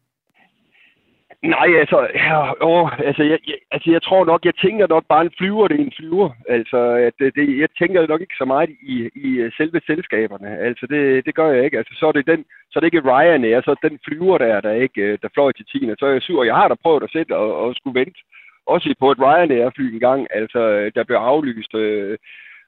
Nej, 1.47 1.69
altså, 1.83 2.09
ja, 2.15 2.39
åh, 2.71 2.99
altså, 2.99 3.23
jeg, 3.23 3.39
jeg, 3.47 3.59
altså, 3.71 3.91
jeg 3.91 4.03
tror 4.03 4.25
nok, 4.25 4.45
jeg 4.45 4.55
tænker 4.55 4.87
nok 4.89 5.05
bare 5.09 5.25
en 5.25 5.37
flyver, 5.39 5.69
det 5.69 5.81
er 5.81 5.85
en 5.85 5.99
flyver. 5.99 6.31
Altså, 6.49 6.79
at 7.09 7.15
øh, 7.21 7.33
det, 7.37 7.59
jeg 7.59 7.69
tænker 7.79 8.07
nok 8.07 8.21
ikke 8.21 8.39
så 8.39 8.45
meget 8.45 8.71
i, 8.83 9.11
i 9.15 9.31
øh, 9.43 9.53
selve 9.57 9.81
selskaberne. 9.87 10.59
Altså, 10.59 10.87
det, 10.87 11.27
det 11.27 11.35
gør 11.35 11.51
jeg 11.53 11.65
ikke. 11.65 11.79
Altså, 11.79 11.95
så 11.97 12.07
er 12.07 12.13
det, 12.13 12.27
den, 12.27 12.45
så 12.71 12.79
er 12.79 12.81
det 12.81 12.87
ikke 12.87 13.09
Ryanair, 13.11 13.61
så 13.61 13.71
er 13.71 13.89
den 13.89 13.99
flyver 14.07 14.39
der, 14.39 14.61
der 14.61 14.73
ikke, 14.73 15.03
øh, 15.03 15.19
der 15.23 15.29
fløj 15.35 15.53
til 15.53 15.67
10. 15.67 15.91
Så 15.99 16.07
er 16.07 16.13
jeg 16.13 16.23
sur. 16.23 16.45
Jeg 16.45 16.55
har 16.55 16.69
da 16.69 16.75
prøvet 16.83 17.03
at 17.03 17.13
sætte 17.13 17.37
og, 17.37 17.57
og 17.63 17.75
skulle 17.75 18.01
vente. 18.01 18.21
Også 18.67 18.95
på 19.01 19.11
et 19.11 19.19
Ryanair-fly 19.19 19.95
en 19.95 20.01
gang, 20.01 20.27
altså, 20.31 20.91
der 20.95 21.05
blev 21.05 21.17
aflyst. 21.17 21.75
Øh, 21.75 22.19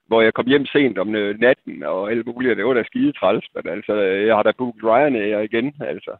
hvor 0.07 0.21
jeg 0.21 0.33
kom 0.33 0.47
hjem 0.47 0.65
sent 0.65 0.97
om 0.97 1.07
natten 1.45 1.83
og 1.83 2.11
alt 2.11 2.25
muligt, 2.25 2.57
det 2.57 2.65
var 2.65 2.73
da 2.73 2.83
skide 2.83 3.11
træls, 3.11 3.45
men 3.55 3.73
altså, 3.73 3.93
jeg 4.27 4.35
har 4.35 4.43
da 4.43 4.51
booket 4.57 4.83
Ryanair 4.83 5.39
igen, 5.39 5.73
altså. 5.81 6.11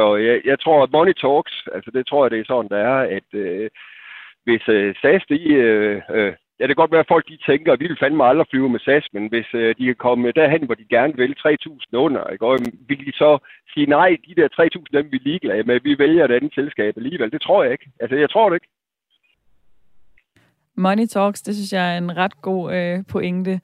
Så 0.00 0.16
jeg, 0.16 0.36
jeg 0.50 0.58
tror, 0.60 0.82
at 0.82 0.92
money 0.96 1.14
talks, 1.22 1.54
altså 1.74 1.90
det 1.96 2.06
tror 2.06 2.24
jeg, 2.24 2.30
det 2.30 2.40
er 2.40 2.50
sådan, 2.52 2.72
der 2.74 2.80
er, 2.92 2.98
at 3.18 3.28
øh, 3.44 3.70
hvis 4.44 4.64
øh, 4.76 4.94
SAS, 5.00 5.22
de, 5.32 5.38
øh, 5.64 5.96
øh, 6.16 6.32
ja, 6.58 6.62
det 6.66 6.72
kan 6.72 6.82
godt 6.82 6.94
være, 6.94 7.06
at 7.06 7.12
folk 7.14 7.24
de 7.28 7.38
tænker, 7.48 7.72
at 7.72 7.80
vi 7.80 7.88
vil 7.88 8.02
fandme 8.02 8.24
aldrig 8.24 8.46
flyve 8.50 8.68
med 8.74 8.80
SAS, 8.80 9.06
men 9.12 9.24
hvis 9.32 9.50
øh, 9.54 9.74
de 9.78 9.84
kan 9.86 10.00
komme 10.06 10.32
derhen, 10.40 10.64
hvor 10.66 10.78
de 10.80 10.92
gerne 10.96 11.14
vil 11.16 11.34
3.000 11.38 11.96
under, 12.06 12.24
ikke? 12.32 12.46
Og 12.46 12.52
øhm, 12.52 12.72
vil 12.88 13.06
de 13.06 13.12
så 13.22 13.30
sige, 13.72 13.86
nej, 13.86 14.10
de 14.26 14.34
der 14.40 14.48
3.000, 14.48 14.98
dem 14.98 15.06
vi 15.12 15.16
er 15.16 15.26
ligeglade 15.30 15.62
med, 15.62 15.80
vi 15.80 15.98
vælger 15.98 16.24
et 16.24 16.36
andet 16.36 16.54
selskab 16.54 16.92
alligevel. 16.96 17.32
Det 17.32 17.42
tror 17.42 17.62
jeg 17.62 17.72
ikke. 17.72 17.88
Altså, 18.00 18.16
jeg 18.16 18.30
tror 18.30 18.48
det 18.48 18.56
ikke. 18.56 18.70
Money 20.76 21.06
Talks, 21.06 21.42
det 21.42 21.54
synes 21.54 21.72
jeg 21.72 21.94
er 21.94 21.98
en 21.98 22.16
ret 22.16 22.42
god 22.42 22.62
øh, 22.76 22.98
pointe. 23.12 23.60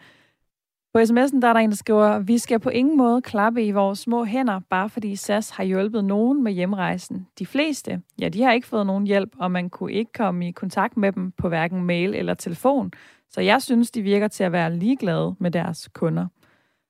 På 0.96 1.00
sms'en 1.00 1.40
der 1.40 1.48
er 1.48 1.52
der 1.52 1.60
en, 1.60 1.70
der 1.70 1.76
skriver, 1.76 2.18
vi 2.18 2.38
skal 2.38 2.60
på 2.60 2.68
ingen 2.68 2.96
måde 2.96 3.22
klappe 3.22 3.64
i 3.64 3.70
vores 3.70 3.98
små 3.98 4.24
hænder, 4.24 4.60
bare 4.70 4.88
fordi 4.88 5.16
SAS 5.16 5.50
har 5.50 5.64
hjulpet 5.64 6.04
nogen 6.04 6.44
med 6.44 6.52
hjemrejsen. 6.52 7.26
De 7.38 7.46
fleste, 7.46 8.02
ja, 8.20 8.28
de 8.28 8.42
har 8.42 8.52
ikke 8.52 8.66
fået 8.66 8.86
nogen 8.86 9.06
hjælp, 9.06 9.30
og 9.38 9.50
man 9.50 9.70
kunne 9.70 9.92
ikke 9.92 10.12
komme 10.12 10.48
i 10.48 10.50
kontakt 10.50 10.96
med 10.96 11.12
dem 11.12 11.32
på 11.32 11.48
hverken 11.48 11.84
mail 11.84 12.14
eller 12.14 12.34
telefon. 12.34 12.92
Så 13.30 13.40
jeg 13.40 13.62
synes, 13.62 13.90
de 13.90 14.02
virker 14.02 14.28
til 14.28 14.44
at 14.44 14.52
være 14.52 14.76
ligeglade 14.76 15.34
med 15.38 15.50
deres 15.50 15.88
kunder. 15.94 16.26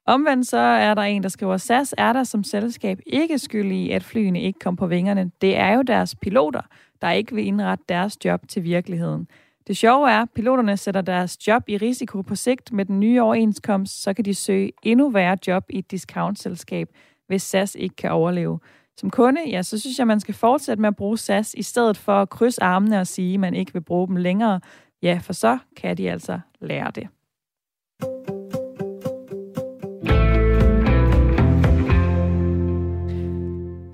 Omvendt 0.07 0.47
så 0.47 0.59
er 0.59 0.95
der 0.95 1.03
en, 1.03 1.23
der 1.23 1.29
skriver, 1.29 1.57
SAS 1.57 1.95
er 1.99 2.13
der 2.13 2.25
som 2.25 2.45
selskab 2.45 3.01
ikke 3.07 3.39
skyld 3.39 3.73
i, 3.73 3.91
at 3.91 4.05
flyene 4.05 4.43
ikke 4.43 4.59
kom 4.59 4.77
på 4.77 4.87
vingerne. 4.87 5.31
Det 5.41 5.57
er 5.57 5.75
jo 5.75 5.83
deres 5.83 6.15
piloter, 6.15 6.63
der 7.03 7.11
ikke 7.11 7.35
vil 7.35 7.47
indrette 7.47 7.85
deres 7.89 8.25
job 8.25 8.49
til 8.49 8.63
virkeligheden. 8.63 9.29
Det 9.67 9.77
sjove 9.77 10.11
er, 10.11 10.23
at 10.23 10.31
piloterne 10.35 10.77
sætter 10.77 11.01
deres 11.01 11.47
job 11.47 11.69
i 11.69 11.77
risiko 11.77 12.23
på 12.23 12.35
sigt 12.35 12.73
med 12.73 12.85
den 12.85 13.01
nye 13.01 13.23
overenskomst, 13.23 14.03
så 14.03 14.15
kan 14.15 14.25
de 14.25 14.35
søge 14.35 14.73
endnu 14.83 15.11
værre 15.11 15.39
job 15.47 15.65
i 15.71 15.79
et 15.79 15.91
discountselskab, 15.91 16.89
hvis 17.27 17.43
SAS 17.43 17.75
ikke 17.75 17.97
kan 17.97 18.11
overleve. 18.11 18.61
Som 18.97 19.11
kunde, 19.11 19.41
ja, 19.51 19.63
så 19.63 19.79
synes 19.79 19.99
jeg, 19.99 20.07
man 20.07 20.21
skal 20.21 20.35
fortsætte 20.35 20.81
med 20.81 20.89
at 20.89 20.97
bruge 20.97 21.19
SAS, 21.19 21.55
i 21.55 21.63
stedet 21.63 21.97
for 21.97 22.23
at 22.23 22.31
krydse 22.31 22.63
armene 22.63 23.01
og 23.01 23.07
sige, 23.07 23.35
at 23.35 23.41
man 23.41 23.55
ikke 23.55 23.73
vil 23.73 23.81
bruge 23.81 24.09
dem 24.09 24.17
længere. 24.17 24.61
Ja, 25.03 25.21
for 25.23 25.33
så 25.33 25.59
kan 25.77 25.97
de 25.97 26.11
altså 26.11 26.41
lære 26.61 26.91
det. 26.91 27.09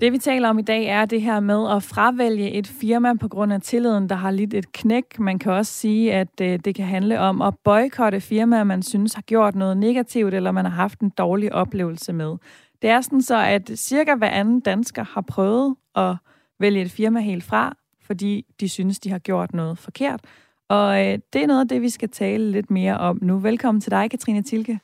Det 0.03 0.11
vi 0.11 0.17
taler 0.17 0.49
om 0.49 0.59
i 0.59 0.61
dag 0.61 0.85
er 0.85 1.05
det 1.05 1.21
her 1.21 1.39
med 1.39 1.71
at 1.71 1.83
fravælge 1.83 2.51
et 2.51 2.67
firma 2.67 3.13
på 3.13 3.27
grund 3.27 3.53
af 3.53 3.61
tilliden, 3.61 4.09
der 4.09 4.15
har 4.15 4.31
lidt 4.31 4.53
et 4.53 4.71
knæk. 4.71 5.19
Man 5.19 5.39
kan 5.39 5.51
også 5.51 5.71
sige, 5.71 6.13
at 6.13 6.41
øh, 6.41 6.59
det 6.65 6.75
kan 6.75 6.85
handle 6.85 7.19
om 7.19 7.41
at 7.41 7.53
boykotte 7.63 8.21
firmaer, 8.21 8.63
man 8.63 8.83
synes 8.83 9.13
har 9.13 9.21
gjort 9.21 9.55
noget 9.55 9.77
negativt, 9.77 10.33
eller 10.33 10.51
man 10.51 10.65
har 10.65 10.71
haft 10.71 10.99
en 10.99 11.09
dårlig 11.09 11.53
oplevelse 11.53 12.13
med. 12.13 12.37
Det 12.81 12.89
er 12.89 13.01
sådan 13.01 13.21
så, 13.21 13.37
at 13.37 13.71
cirka 13.75 14.15
hver 14.15 14.29
anden 14.29 14.59
dansker 14.59 15.03
har 15.03 15.21
prøvet 15.21 15.75
at 15.95 16.15
vælge 16.59 16.81
et 16.81 16.91
firma 16.91 17.19
helt 17.19 17.43
fra, 17.43 17.75
fordi 18.01 18.45
de 18.59 18.69
synes, 18.69 18.99
de 18.99 19.09
har 19.09 19.19
gjort 19.19 19.53
noget 19.53 19.77
forkert. 19.77 20.21
Og 20.69 21.07
øh, 21.07 21.19
det 21.33 21.43
er 21.43 21.47
noget 21.47 21.61
af 21.61 21.67
det, 21.67 21.81
vi 21.81 21.89
skal 21.89 22.09
tale 22.09 22.51
lidt 22.51 22.71
mere 22.71 22.97
om 22.97 23.19
nu. 23.21 23.37
Velkommen 23.37 23.81
til 23.81 23.91
dig, 23.91 24.11
Katrine 24.11 24.41
Tilke. 24.41 24.79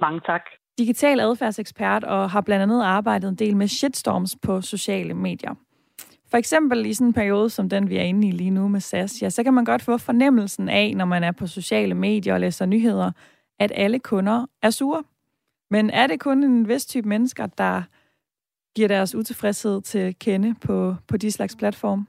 Mange 0.00 0.20
tak 0.26 0.42
digital 0.80 1.20
adfærdsekspert 1.20 2.04
og 2.04 2.30
har 2.30 2.40
blandt 2.40 2.62
andet 2.62 2.82
arbejdet 2.82 3.28
en 3.28 3.34
del 3.34 3.56
med 3.56 3.68
shitstorms 3.68 4.36
på 4.36 4.60
sociale 4.60 5.14
medier. 5.14 5.54
For 6.30 6.36
eksempel 6.36 6.86
i 6.86 6.94
sådan 6.94 7.06
en 7.06 7.12
periode 7.12 7.50
som 7.50 7.68
den, 7.68 7.88
vi 7.88 7.96
er 7.96 8.02
inde 8.02 8.28
i 8.28 8.30
lige 8.30 8.50
nu 8.50 8.68
med 8.68 8.80
SAS, 8.80 9.22
ja, 9.22 9.30
så 9.30 9.42
kan 9.42 9.54
man 9.54 9.64
godt 9.64 9.82
få 9.82 9.98
fornemmelsen 9.98 10.68
af, 10.68 10.96
når 10.96 11.04
man 11.04 11.24
er 11.24 11.32
på 11.32 11.46
sociale 11.46 11.94
medier 11.94 12.34
og 12.34 12.40
læser 12.40 12.66
nyheder, 12.66 13.12
at 13.58 13.72
alle 13.74 13.98
kunder 13.98 14.46
er 14.62 14.70
sure. 14.70 15.02
Men 15.70 15.90
er 15.90 16.06
det 16.06 16.20
kun 16.20 16.44
en 16.44 16.68
vis 16.68 16.86
type 16.86 17.08
mennesker, 17.08 17.46
der 17.46 17.82
giver 18.76 18.88
deres 18.88 19.14
utilfredshed 19.14 19.82
til 19.82 20.16
kende 20.18 20.54
på, 20.54 20.94
på 21.08 21.16
de 21.16 21.30
slags 21.30 21.56
platform? 21.56 22.06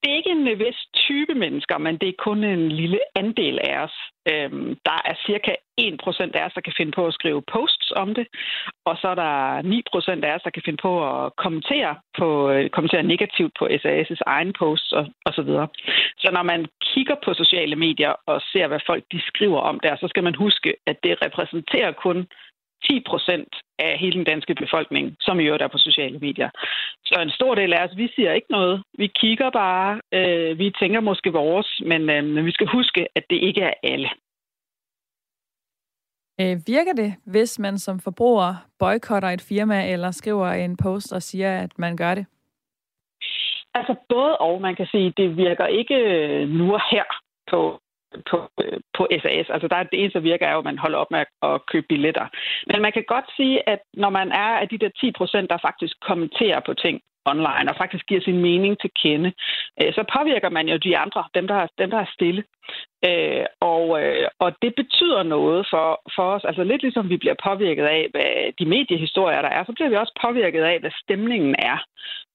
Det 0.00 0.10
er 0.10 0.16
ikke 0.16 0.30
en 0.30 0.58
vis 0.58 0.80
type 0.94 1.34
mennesker, 1.34 1.78
men 1.78 1.98
det 1.98 2.08
er 2.08 2.22
kun 2.26 2.44
en 2.44 2.68
lille 2.68 3.00
andel 3.16 3.58
af 3.70 3.74
os. 3.84 3.96
Øhm, 4.32 4.76
der 4.88 4.98
er 5.04 5.14
cirka 5.26 5.52
1% 5.80 6.38
af 6.38 6.46
os, 6.46 6.54
der 6.54 6.60
kan 6.60 6.74
finde 6.76 6.92
på 6.92 7.06
at 7.06 7.14
skrive 7.14 7.42
posts 7.52 7.90
om 7.96 8.14
det, 8.14 8.26
og 8.84 8.96
så 9.00 9.08
er 9.08 9.14
der 9.14 9.34
9% 9.62 10.24
af 10.28 10.34
os, 10.34 10.42
der 10.42 10.50
kan 10.50 10.62
finde 10.64 10.82
på 10.82 10.92
at 11.10 11.36
kommentere, 11.36 11.96
på, 12.18 12.50
øh, 12.50 12.70
kommentere 12.70 13.02
negativt 13.02 13.52
på 13.58 13.64
SAS' 13.66 14.22
egen 14.26 14.52
posts 14.58 14.92
og, 14.92 15.06
og 15.26 15.32
så 15.34 15.42
videre. 15.42 15.68
Så 16.18 16.28
når 16.32 16.42
man 16.42 16.66
kigger 16.90 17.16
på 17.24 17.34
sociale 17.34 17.76
medier 17.76 18.12
og 18.26 18.40
ser, 18.52 18.66
hvad 18.68 18.80
folk 18.86 19.04
de 19.12 19.20
skriver 19.30 19.60
om 19.60 19.80
der, 19.80 19.96
så 19.96 20.06
skal 20.08 20.24
man 20.24 20.34
huske, 20.34 20.74
at 20.86 20.96
det 21.02 21.22
repræsenterer 21.24 21.92
kun 21.92 22.26
10 22.84 23.02
procent 23.06 23.48
af 23.78 23.98
hele 23.98 24.16
den 24.18 24.24
danske 24.24 24.54
befolkning, 24.54 25.16
som 25.20 25.40
i 25.40 25.44
øvrigt 25.44 25.62
er 25.62 25.68
på 25.68 25.78
sociale 25.78 26.18
medier. 26.18 26.50
Så 27.04 27.20
en 27.22 27.30
stor 27.30 27.54
del 27.54 27.72
af 27.72 27.84
os, 27.84 27.96
vi 27.96 28.08
siger 28.14 28.32
ikke 28.32 28.50
noget. 28.50 28.82
Vi 28.98 29.06
kigger 29.06 29.50
bare. 29.50 30.00
Øh, 30.12 30.58
vi 30.58 30.70
tænker 30.80 31.00
måske 31.00 31.32
vores, 31.32 31.80
men, 31.86 32.10
øh, 32.10 32.24
men 32.24 32.46
vi 32.46 32.52
skal 32.52 32.66
huske, 32.66 33.08
at 33.14 33.24
det 33.30 33.36
ikke 33.36 33.60
er 33.60 33.74
alle. 33.82 34.08
Øh, 36.40 36.56
virker 36.66 36.92
det, 36.92 37.14
hvis 37.26 37.58
man 37.58 37.78
som 37.78 38.00
forbruger 38.00 38.54
boykotter 38.78 39.28
et 39.28 39.46
firma 39.48 39.92
eller 39.92 40.10
skriver 40.10 40.48
en 40.48 40.76
post 40.76 41.12
og 41.12 41.22
siger, 41.22 41.62
at 41.62 41.78
man 41.78 41.96
gør 41.96 42.14
det? 42.14 42.26
Altså 43.74 43.94
både 44.08 44.36
og. 44.38 44.60
Man 44.60 44.76
kan 44.76 44.86
sige, 44.86 45.12
det 45.16 45.36
virker 45.36 45.66
ikke 45.66 45.98
nu 46.46 46.74
og 46.74 46.80
her 46.90 47.04
på 47.50 47.80
på, 48.30 48.36
på 48.96 49.06
SAS. 49.22 49.50
Altså 49.50 49.68
der 49.68 49.76
er 49.76 49.82
det 49.82 50.00
eneste, 50.00 50.18
der 50.18 50.28
virker, 50.30 50.46
er 50.46 50.52
jo, 50.52 50.58
at 50.58 50.64
man 50.70 50.78
holder 50.78 50.98
op 50.98 51.10
med 51.10 51.24
at 51.42 51.66
købe 51.66 51.86
billetter. 51.88 52.26
Men 52.66 52.82
man 52.82 52.92
kan 52.92 53.04
godt 53.08 53.28
sige, 53.36 53.68
at 53.68 53.80
når 53.94 54.10
man 54.10 54.32
er 54.32 54.50
af 54.62 54.68
de 54.68 54.78
der 54.78 54.90
10 55.00 55.12
procent, 55.12 55.50
der 55.50 55.58
faktisk 55.68 55.94
kommenterer 56.00 56.60
på 56.60 56.74
ting 56.74 57.00
online 57.32 57.70
og 57.70 57.76
faktisk 57.76 58.06
giver 58.06 58.20
sin 58.20 58.40
mening 58.48 58.80
til 58.80 58.90
kende, 59.02 59.32
øh, 59.80 59.92
så 59.94 60.02
påvirker 60.16 60.50
man 60.50 60.68
jo 60.68 60.76
de 60.76 60.98
andre, 60.98 61.24
dem 61.34 61.46
der, 61.46 61.66
dem, 61.78 61.90
der 61.90 61.98
er 61.98 62.14
stille. 62.16 62.44
Øh, 63.08 63.44
og, 63.60 63.84
øh, 64.02 64.28
og 64.38 64.50
det 64.62 64.72
betyder 64.74 65.22
noget 65.22 65.66
for, 65.70 65.86
for 66.16 66.22
os. 66.34 66.44
Altså 66.44 66.64
lidt 66.64 66.82
ligesom 66.82 67.08
vi 67.08 67.16
bliver 67.16 67.38
påvirket 67.48 67.84
af, 67.84 68.08
hvad 68.10 68.32
de 68.58 68.66
mediehistorier, 68.66 69.42
der 69.42 69.48
er, 69.48 69.64
så 69.64 69.72
bliver 69.72 69.88
vi 69.88 69.96
også 69.96 70.14
påvirket 70.26 70.62
af, 70.62 70.80
hvad 70.80 70.90
stemningen 71.04 71.54
er 71.58 71.78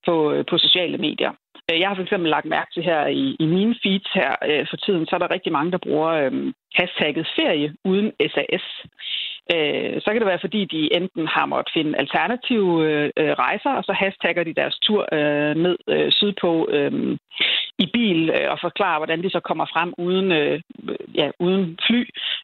på, 0.05 0.31
øh, 0.31 0.45
på 0.49 0.57
sociale 0.57 0.97
medier. 0.97 1.31
Øh, 1.71 1.79
jeg 1.79 1.87
har 1.87 1.95
for 1.95 2.03
eksempel 2.03 2.29
lagt 2.29 2.45
mærke 2.45 2.71
til 2.73 2.83
her 2.83 3.07
i, 3.07 3.35
i 3.39 3.45
mine 3.45 3.75
feeds 3.83 4.09
her 4.13 4.31
øh, 4.49 4.65
for 4.69 4.77
tiden, 4.77 5.05
så 5.05 5.15
er 5.15 5.19
der 5.19 5.33
rigtig 5.33 5.51
mange, 5.51 5.71
der 5.71 5.85
bruger 5.87 6.09
øh, 6.09 6.53
hashtagget 6.75 7.27
ferie 7.35 7.75
uden 7.85 8.11
SAS. 8.33 8.65
Øh, 9.53 10.01
så 10.01 10.07
kan 10.11 10.19
det 10.19 10.31
være, 10.31 10.45
fordi 10.45 10.65
de 10.65 10.95
enten 10.95 11.27
har 11.27 11.45
måttet 11.45 11.73
finde 11.73 11.97
alternative 12.03 12.71
øh, 12.89 13.09
øh 13.17 13.33
rejser, 13.45 13.69
og 13.69 13.83
så 13.83 13.93
hashtagger 13.93 14.43
de 14.43 14.53
deres 14.53 14.79
tur 14.79 15.01
øh, 15.13 15.55
ned 15.55 15.77
øh, 15.89 16.11
sydpå 16.11 16.67
øh, 16.71 17.17
i 17.79 17.85
bil 17.93 18.29
øh, 18.29 18.51
og 18.51 18.57
forklare, 18.61 18.99
hvordan 18.99 19.23
de 19.23 19.29
så 19.29 19.39
kommer 19.39 19.65
frem 19.73 19.93
uden, 19.97 20.31
øh, 20.31 20.61
ja, 21.15 21.31
uden 21.39 21.79
fly, 21.87 22.01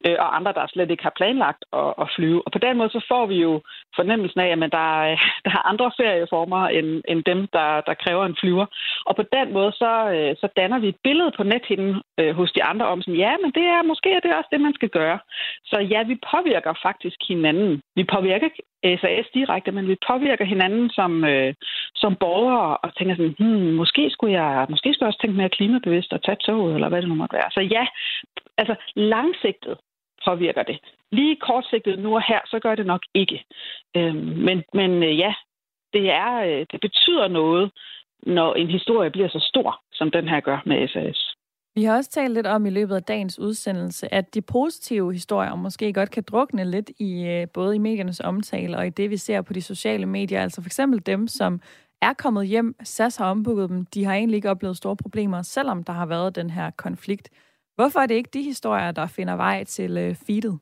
øh, 0.08 0.16
og 0.20 0.36
andre, 0.36 0.54
der 0.54 0.68
slet 0.68 0.92
ikke 0.92 1.04
har 1.04 1.20
planlagt 1.20 1.66
at, 1.74 1.94
at 2.02 2.08
flyve. 2.16 2.42
Og 2.46 2.52
på 2.52 2.60
den 2.60 2.78
måde 2.78 2.90
så 2.90 3.06
får 3.08 3.26
vi 3.26 3.36
jo 3.36 3.62
fornemmelsen 3.96 4.40
af, 4.40 4.50
at 4.52 4.60
der, 4.60 4.90
der 5.46 5.52
er 5.58 5.68
andre 5.72 5.92
ferieformer 5.98 6.68
end, 6.68 6.90
end 7.08 7.24
dem, 7.24 7.48
der, 7.48 7.82
der 7.82 7.94
kræver 7.94 8.26
en 8.26 8.38
flyver. 8.40 8.66
Og 9.06 9.16
på 9.16 9.24
den 9.36 9.54
måde 9.54 9.72
så, 9.72 9.94
øh, 10.16 10.36
så 10.42 10.48
danner 10.58 10.80
vi 10.80 10.88
et 10.88 11.00
billede 11.04 11.32
på 11.38 11.44
nethinden 11.44 12.02
øh, 12.20 12.36
hos 12.36 12.52
de 12.52 12.64
andre 12.64 12.86
om, 12.88 13.02
som 13.02 13.14
ja, 13.14 13.34
men 13.44 13.52
det 13.52 13.66
er 13.76 13.82
måske 13.84 14.10
er 14.12 14.20
det 14.20 14.36
også 14.36 14.50
det, 14.52 14.62
man 14.62 14.74
skal 14.74 14.90
gøre. 14.90 15.20
Så 15.66 15.78
ja, 15.80 16.04
vi 16.04 16.16
påvirker 16.32 16.74
faktisk 16.82 17.18
hinanden. 17.28 17.82
Vi 17.96 18.04
påvirker 18.04 18.46
ikke 18.46 18.64
SAS 18.84 19.28
direkte, 19.34 19.72
men 19.72 19.88
vi 19.88 19.96
påvirker 20.08 20.46
hinanden 20.46 20.90
som, 20.90 21.26
øh, 21.26 21.54
som 21.96 22.16
borgere 22.16 22.78
og 22.78 22.96
tænker 22.96 23.16
sådan, 23.16 23.36
hmm, 23.40 23.74
måske 23.82 24.10
skulle 24.10 24.34
jeg 24.42 24.66
måske 24.70 24.94
skulle 24.94 25.06
jeg 25.06 25.08
også 25.08 25.22
tænke 25.22 25.38
mere 25.38 25.50
klimabevidst 25.50 26.14
og 26.14 26.24
tage 26.24 26.36
toget, 26.36 26.76
eller 26.76 26.90
hvad 26.90 27.02
det 27.02 27.10
nu 27.10 27.16
måtte 27.16 27.34
være. 27.34 27.52
Så 27.52 27.62
ja, 27.62 27.88
altså 28.58 28.76
langsigtet 28.96 29.78
påvirker 30.26 30.64
det. 30.64 30.80
Lige 31.12 31.36
kortsigtet 31.36 32.00
nu 32.00 32.16
og 32.16 32.24
her, 32.28 32.40
så 32.46 32.60
gør 32.60 32.76
det 32.76 32.86
nok 32.86 33.02
ikke. 33.14 33.44
Øhm, 33.98 34.16
men 34.16 34.64
men 34.74 35.04
øh, 35.04 35.20
ja, 35.20 35.34
det, 35.94 36.12
er, 36.12 36.34
øh, 36.36 36.66
det 36.72 36.82
betyder 36.82 37.28
noget, 37.28 37.72
når 38.24 38.54
en 38.54 38.68
historie 38.68 39.10
bliver 39.12 39.30
så 39.30 39.40
stor, 39.40 39.82
som 39.92 40.12
den 40.12 40.28
her 40.28 40.40
gør 40.40 40.60
med 40.66 40.88
SAS. 40.88 41.36
Vi 41.76 41.84
har 41.84 41.96
også 41.96 42.10
talt 42.10 42.34
lidt 42.34 42.48
om 42.48 42.66
i 42.66 42.70
løbet 42.70 42.96
af 42.96 43.04
dagens 43.04 43.40
udsendelse, 43.40 44.14
at 44.14 44.34
de 44.34 44.42
positive 44.42 45.14
historier 45.14 45.56
måske 45.56 45.94
godt 45.94 46.12
kan 46.12 46.24
drukne 46.24 46.64
lidt 46.64 46.92
i 47.00 47.28
øh, 47.28 47.48
både 47.54 47.76
i 47.76 47.80
mediernes 47.80 48.20
omtale 48.20 48.78
og 48.78 48.88
i 48.88 48.90
det, 48.90 49.10
vi 49.10 49.18
ser 49.18 49.42
på 49.42 49.54
de 49.54 49.62
sociale 49.62 50.06
medier. 50.06 50.42
Altså 50.42 50.62
for 50.62 50.68
eksempel 50.68 51.06
dem, 51.06 51.28
som 51.28 51.62
er 52.02 52.14
kommet 52.14 52.48
hjem. 52.48 52.76
SAS 52.84 53.18
har 53.18 53.32
ombooket 53.32 53.70
dem. 53.70 53.86
De 53.86 54.06
har 54.06 54.14
egentlig 54.14 54.36
ikke 54.36 54.50
oplevet 54.50 54.78
store 54.78 54.96
problemer, 54.96 55.42
selvom 55.42 55.84
der 55.84 55.94
har 55.94 56.06
været 56.06 56.36
den 56.36 56.50
her 56.50 56.72
konflikt. 56.78 57.30
Hvorfor 57.76 58.00
er 58.00 58.06
det 58.06 58.16
ikke 58.16 58.30
de 58.34 58.44
historier, 58.44 58.92
der 58.92 59.08
finder 59.08 59.36
vej 59.36 59.64
til 59.64 59.98
øh, 59.98 60.16
feedet? 60.28 60.60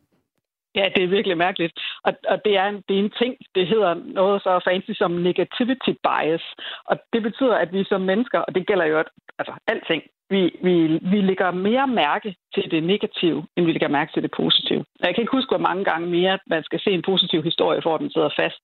Ja, 0.76 0.86
det 0.95 1.03
er 1.03 1.16
virkelig 1.18 1.38
mærkeligt. 1.38 1.74
Og, 2.03 2.14
og 2.32 2.38
det, 2.45 2.58
er 2.58 2.66
en, 2.66 2.84
det 2.88 2.95
er 2.95 3.03
en 3.03 3.16
ting, 3.22 3.36
det 3.55 3.68
hedder 3.68 3.93
noget 3.93 4.41
så 4.41 4.60
fancy 4.68 4.91
som 4.93 5.12
negativity 5.12 5.91
bias. 6.08 6.45
Og 6.86 6.95
det 7.14 7.22
betyder, 7.24 7.55
at 7.55 7.74
vi 7.74 7.84
som 7.84 8.01
mennesker, 8.01 8.39
og 8.39 8.55
det 8.55 8.68
gælder 8.68 8.86
jo 8.86 9.03
altså 9.39 9.53
alting. 9.67 10.03
Vi, 10.29 10.41
vi, 10.63 10.73
vi 11.11 11.21
lægger 11.21 11.51
mere 11.51 11.88
mærke 11.88 12.35
til 12.53 12.71
det 12.71 12.83
negative, 12.83 13.45
end 13.55 13.65
vi 13.65 13.71
lægger 13.71 13.88
mærke 13.88 14.11
til 14.13 14.23
det 14.23 14.31
positive. 14.38 14.85
Jeg 14.99 15.15
kan 15.15 15.21
ikke 15.21 15.38
huske, 15.38 15.49
hvor 15.49 15.67
mange 15.69 15.83
gange 15.83 16.07
mere 16.07 16.39
man 16.47 16.63
skal 16.63 16.79
se 16.79 16.91
en 16.91 17.01
positiv 17.01 17.43
historie, 17.43 17.81
for 17.81 17.95
at 17.95 18.01
den 18.01 18.11
sidder 18.11 18.29
fast, 18.39 18.63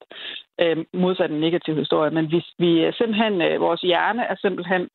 øh, 0.61 0.77
modsat 0.93 1.31
en 1.31 1.39
negativ 1.39 1.75
historie. 1.75 2.11
Men 2.11 2.31
vi, 2.31 2.45
vi 2.59 2.79
er 2.79 2.91
simpelthen, 2.91 3.41
øh, 3.41 3.61
vores 3.61 3.81
hjerne 3.81 4.23
er 4.23 4.35
simpelthen 4.35 4.89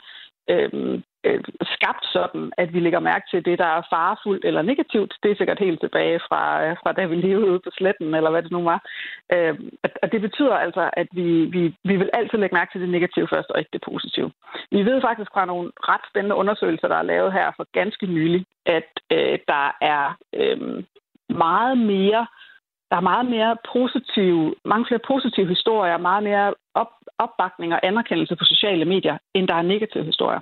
øh, 0.50 1.00
øh, 1.28 1.40
skabt 1.74 2.04
sådan, 2.16 2.52
at 2.56 2.68
vi 2.74 2.80
lægger 2.80 3.00
mærke 3.00 3.26
til 3.30 3.44
det, 3.44 3.58
der 3.58 3.70
er 3.76 3.88
farefuldt 3.90 4.44
eller 4.44 4.62
negativt. 4.62 5.12
Det 5.22 5.30
er 5.30 5.36
sikkert 5.38 5.58
helt 5.58 5.80
tilbage 5.80 6.20
fra, 6.28 6.42
øh, 6.64 6.76
fra 6.82 6.92
da 6.92 7.04
vi 7.06 7.16
levede 7.16 7.50
ude 7.50 7.60
på 7.64 7.70
sletten, 7.78 8.14
eller 8.14 8.30
hvad 8.30 8.42
det 8.42 8.52
nu 8.52 8.62
var. 8.62 8.80
Øh, 9.32 9.54
og 10.02 10.12
det 10.12 10.20
betyder 10.20 10.54
altså, 10.54 10.90
at 10.92 11.08
vi, 11.12 11.28
vi, 11.54 11.62
vi 11.84 11.96
vil 11.96 12.10
altid 12.12 12.38
lægge 12.38 12.54
mærke 12.54 12.72
til 12.72 12.80
det 12.80 12.88
negative 12.88 13.28
først, 13.32 13.50
og 13.50 13.58
ikke 13.58 13.72
det 13.72 13.82
positive. 13.90 14.30
Vi 14.70 14.82
ved 14.88 15.00
faktisk 15.00 15.30
fra 15.32 15.44
nogle 15.44 15.70
ret 15.90 16.04
spændende 16.10 16.36
undersøgelser, 16.36 16.88
der 16.88 16.96
er 16.96 17.10
lavet 17.12 17.32
her 17.32 17.52
for 17.56 17.66
ganske 17.72 18.06
nylig, 18.06 18.46
at 18.66 18.90
øh, 19.12 19.38
der 19.48 19.66
er 19.80 20.16
øh, 20.34 20.84
meget 21.28 21.78
mere 21.78 22.26
der 22.90 22.96
er 22.96 23.10
meget 23.12 23.26
mere 23.26 23.56
positive, 23.72 24.54
mange 24.64 24.86
flere 24.86 25.00
positive 25.06 25.48
historier, 25.48 25.98
meget 25.98 26.22
mere 26.22 26.54
op, 26.74 26.92
opbakning 27.18 27.72
og 27.72 27.80
anerkendelse 27.82 28.36
på 28.36 28.44
sociale 28.44 28.84
medier, 28.84 29.18
end 29.34 29.48
der 29.48 29.54
er 29.54 29.62
negative 29.62 30.04
historier. 30.04 30.40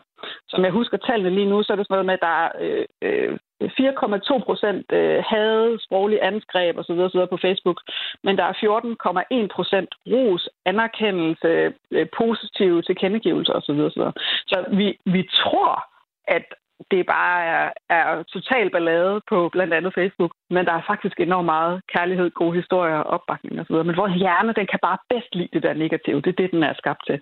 Som 0.49 0.65
jeg 0.65 0.73
husker 0.73 0.97
tallene 0.97 1.35
lige 1.35 1.51
nu, 1.51 1.63
så 1.63 1.73
er 1.73 1.77
det 1.77 1.87
sådan 1.87 1.95
noget 1.95 2.07
med, 2.07 2.15
at 2.15 2.27
der 2.29 2.35
er 2.45 2.51
øh, 2.61 2.87
øh 3.03 3.39
4,2 3.61 4.39
procent 4.45 4.93
øh, 4.93 5.25
havde 5.29 5.79
sproglige 5.81 6.23
angreb 6.23 6.79
osv. 6.79 6.99
osv. 6.99 7.27
på 7.27 7.37
Facebook, 7.37 7.81
men 8.25 8.37
der 8.37 8.45
er 8.45 8.53
14,1 8.53 9.55
procent 9.57 9.95
ros, 10.07 10.49
anerkendelse, 10.65 11.73
øh, 11.91 12.07
positive 12.19 12.83
tilkendegivelser 12.83 13.53
osv. 13.53 13.81
osv. 13.81 14.03
Så 14.47 14.65
vi, 14.73 14.99
vi 15.05 15.29
tror, 15.43 15.85
at 16.29 16.47
det 16.91 17.07
bare 17.07 17.45
er, 17.45 17.71
er 17.99 18.23
total 18.23 18.71
ballade 18.71 19.21
på 19.29 19.49
blandt 19.53 19.75
andet 19.75 19.95
Facebook, 19.95 20.33
men 20.51 20.67
der 20.67 20.73
er 20.73 20.83
faktisk 20.87 21.21
enormt 21.21 21.45
meget 21.45 21.81
kærlighed, 21.95 22.31
gode 22.31 22.55
historier, 22.61 23.01
opbakning 23.15 23.61
osv. 23.61 23.75
Men 23.75 23.97
vores 23.97 24.15
hjerne, 24.23 24.53
den 24.59 24.67
kan 24.73 24.79
bare 24.83 24.99
bedst 25.11 25.35
lide 25.35 25.49
det 25.53 25.63
der 25.63 25.75
negative. 25.75 26.21
Det 26.21 26.31
er 26.31 26.41
det, 26.43 26.51
den 26.51 26.63
er 26.63 26.75
skabt 26.75 27.03
til. 27.07 27.21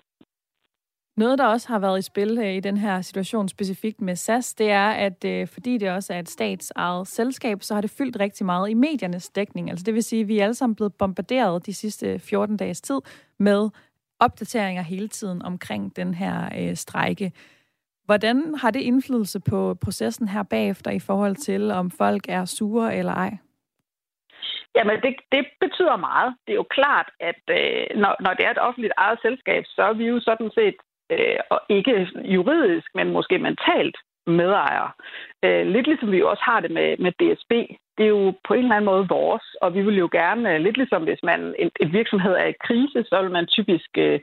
Noget, 1.17 1.39
der 1.39 1.45
også 1.45 1.67
har 1.67 1.79
været 1.79 1.99
i 1.99 2.01
spil 2.01 2.37
øh, 2.37 2.53
i 2.53 2.59
den 2.59 2.77
her 2.77 3.01
situation 3.01 3.47
specifikt 3.47 4.01
med 4.01 4.15
SAS, 4.15 4.53
det 4.53 4.71
er, 4.71 4.89
at 4.89 5.25
øh, 5.25 5.47
fordi 5.47 5.77
det 5.77 5.91
også 5.91 6.13
er 6.13 6.19
et 6.19 6.29
statsejet 6.29 7.07
selskab, 7.07 7.57
så 7.61 7.73
har 7.73 7.81
det 7.81 7.95
fyldt 7.97 8.19
rigtig 8.19 8.45
meget 8.45 8.69
i 8.69 8.73
mediernes 8.73 9.29
dækning. 9.29 9.69
Altså 9.69 9.83
det 9.83 9.93
vil 9.93 10.03
sige, 10.03 10.21
at 10.21 10.27
vi 10.27 10.39
er 10.39 10.43
alle 10.43 10.53
sammen 10.53 10.75
blevet 10.75 10.93
bombarderet 10.93 11.65
de 11.65 11.73
sidste 11.73 12.19
14 12.19 12.57
dages 12.57 12.81
tid 12.81 12.99
med 13.39 13.69
opdateringer 14.19 14.81
hele 14.81 15.07
tiden 15.07 15.41
omkring 15.41 15.95
den 15.95 16.13
her 16.13 16.49
øh, 16.57 16.75
strejke. 16.75 17.31
Hvordan 18.05 18.55
har 18.61 18.71
det 18.71 18.81
indflydelse 18.81 19.39
på 19.49 19.75
processen 19.83 20.27
her 20.27 20.43
bagefter 20.43 20.91
i 20.91 20.99
forhold 20.99 21.35
til, 21.35 21.71
om 21.71 21.91
folk 21.91 22.23
er 22.29 22.45
sure 22.45 22.95
eller 22.95 23.13
ej? 23.13 23.37
Jamen, 24.75 25.01
det, 25.01 25.15
det 25.31 25.45
betyder 25.59 25.97
meget. 25.97 26.35
Det 26.45 26.51
er 26.51 26.61
jo 26.63 26.73
klart, 26.77 27.09
at 27.19 27.41
øh, 27.49 28.01
når, 28.01 28.15
når 28.19 28.33
det 28.33 28.45
er 28.45 28.51
et 28.51 28.65
offentligt 28.67 28.93
eget 28.97 29.19
selskab, 29.21 29.63
så 29.67 29.81
er 29.81 29.93
vi 29.93 30.05
jo 30.05 30.19
sådan 30.19 30.51
set, 30.53 30.77
øh, 31.11 31.39
og 31.49 31.59
ikke 31.69 32.07
juridisk, 32.35 32.87
men 32.95 33.13
måske 33.13 33.37
mentalt, 33.37 33.97
medejere. 34.27 34.91
Øh, 35.43 35.67
lidt 35.67 35.87
ligesom 35.87 36.11
vi 36.11 36.21
også 36.21 36.43
har 36.45 36.59
det 36.59 36.71
med, 36.71 36.97
med 36.97 37.11
DSB. 37.11 37.51
Det 37.97 38.03
er 38.05 38.15
jo 38.19 38.33
på 38.47 38.53
en 38.53 38.63
eller 38.63 38.75
anden 38.75 38.91
måde 38.91 39.07
vores, 39.07 39.55
og 39.61 39.73
vi 39.73 39.81
vil 39.81 39.97
jo 39.97 40.09
gerne, 40.11 40.53
øh, 40.53 40.61
lidt 40.61 40.77
ligesom 40.77 41.03
hvis 41.03 41.23
man 41.23 41.55
en, 41.59 41.71
en 41.81 41.93
virksomhed 41.93 42.33
er 42.33 42.45
i 42.45 42.61
krise, 42.67 43.03
så 43.09 43.21
vil 43.21 43.31
man 43.31 43.47
typisk 43.47 43.89
øh, 43.97 44.19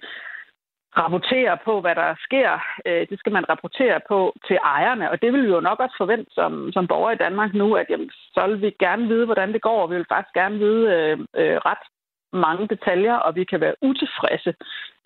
rapportere 0.97 1.59
på, 1.65 1.81
hvad 1.81 1.95
der 1.95 2.15
sker. 2.27 2.51
Øh, 2.87 3.07
det 3.11 3.19
skal 3.19 3.33
man 3.33 3.49
rapportere 3.49 4.01
på 4.09 4.35
til 4.47 4.57
ejerne, 4.57 5.11
og 5.11 5.23
det 5.23 5.33
vil 5.33 5.43
vi 5.43 5.53
jo 5.57 5.61
nok 5.61 5.81
også 5.81 5.95
forvente 5.99 6.31
som, 6.35 6.73
som 6.73 6.87
borgere 6.87 7.15
i 7.15 7.23
Danmark 7.25 7.55
nu, 7.55 7.75
at 7.75 7.87
jamen, 7.91 8.11
så 8.35 8.47
vil 8.47 8.61
vi 8.63 8.71
gerne 8.79 9.09
vide, 9.09 9.25
hvordan 9.25 9.53
det 9.53 9.63
går, 9.63 9.83
og 9.83 9.91
vi 9.91 9.97
vil 9.97 10.13
faktisk 10.13 10.35
gerne 10.35 10.59
vide 10.59 10.85
øh, 10.95 11.19
øh, 11.41 11.57
ret 11.57 11.85
mange 12.33 12.69
detaljer, 12.69 13.15
og 13.15 13.37
vi 13.37 13.45
kan 13.45 13.61
være 13.61 13.75
utilfredse 13.83 14.55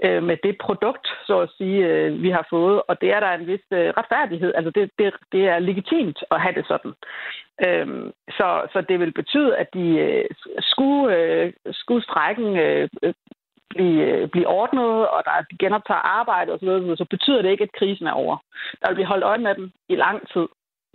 øh, 0.05 0.23
med 0.23 0.37
det 0.43 0.59
produkt, 0.59 1.07
så 1.27 1.41
at 1.41 1.51
sige, 1.59 1.87
øh, 1.87 2.23
vi 2.23 2.31
har 2.31 2.47
fået. 2.51 2.83
Og 2.89 3.01
det 3.01 3.13
er 3.13 3.21
der 3.21 3.31
en 3.33 3.47
vis 3.47 3.61
øh, 3.71 3.89
retfærdighed. 3.99 4.53
Altså 4.55 4.71
det, 4.71 4.91
det, 4.99 5.15
det 5.33 5.49
er 5.49 5.59
legitimt 5.59 6.25
at 6.31 6.41
have 6.41 6.55
det 6.55 6.67
sådan. 6.69 6.93
Øh, 7.67 8.13
så, 8.31 8.49
så 8.73 8.81
det 8.89 9.01
vil 9.01 9.13
betyde, 9.13 9.57
at 9.57 9.69
de 9.75 9.87
øh, 9.99 10.25
skulle, 10.61 11.17
øh, 11.17 11.53
skulle 11.73 12.03
strækken 12.03 12.57
øh, 12.57 12.89
blive, 13.69 14.03
øh, 14.05 14.29
blive 14.29 14.49
ordnet, 14.49 15.09
og 15.09 15.23
der 15.25 15.45
de 15.51 15.57
genoptager 15.59 16.09
arbejde 16.19 16.53
osv., 16.53 16.97
så 16.97 17.07
betyder 17.11 17.43
det 17.43 17.51
ikke, 17.51 17.65
at 17.65 17.77
krisen 17.79 18.07
er 18.07 18.13
over. 18.13 18.37
Der 18.81 18.89
vil 18.89 18.95
blive 18.95 19.13
holdt 19.13 19.25
øje 19.25 19.39
med 19.39 19.55
dem 19.55 19.73
i 19.89 19.97
lang 19.97 20.29
tid 20.33 20.47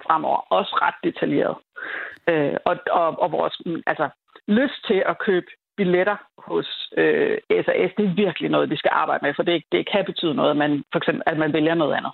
fremover, 0.05 0.39
også 0.57 0.73
ret 0.81 0.99
detaljeret. 1.03 1.55
Øh, 2.29 2.57
og, 2.65 2.75
og, 2.91 3.19
og 3.23 3.31
vores 3.31 3.61
altså, 3.87 4.09
lyst 4.47 4.79
til 4.87 5.03
at 5.05 5.19
købe 5.19 5.47
billetter 5.77 6.17
hos 6.37 6.67
øh, 6.97 7.37
SAS, 7.49 7.91
det 7.97 8.05
er 8.05 8.19
virkelig 8.25 8.49
noget, 8.49 8.69
vi 8.69 8.75
skal 8.75 8.91
arbejde 8.93 9.25
med, 9.25 9.33
for 9.35 9.43
det, 9.43 9.63
det 9.71 9.89
kan 9.91 10.05
betyde 10.05 10.33
noget, 10.33 10.51
at 10.51 10.57
man, 10.57 10.83
for 10.91 10.97
eksempel, 10.97 11.23
at 11.25 11.37
man 11.37 11.53
vælger 11.53 11.75
noget 11.75 11.93
andet. 11.93 12.11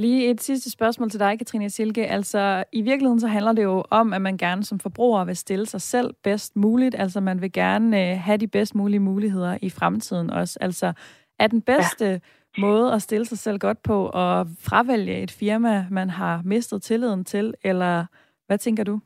Lige 0.00 0.30
et 0.30 0.42
sidste 0.42 0.70
spørgsmål 0.70 1.10
til 1.10 1.20
dig, 1.20 1.38
Katrine 1.38 1.70
Silke. 1.70 2.06
Altså, 2.06 2.64
i 2.72 2.82
virkeligheden 2.82 3.20
så 3.20 3.26
handler 3.26 3.52
det 3.52 3.62
jo 3.62 3.84
om, 3.90 4.12
at 4.12 4.22
man 4.22 4.36
gerne 4.36 4.64
som 4.64 4.78
forbruger 4.78 5.24
vil 5.24 5.36
stille 5.36 5.66
sig 5.66 5.80
selv 5.80 6.14
bedst 6.24 6.56
muligt. 6.56 6.94
Altså, 6.98 7.20
man 7.20 7.40
vil 7.40 7.52
gerne 7.52 8.10
øh, 8.10 8.18
have 8.18 8.36
de 8.36 8.46
bedst 8.46 8.74
mulige 8.74 9.00
muligheder 9.00 9.58
i 9.62 9.70
fremtiden 9.70 10.30
også. 10.30 10.58
Altså, 10.60 10.92
er 11.38 11.46
den 11.46 11.62
bedste 11.62 12.06
ja. 12.06 12.18
måde 12.58 12.92
at 12.92 13.02
stille 13.02 13.26
sig 13.26 13.38
selv 13.38 13.58
godt 13.58 13.82
på 13.82 14.08
at 14.08 14.46
fravælge 14.60 15.22
et 15.22 15.30
firma, 15.30 15.86
man 15.90 16.10
har 16.10 16.42
mistet 16.44 16.82
tilliden 16.82 17.24
til, 17.24 17.54
eller 17.64 18.06
hvad 18.46 18.58
tænker 18.58 18.84
du? 18.84 19.00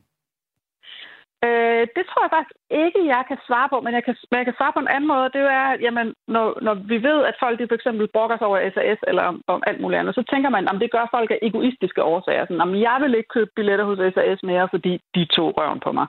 Øh, 1.43 1.83
det 1.95 2.03
tror 2.05 2.21
jeg 2.23 2.33
faktisk 2.35 2.57
ikke, 2.83 2.99
jeg 3.15 3.23
kan 3.29 3.39
svare 3.47 3.69
på, 3.69 3.77
men 3.85 3.93
jeg 3.97 4.03
kan, 4.03 4.15
men 4.31 4.37
jeg 4.39 4.47
kan 4.47 4.57
svare 4.57 4.73
på 4.75 4.81
en 4.83 4.93
anden 4.95 5.07
måde. 5.13 5.27
Det 5.35 5.41
er, 5.61 5.69
jamen, 5.85 6.07
når, 6.27 6.45
når 6.61 6.73
vi 6.91 6.97
ved, 7.09 7.19
at 7.29 7.35
folk 7.43 7.59
de 7.59 7.67
for 7.67 7.75
eksempel 7.79 8.07
brokker 8.15 8.37
sig 8.37 8.47
over 8.47 8.69
SAS 8.75 8.99
eller 9.09 9.23
om, 9.31 9.41
om 9.47 9.63
alt 9.67 9.81
muligt 9.81 9.99
andet, 9.99 10.15
så 10.15 10.23
tænker 10.31 10.49
man, 10.49 10.67
at 10.67 10.81
det 10.81 10.91
gør 10.91 11.13
folk 11.15 11.29
af 11.31 11.39
egoistiske 11.41 12.03
årsager. 12.03 12.43
Sådan, 12.45 12.61
jamen, 12.61 12.81
jeg 12.81 12.97
vil 13.01 13.15
ikke 13.15 13.33
købe 13.35 13.51
billetter 13.55 13.85
hos 13.85 13.99
SAS 14.13 14.39
mere, 14.43 14.67
fordi 14.73 14.93
de 15.15 15.25
tog 15.25 15.57
røven 15.57 15.79
på 15.85 15.91
mig. 15.91 16.07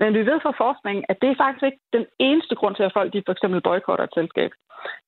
Men 0.00 0.14
vi 0.14 0.22
ved 0.30 0.38
fra 0.40 0.52
forskningen, 0.64 1.04
at 1.08 1.16
det 1.22 1.30
er 1.30 1.42
faktisk 1.44 1.64
ikke 1.68 1.82
den 1.92 2.06
eneste 2.18 2.54
grund 2.54 2.74
til, 2.76 2.82
at 2.82 2.96
folk 2.98 3.12
de 3.12 3.22
for 3.26 3.32
eksempel 3.32 3.60
boykotter 3.60 4.04
et 4.04 4.14
selskab. 4.14 4.50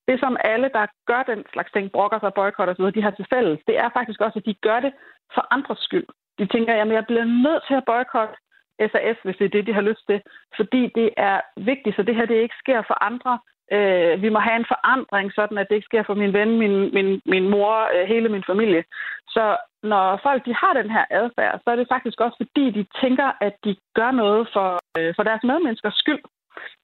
Det 0.08 0.20
som 0.20 0.36
alle, 0.44 0.68
der 0.76 0.86
gør 1.06 1.22
den 1.22 1.44
slags 1.52 1.70
ting, 1.72 1.92
brokker 1.92 2.18
sig, 2.20 2.34
boykotter 2.34 2.74
osv., 2.74 2.86
de 2.96 3.02
har 3.02 3.10
til 3.10 3.26
fælles, 3.34 3.60
det 3.66 3.76
er 3.78 3.88
faktisk 3.96 4.20
også, 4.20 4.38
at 4.38 4.46
de 4.46 4.54
gør 4.66 4.80
det 4.80 4.92
for 5.34 5.46
andres 5.50 5.78
skyld. 5.78 6.06
De 6.38 6.46
tænker, 6.46 6.72
at 6.72 6.78
jeg 6.78 7.06
bliver 7.06 7.24
nødt 7.24 7.62
til 7.68 7.74
at 7.74 7.84
boykotte 7.90 8.34
SAS, 8.78 9.18
hvis 9.24 9.36
det 9.36 9.44
er 9.44 9.54
det, 9.56 9.66
de 9.66 9.72
har 9.72 9.80
lyst 9.90 10.04
til. 10.10 10.20
Fordi 10.56 10.92
det 10.94 11.10
er 11.16 11.40
vigtigt, 11.56 11.96
så 11.96 12.02
det 12.02 12.14
her 12.14 12.26
det 12.26 12.34
ikke 12.34 12.62
sker 12.62 12.82
for 12.86 13.04
andre. 13.10 13.38
Øh, 13.72 14.22
vi 14.22 14.28
må 14.28 14.38
have 14.38 14.56
en 14.56 14.70
forandring, 14.74 15.32
sådan 15.32 15.58
at 15.58 15.66
det 15.68 15.74
ikke 15.74 15.90
sker 15.90 16.02
for 16.06 16.14
min 16.14 16.32
ven, 16.32 16.58
min, 16.58 16.74
min, 16.96 17.20
min 17.26 17.48
mor, 17.48 17.74
øh, 17.94 18.08
hele 18.08 18.28
min 18.28 18.44
familie. 18.50 18.84
Så 19.28 19.56
når 19.82 20.20
folk 20.22 20.44
de 20.46 20.54
har 20.54 20.72
den 20.80 20.90
her 20.90 21.04
adfærd, 21.10 21.60
så 21.64 21.70
er 21.70 21.76
det 21.76 21.92
faktisk 21.92 22.20
også 22.20 22.36
fordi, 22.42 22.70
de 22.70 22.86
tænker, 23.02 23.28
at 23.40 23.54
de 23.64 23.76
gør 23.94 24.10
noget 24.10 24.48
for, 24.52 24.68
øh, 24.98 25.14
for 25.16 25.22
deres 25.22 25.42
medmenneskers 25.44 25.94
skyld. 25.94 26.22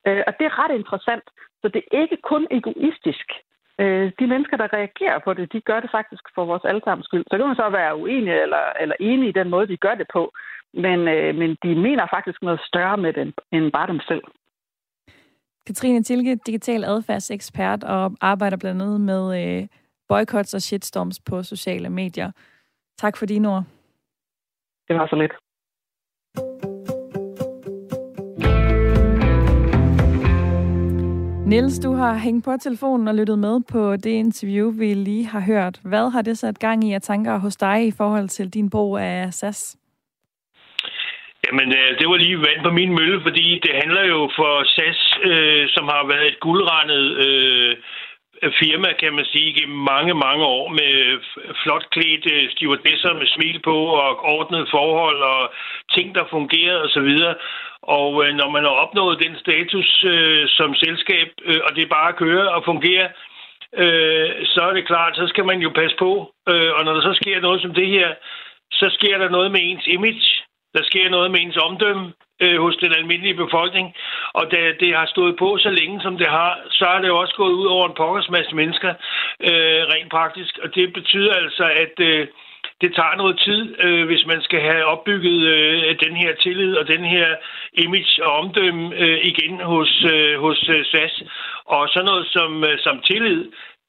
Øh, 0.07 0.23
og 0.27 0.33
det 0.39 0.45
er 0.47 0.59
ret 0.63 0.75
interessant. 0.81 1.25
Så 1.61 1.69
det 1.69 1.83
er 1.93 2.03
ikke 2.03 2.19
kun 2.31 2.47
egoistisk. 2.51 3.27
Øh, 3.81 4.13
de 4.19 4.27
mennesker, 4.27 4.57
der 4.57 4.73
reagerer 4.73 5.19
på 5.25 5.35
det, 5.35 5.53
de 5.53 5.61
gør 5.61 5.81
det 5.81 5.91
faktisk 5.91 6.25
for 6.35 6.45
vores 6.45 6.65
allesammens 6.65 7.07
skyld. 7.07 7.25
Så 7.27 7.37
det 7.37 7.47
kan 7.47 7.55
så 7.55 7.71
være 7.71 7.97
uenige 7.97 8.43
eller, 8.43 8.65
eller 8.81 8.97
enige 9.01 9.29
i 9.29 9.39
den 9.41 9.51
måde, 9.51 9.67
de 9.69 9.77
gør 9.77 9.95
det 9.95 10.07
på. 10.13 10.33
Men, 10.75 10.99
øh, 11.09 11.35
men 11.35 11.51
de 11.63 11.75
mener 11.87 12.07
faktisk 12.17 12.43
noget 12.43 12.61
større 12.71 12.97
med 12.97 13.13
det, 13.13 13.35
end 13.53 13.73
bare 13.73 13.87
dem 13.87 14.01
selv. 14.01 14.25
Katrine 15.67 16.03
Tilke, 16.03 16.39
digital 16.47 16.85
adfærdsekspert 16.85 17.85
og 17.85 18.13
arbejder 18.21 18.57
blandt 18.57 18.83
andet 18.83 19.01
med 19.01 19.23
øh, 19.41 19.69
boycotts 20.09 20.55
og 20.55 20.63
shitstorms 20.63 21.21
på 21.21 21.43
sociale 21.43 21.91
medier. 21.91 22.31
Tak 22.99 23.17
for 23.17 23.27
dine 23.27 23.49
ord. 23.49 23.65
Det 24.89 24.97
var 24.97 25.07
så 25.07 25.17
lidt. 25.17 25.33
Niels, 31.47 31.79
du 31.79 31.95
har 31.95 32.19
hængt 32.19 32.45
på 32.45 32.53
telefonen 32.61 33.09
og 33.09 33.15
lyttet 33.15 33.39
med 33.39 33.61
på 33.73 33.97
det 33.97 34.15
interview, 34.25 34.67
vi 34.79 34.95
lige 34.95 35.27
har 35.27 35.41
hørt. 35.41 35.81
Hvad 35.85 36.11
har 36.11 36.23
det 36.23 36.39
sat 36.39 36.59
gang 36.59 36.85
i 36.85 36.93
af 36.93 37.03
tanker 37.03 37.39
hos 37.39 37.57
dig 37.57 37.87
i 37.87 37.93
forhold 37.97 38.29
til 38.29 38.55
din 38.55 38.71
bog 38.71 39.03
af 39.03 39.35
SAS? 39.35 39.77
Jamen, 41.47 41.69
øh, 41.79 41.99
det 41.99 42.07
var 42.09 42.17
lige 42.17 42.39
vand 42.39 42.61
på 42.63 42.71
min 42.71 42.95
mølle, 42.99 43.23
fordi 43.23 43.61
det 43.65 43.73
handler 43.83 44.05
jo 44.13 44.31
for 44.39 44.53
SAS, 44.75 45.01
øh, 45.31 45.69
som 45.69 45.85
har 45.85 46.07
været 46.13 46.27
et 46.27 46.41
guldrendet 46.41 47.07
øh, 47.27 47.77
firma, 48.61 48.89
kan 48.93 49.13
man 49.15 49.25
sige, 49.25 49.55
gennem 49.59 49.79
mange, 49.79 50.15
mange 50.15 50.45
år 50.45 50.69
med 50.69 50.93
flot 51.63 51.87
klædt 51.91 52.25
øh, 52.33 52.51
stewardesser 52.51 53.13
med 53.21 53.27
smil 53.27 53.59
på 53.69 53.77
og 54.05 54.25
ordnet 54.37 54.69
forhold 54.71 55.21
og 55.23 55.53
ting, 55.95 56.15
der 56.15 56.25
fungerede 56.31 56.83
osv. 56.83 57.11
Og 57.83 58.11
øh, 58.25 58.35
når 58.41 58.51
man 58.51 58.63
har 58.65 58.75
opnået 58.85 59.23
den 59.25 59.35
status 59.45 60.05
øh, 60.05 60.49
som 60.49 60.75
selskab, 60.75 61.29
øh, 61.45 61.61
og 61.67 61.77
det 61.77 61.89
bare 61.89 62.13
kører 62.13 62.49
og 62.49 62.65
fungerer, 62.65 63.09
øh, 63.83 64.31
så 64.53 64.61
er 64.69 64.73
det 64.75 64.87
klart, 64.87 65.17
så 65.17 65.27
skal 65.27 65.45
man 65.45 65.59
jo 65.59 65.71
passe 65.81 65.97
på. 65.99 66.11
Øh, 66.49 66.71
og 66.77 66.85
når 66.85 66.93
der 66.95 67.03
så 67.03 67.15
sker 67.23 67.41
noget 67.41 67.63
som 67.63 67.75
det 67.75 67.89
her, 67.89 68.09
så 68.73 68.87
sker 68.97 69.19
der 69.19 69.29
noget 69.29 69.51
med 69.53 69.61
ens 69.63 69.87
image. 69.87 70.45
Der 70.75 70.83
sker 70.85 71.11
noget 71.11 71.31
med 71.31 71.41
ens 71.41 71.57
omdømme 71.57 72.13
øh, 72.41 72.59
hos 72.61 72.77
den 72.77 72.93
almindelige 72.93 73.43
befolkning. 73.45 73.95
Og 74.33 74.45
da 74.51 74.73
det 74.81 74.97
har 74.97 75.07
stået 75.07 75.37
på 75.37 75.59
så 75.59 75.71
længe, 75.71 76.01
som 76.03 76.19
det 76.19 76.27
har, 76.27 76.61
så 76.71 76.85
er 76.85 77.01
det 77.01 77.09
jo 77.09 77.19
også 77.19 77.35
gået 77.37 77.53
ud 77.53 77.67
over 77.67 77.89
en 77.89 77.95
pokkers 77.97 78.31
masse 78.31 78.55
mennesker, 78.55 78.93
øh, 79.49 79.81
rent 79.93 80.11
praktisk. 80.11 80.59
Og 80.63 80.75
det 80.75 80.93
betyder 80.93 81.35
altså, 81.35 81.65
at 81.65 81.95
øh, 82.01 82.27
det 82.81 82.95
tager 82.95 83.17
noget 83.17 83.41
tid, 83.47 83.61
øh, 83.85 84.07
hvis 84.07 84.27
man 84.27 84.43
skal 84.43 84.61
have 84.61 84.85
opbygget 84.85 85.41
øh, 85.55 85.97
den 86.05 86.17
her 86.17 86.35
tillid 86.35 86.77
og 86.77 86.89
den 86.89 87.05
her 87.05 87.29
image 87.73 88.25
og 88.27 88.33
omdømme 88.33 88.95
øh, 88.97 89.19
igen 89.31 89.61
hos, 89.61 90.05
øh, 90.15 90.41
hos 90.41 90.69
øh, 90.69 90.85
SAS. 90.85 91.23
Og 91.65 91.89
sådan 91.89 92.07
noget 92.07 92.27
som, 92.27 92.65
øh, 92.65 92.79
som 92.79 93.01
tillid, 93.01 93.45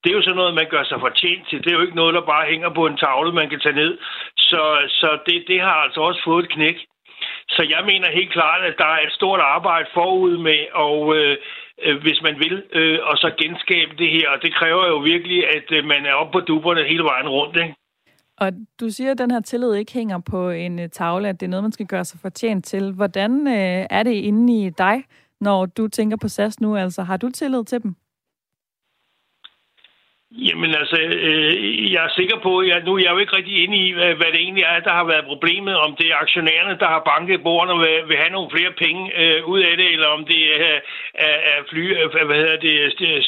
det 0.06 0.12
er 0.12 0.20
jo 0.20 0.28
sådan 0.28 0.42
noget, 0.42 0.60
man 0.62 0.70
gør 0.70 0.84
sig 0.84 1.00
fortjent 1.00 1.44
til. 1.50 1.64
Det 1.64 1.70
er 1.70 1.78
jo 1.78 1.86
ikke 1.86 2.02
noget, 2.02 2.14
der 2.14 2.32
bare 2.34 2.50
hænger 2.52 2.70
på 2.70 2.86
en 2.88 2.98
tavle, 2.98 3.32
man 3.32 3.50
kan 3.50 3.60
tage 3.60 3.80
ned. 3.84 3.98
Så, 4.38 4.64
så 4.88 5.10
det, 5.26 5.44
det 5.48 5.60
har 5.62 5.78
altså 5.86 6.00
også 6.02 6.22
fået 6.24 6.44
et 6.44 6.52
knæk. 6.52 6.78
Så 7.50 7.62
jeg 7.74 7.82
mener 7.86 8.18
helt 8.20 8.32
klart, 8.32 8.62
at 8.70 8.76
der 8.78 8.90
er 8.96 9.02
et 9.08 9.14
stort 9.20 9.40
arbejde 9.40 9.88
forud 9.94 10.38
med, 10.38 10.60
og 10.74 11.16
øh, 11.18 11.38
øh 11.86 12.02
hvis 12.02 12.20
man 12.22 12.36
vil, 12.40 12.64
øh, 12.72 13.00
og 13.10 13.18
så 13.18 13.32
genskabe 13.42 13.94
det 13.98 14.10
her. 14.12 14.30
Og 14.30 14.42
det 14.42 14.56
kræver 14.56 14.88
jo 14.88 14.98
virkelig, 14.98 15.40
at 15.58 15.68
øh, 15.72 15.86
man 15.86 16.06
er 16.06 16.14
oppe 16.14 16.32
på 16.32 16.40
duberne 16.40 16.84
hele 16.84 17.04
vejen 17.04 17.30
rundt. 17.30 17.56
Ikke? 17.56 17.76
Og 18.38 18.52
du 18.80 18.90
siger, 18.90 19.12
at 19.12 19.18
den 19.18 19.32
her 19.32 19.42
tillid 19.42 19.74
ikke 19.74 19.94
hænger 19.94 20.20
på 20.20 20.50
en 20.50 20.80
øh, 20.80 20.90
tavle, 20.90 21.30
at 21.30 21.40
det 21.40 21.46
er 21.46 21.50
noget, 21.50 21.64
man 21.64 21.72
skal 21.72 21.86
gøre 21.86 22.06
sig 22.06 22.20
fortjent 22.20 22.66
til. 22.66 22.94
Hvordan 22.94 23.48
øh, 23.48 23.86
er 23.90 24.04
det 24.04 24.14
inde 24.14 24.66
i 24.66 24.70
dig, 24.70 25.04
når 25.42 25.66
du 25.66 25.88
tænker 25.88 26.18
på 26.22 26.28
SAS 26.28 26.62
nu? 26.62 26.76
Altså, 26.76 27.04
har 27.04 27.18
du 27.18 27.30
tillid 27.30 27.66
til 27.66 27.84
dem? 27.84 27.96
Jamen 30.32 30.72
altså, 30.82 30.98
øh, 31.02 31.94
jeg 31.94 32.04
er 32.08 32.14
sikker 32.20 32.38
på, 32.48 32.52
at 32.60 32.86
nu 32.86 32.94
er 32.96 33.04
jeg 33.04 33.12
jo 33.14 33.18
ikke 33.18 33.38
rigtig 33.38 33.56
inde 33.64 33.78
i, 33.86 33.94
hvad, 33.94 34.12
hvad 34.20 34.30
det 34.34 34.42
egentlig 34.46 34.64
er, 34.64 34.80
der 34.80 34.94
har 35.00 35.06
været 35.14 35.26
problemet. 35.32 35.76
Om 35.86 35.96
det 36.00 36.06
er 36.12 36.16
aktionærerne, 36.24 36.80
der 36.80 36.90
har 36.96 37.02
banket 37.12 37.44
bordene 37.44 37.74
og 37.74 37.80
vil, 37.80 37.98
vil 38.10 38.18
have 38.24 38.34
nogle 38.36 38.50
flere 38.56 38.74
penge 38.84 39.02
øh, 39.22 39.40
ud 39.54 39.60
af 39.70 39.74
det, 39.78 39.88
eller 39.96 40.08
om 40.18 40.26
det 40.32 40.42
er, 40.56 40.80
er, 41.28 41.38
er 41.52 41.60
fly, 41.70 41.84
øh, 42.00 42.26
hvad 42.30 42.40
hedder 42.44 42.60
det, 42.68 42.76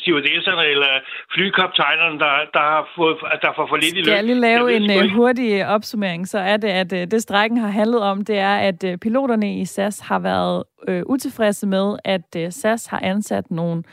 stewardesserne 0.01 0.65
eller 0.73 0.91
flykaptajnerne, 1.35 2.19
der, 2.19 2.33
der, 2.55 2.65
har 2.73 2.83
fået, 2.95 3.17
der 3.41 3.51
får 3.57 3.67
for 3.71 3.77
lidt 3.83 3.93
i 3.93 3.97
løn. 3.97 4.05
Skal 4.05 4.19
jeg 4.21 4.29
lige 4.31 4.45
lave 4.49 4.65
en 4.77 4.85
uh, 4.97 5.11
hurtig 5.17 5.67
opsummering, 5.67 6.27
så 6.27 6.39
er 6.39 6.57
det, 6.57 6.71
at 6.81 6.89
det 7.11 7.21
strækken 7.21 7.57
har 7.57 7.69
handlet 7.69 8.01
om, 8.01 8.25
det 8.25 8.37
er, 8.37 8.55
at 8.69 8.79
piloterne 9.01 9.59
i 9.61 9.65
SAS 9.65 9.99
har 9.99 10.19
været 10.19 10.63
uh, 10.89 11.01
utilfredse 11.13 11.67
med, 11.67 11.97
at 12.05 12.53
SAS 12.53 12.85
har 12.85 12.99
ansat 13.03 13.51
nogle 13.51 13.83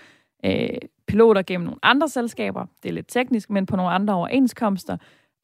uh, 0.47 0.77
piloter 1.09 1.43
gennem 1.43 1.65
nogle 1.65 1.79
andre 1.83 2.09
selskaber, 2.09 2.67
det 2.83 2.89
er 2.89 2.93
lidt 2.93 3.09
teknisk, 3.09 3.51
men 3.51 3.67
på 3.67 3.77
nogle 3.77 3.91
andre 3.91 4.15
overenskomster, 4.15 4.97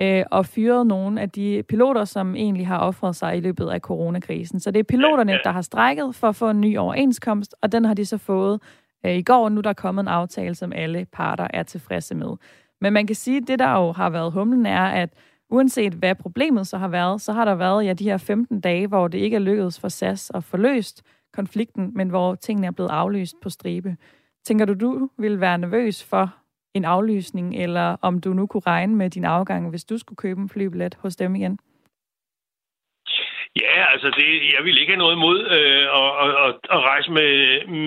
øh, 0.03 0.25
og 0.31 0.47
fyret 0.47 0.87
nogle 0.87 1.21
af 1.21 1.31
de 1.31 1.63
piloter, 1.69 2.05
som 2.05 2.37
egentlig 2.37 2.67
har 2.67 2.79
offret 2.79 3.17
sig 3.17 3.37
i 3.37 3.41
løbet 3.41 3.69
af 3.69 3.81
coronakrisen. 3.81 4.61
Så 4.61 4.71
det 4.71 4.81
er 4.81 4.85
piloterne, 4.85 5.39
der 5.45 5.51
har 5.51 5.63
strækket 5.63 6.15
for 6.15 6.29
at 6.29 6.37
få 6.37 6.51
en 6.51 6.61
ny 6.61 6.79
overenskomst, 6.79 7.55
og 7.63 7.73
den 7.73 7.85
har 7.85 7.95
de 7.95 8.05
så 8.05 8.19
fået 8.19 8.61
øh, 9.07 9.17
i 9.17 9.23
går, 9.23 9.49
nu 9.49 9.61
der 9.61 9.71
er 9.71 9.75
kommet 9.75 10.03
en 10.03 10.09
aftale, 10.09 10.55
som 10.55 10.73
alle 10.73 11.07
parter 11.13 11.47
er 11.51 11.63
tilfredse 11.63 12.15
med. 12.15 12.37
Men 12.81 12.93
man 12.93 13.07
kan 13.07 13.17
sige, 13.17 13.37
at 13.37 13.49
det, 13.49 13.59
der 13.59 13.73
jo 13.73 13.93
har 13.93 14.11
været 14.11 14.33
humlen, 14.33 14.67
er, 14.67 14.85
at 14.85 15.11
uanset 15.51 15.93
hvad 15.93 16.15
problemet 16.15 16.67
så 16.67 16.79
har 16.79 16.89
været, 16.89 17.21
så 17.21 17.33
har 17.33 17.45
der 17.45 17.55
været 17.55 17.85
ja, 17.87 17.93
de 17.93 18.05
her 18.05 18.17
15 18.17 18.61
dage, 18.61 18.87
hvor 18.87 19.09
det 19.09 19.19
ikke 19.19 19.35
er 19.35 19.41
lykkedes 19.41 19.81
for 19.81 19.89
SAS 19.89 20.31
at 20.35 20.45
forløst 20.45 21.03
konflikten, 21.33 21.91
men 21.95 22.09
hvor 22.09 22.35
tingene 22.35 22.67
er 22.67 22.71
blevet 22.71 22.91
aflyst 22.91 23.35
på 23.43 23.51
stribe. 23.51 23.97
Tænker 24.45 24.65
du, 24.65 24.75
du 24.75 25.09
vil 25.19 25.41
være 25.41 25.59
nervøs 25.59 26.05
for 26.05 26.35
en 26.75 26.85
aflysning, 26.85 27.57
eller 27.57 27.97
om 28.03 28.19
du 28.21 28.33
nu 28.33 28.47
kunne 28.47 28.63
regne 28.67 28.97
med 28.97 29.11
din 29.11 29.25
afgang, 29.25 29.71
hvis 29.71 29.85
du 29.85 29.99
skulle 29.99 30.17
købe 30.17 30.41
en 30.41 30.49
flybillet 30.49 30.95
hos 30.95 31.17
dem 31.17 31.35
igen? 31.35 31.59
Ja, 33.57 33.93
altså 33.93 34.11
det, 34.19 34.55
jeg 34.55 34.65
vil 34.65 34.79
ikke 34.79 34.93
have 34.93 35.05
noget 35.05 35.17
imod 35.17 35.39
øh, 35.57 35.87
at, 36.01 36.11
at, 36.47 36.55
at 36.75 36.81
rejse 36.91 37.11
med, 37.11 37.33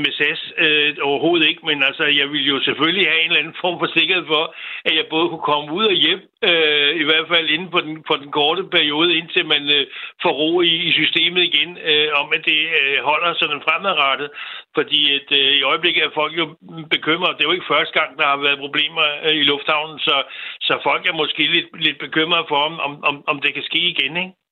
med 0.03 0.11
SAS 0.17 0.41
øh, 0.57 0.95
overhovedet 1.01 1.47
ikke, 1.47 1.65
men 1.65 1.83
altså 1.83 2.03
jeg 2.03 2.27
vil 2.29 2.45
jo 2.51 2.57
selvfølgelig 2.67 3.07
have 3.07 3.21
en 3.21 3.29
eller 3.29 3.39
anden 3.39 3.61
form 3.61 3.79
for 3.79 3.89
sikkerhed 3.97 4.25
for, 4.33 4.55
at 4.85 4.95
jeg 4.95 5.05
både 5.09 5.29
kunne 5.29 5.49
komme 5.51 5.73
ud 5.77 5.85
og 5.85 5.97
hjem, 6.03 6.21
øh, 6.49 6.91
i 7.01 7.03
hvert 7.03 7.27
fald 7.27 7.49
inden 7.49 7.69
på 7.75 7.79
den, 7.81 8.03
på 8.09 8.15
den 8.21 8.31
korte 8.31 8.63
periode, 8.75 9.17
indtil 9.19 9.45
man 9.45 9.63
øh, 9.77 9.85
får 10.21 10.33
ro 10.41 10.61
i, 10.61 10.73
i 10.89 10.91
systemet 10.99 11.43
igen, 11.43 11.77
øh, 11.89 12.09
om 12.21 12.27
at 12.35 12.45
det 12.45 12.59
øh, 12.79 12.97
holder 13.09 13.33
sådan 13.33 13.65
fremadrettet. 13.67 14.29
Fordi 14.77 15.01
at, 15.17 15.27
øh, 15.39 15.51
i 15.59 15.63
øjeblikket 15.71 16.03
er 16.03 16.17
folk 16.21 16.33
jo 16.37 16.45
bekymrede. 16.95 17.33
Det 17.33 17.41
er 17.41 17.49
jo 17.49 17.57
ikke 17.57 17.73
første 17.75 17.93
gang, 17.99 18.11
der 18.19 18.25
har 18.31 18.37
været 18.37 18.63
problemer 18.65 19.05
øh, 19.25 19.35
i 19.41 19.43
lufthavnen, 19.51 19.99
så, 19.99 20.15
så 20.67 20.73
folk 20.83 21.03
er 21.07 21.19
måske 21.21 21.43
lidt, 21.55 21.67
lidt 21.85 21.99
bekymrede 21.99 22.45
for, 22.47 22.59
om, 22.69 23.03
om, 23.09 23.15
om 23.27 23.37
det 23.41 23.53
kan 23.53 23.63
ske 23.63 23.79
igen, 23.95 24.17
ikke? 24.17 24.42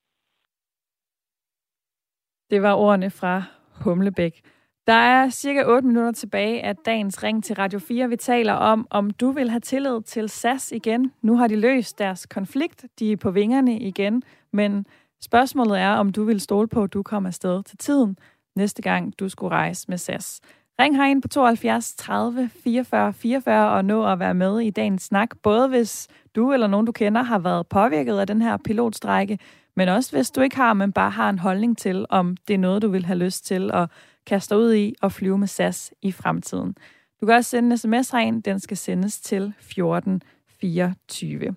Det 2.52 2.62
var 2.62 2.74
ordene 2.74 3.10
fra 3.10 3.44
Humlebæk. 3.72 4.42
Der 4.88 4.94
er 4.94 5.30
cirka 5.30 5.64
8 5.66 5.88
minutter 5.88 6.12
tilbage 6.12 6.64
af 6.64 6.76
dagens 6.76 7.24
ring 7.24 7.44
til 7.44 7.56
Radio 7.56 7.80
4. 7.80 8.10
Vi 8.10 8.16
taler 8.16 8.54
om, 8.54 8.88
om 8.90 9.10
du 9.10 9.32
vil 9.32 9.50
have 9.50 9.60
tillid 9.60 10.02
til 10.02 10.30
SAS 10.30 10.72
igen. 10.72 11.12
Nu 11.22 11.38
har 11.38 11.48
de 11.48 11.56
løst 11.56 12.00
deres 12.00 12.26
konflikt. 12.26 12.86
De 13.00 13.12
er 13.12 13.18
på 13.18 13.32
vingerne 13.32 13.80
igen. 13.80 14.24
Men 14.54 14.86
spørgsmålet 15.22 15.80
er, 15.80 15.90
om 15.90 16.12
du 16.12 16.24
vil 16.24 16.42
stole 16.42 16.68
på, 16.68 16.84
at 16.84 16.94
du 16.94 17.04
kommer 17.04 17.30
afsted 17.30 17.64
til 17.64 17.78
tiden 17.78 18.18
næste 18.56 18.82
gang, 18.82 19.20
du 19.20 19.30
skulle 19.30 19.56
rejse 19.56 19.86
med 19.90 19.98
SAS. 19.98 20.42
Ring 20.80 20.98
herind 20.98 21.22
på 21.22 21.28
72 21.28 21.96
30 21.96 22.50
44 22.64 23.14
44 23.14 23.72
og 23.72 23.86
nå 23.86 24.06
at 24.06 24.20
være 24.20 24.34
med 24.34 24.60
i 24.60 24.70
dagens 24.70 25.04
snak, 25.04 25.30
både 25.44 25.68
hvis 25.68 26.08
du 26.36 26.54
eller 26.54 26.68
nogen, 26.68 26.86
du 26.86 26.92
kender, 26.92 27.24
har 27.24 27.40
været 27.40 27.68
påvirket 27.68 28.18
af 28.18 28.28
den 28.28 28.42
her 28.42 28.58
pilotstrække, 28.58 29.40
men 29.82 29.90
også 29.90 30.12
hvis 30.12 30.32
du 30.32 30.42
ikke 30.42 30.56
har, 30.56 30.74
men 30.74 30.92
bare 30.92 31.10
har 31.10 31.30
en 31.30 31.40
holdning 31.40 31.78
til, 31.78 32.06
om 32.10 32.38
det 32.48 32.54
er 32.54 32.58
noget, 32.58 32.82
du 32.82 32.90
vil 32.90 33.06
have 33.06 33.20
lyst 33.20 33.46
til 33.46 33.72
at 33.74 33.90
kaste 34.26 34.58
ud 34.58 34.74
i 34.74 34.96
og 35.02 35.12
flyve 35.12 35.38
med 35.38 35.48
SAS 35.48 35.94
i 36.02 36.12
fremtiden. 36.12 36.76
Du 37.22 37.26
kan 37.26 37.36
også 37.36 37.50
sende 37.50 37.72
en 37.72 37.78
sms 37.78 38.10
herind. 38.10 38.44
Den 38.44 38.60
skal 38.60 38.78
sendes 38.78 39.20
til 39.20 39.54
1424. 39.60 41.56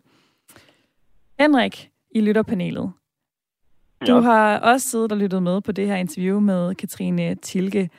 Henrik 1.41 1.91
i 2.11 2.21
lytterpanelet. 2.21 2.93
Du 4.07 4.15
ja. 4.15 4.21
har 4.21 4.59
også 4.59 4.89
siddet 4.89 5.13
og 5.13 5.19
lyttet 5.19 5.43
med 5.43 5.61
på 5.61 5.73
det 5.73 5.87
her 5.87 5.97
interview 5.97 6.41
med 6.41 6.75
Katrine 6.75 7.35
Tilke. 7.35 7.91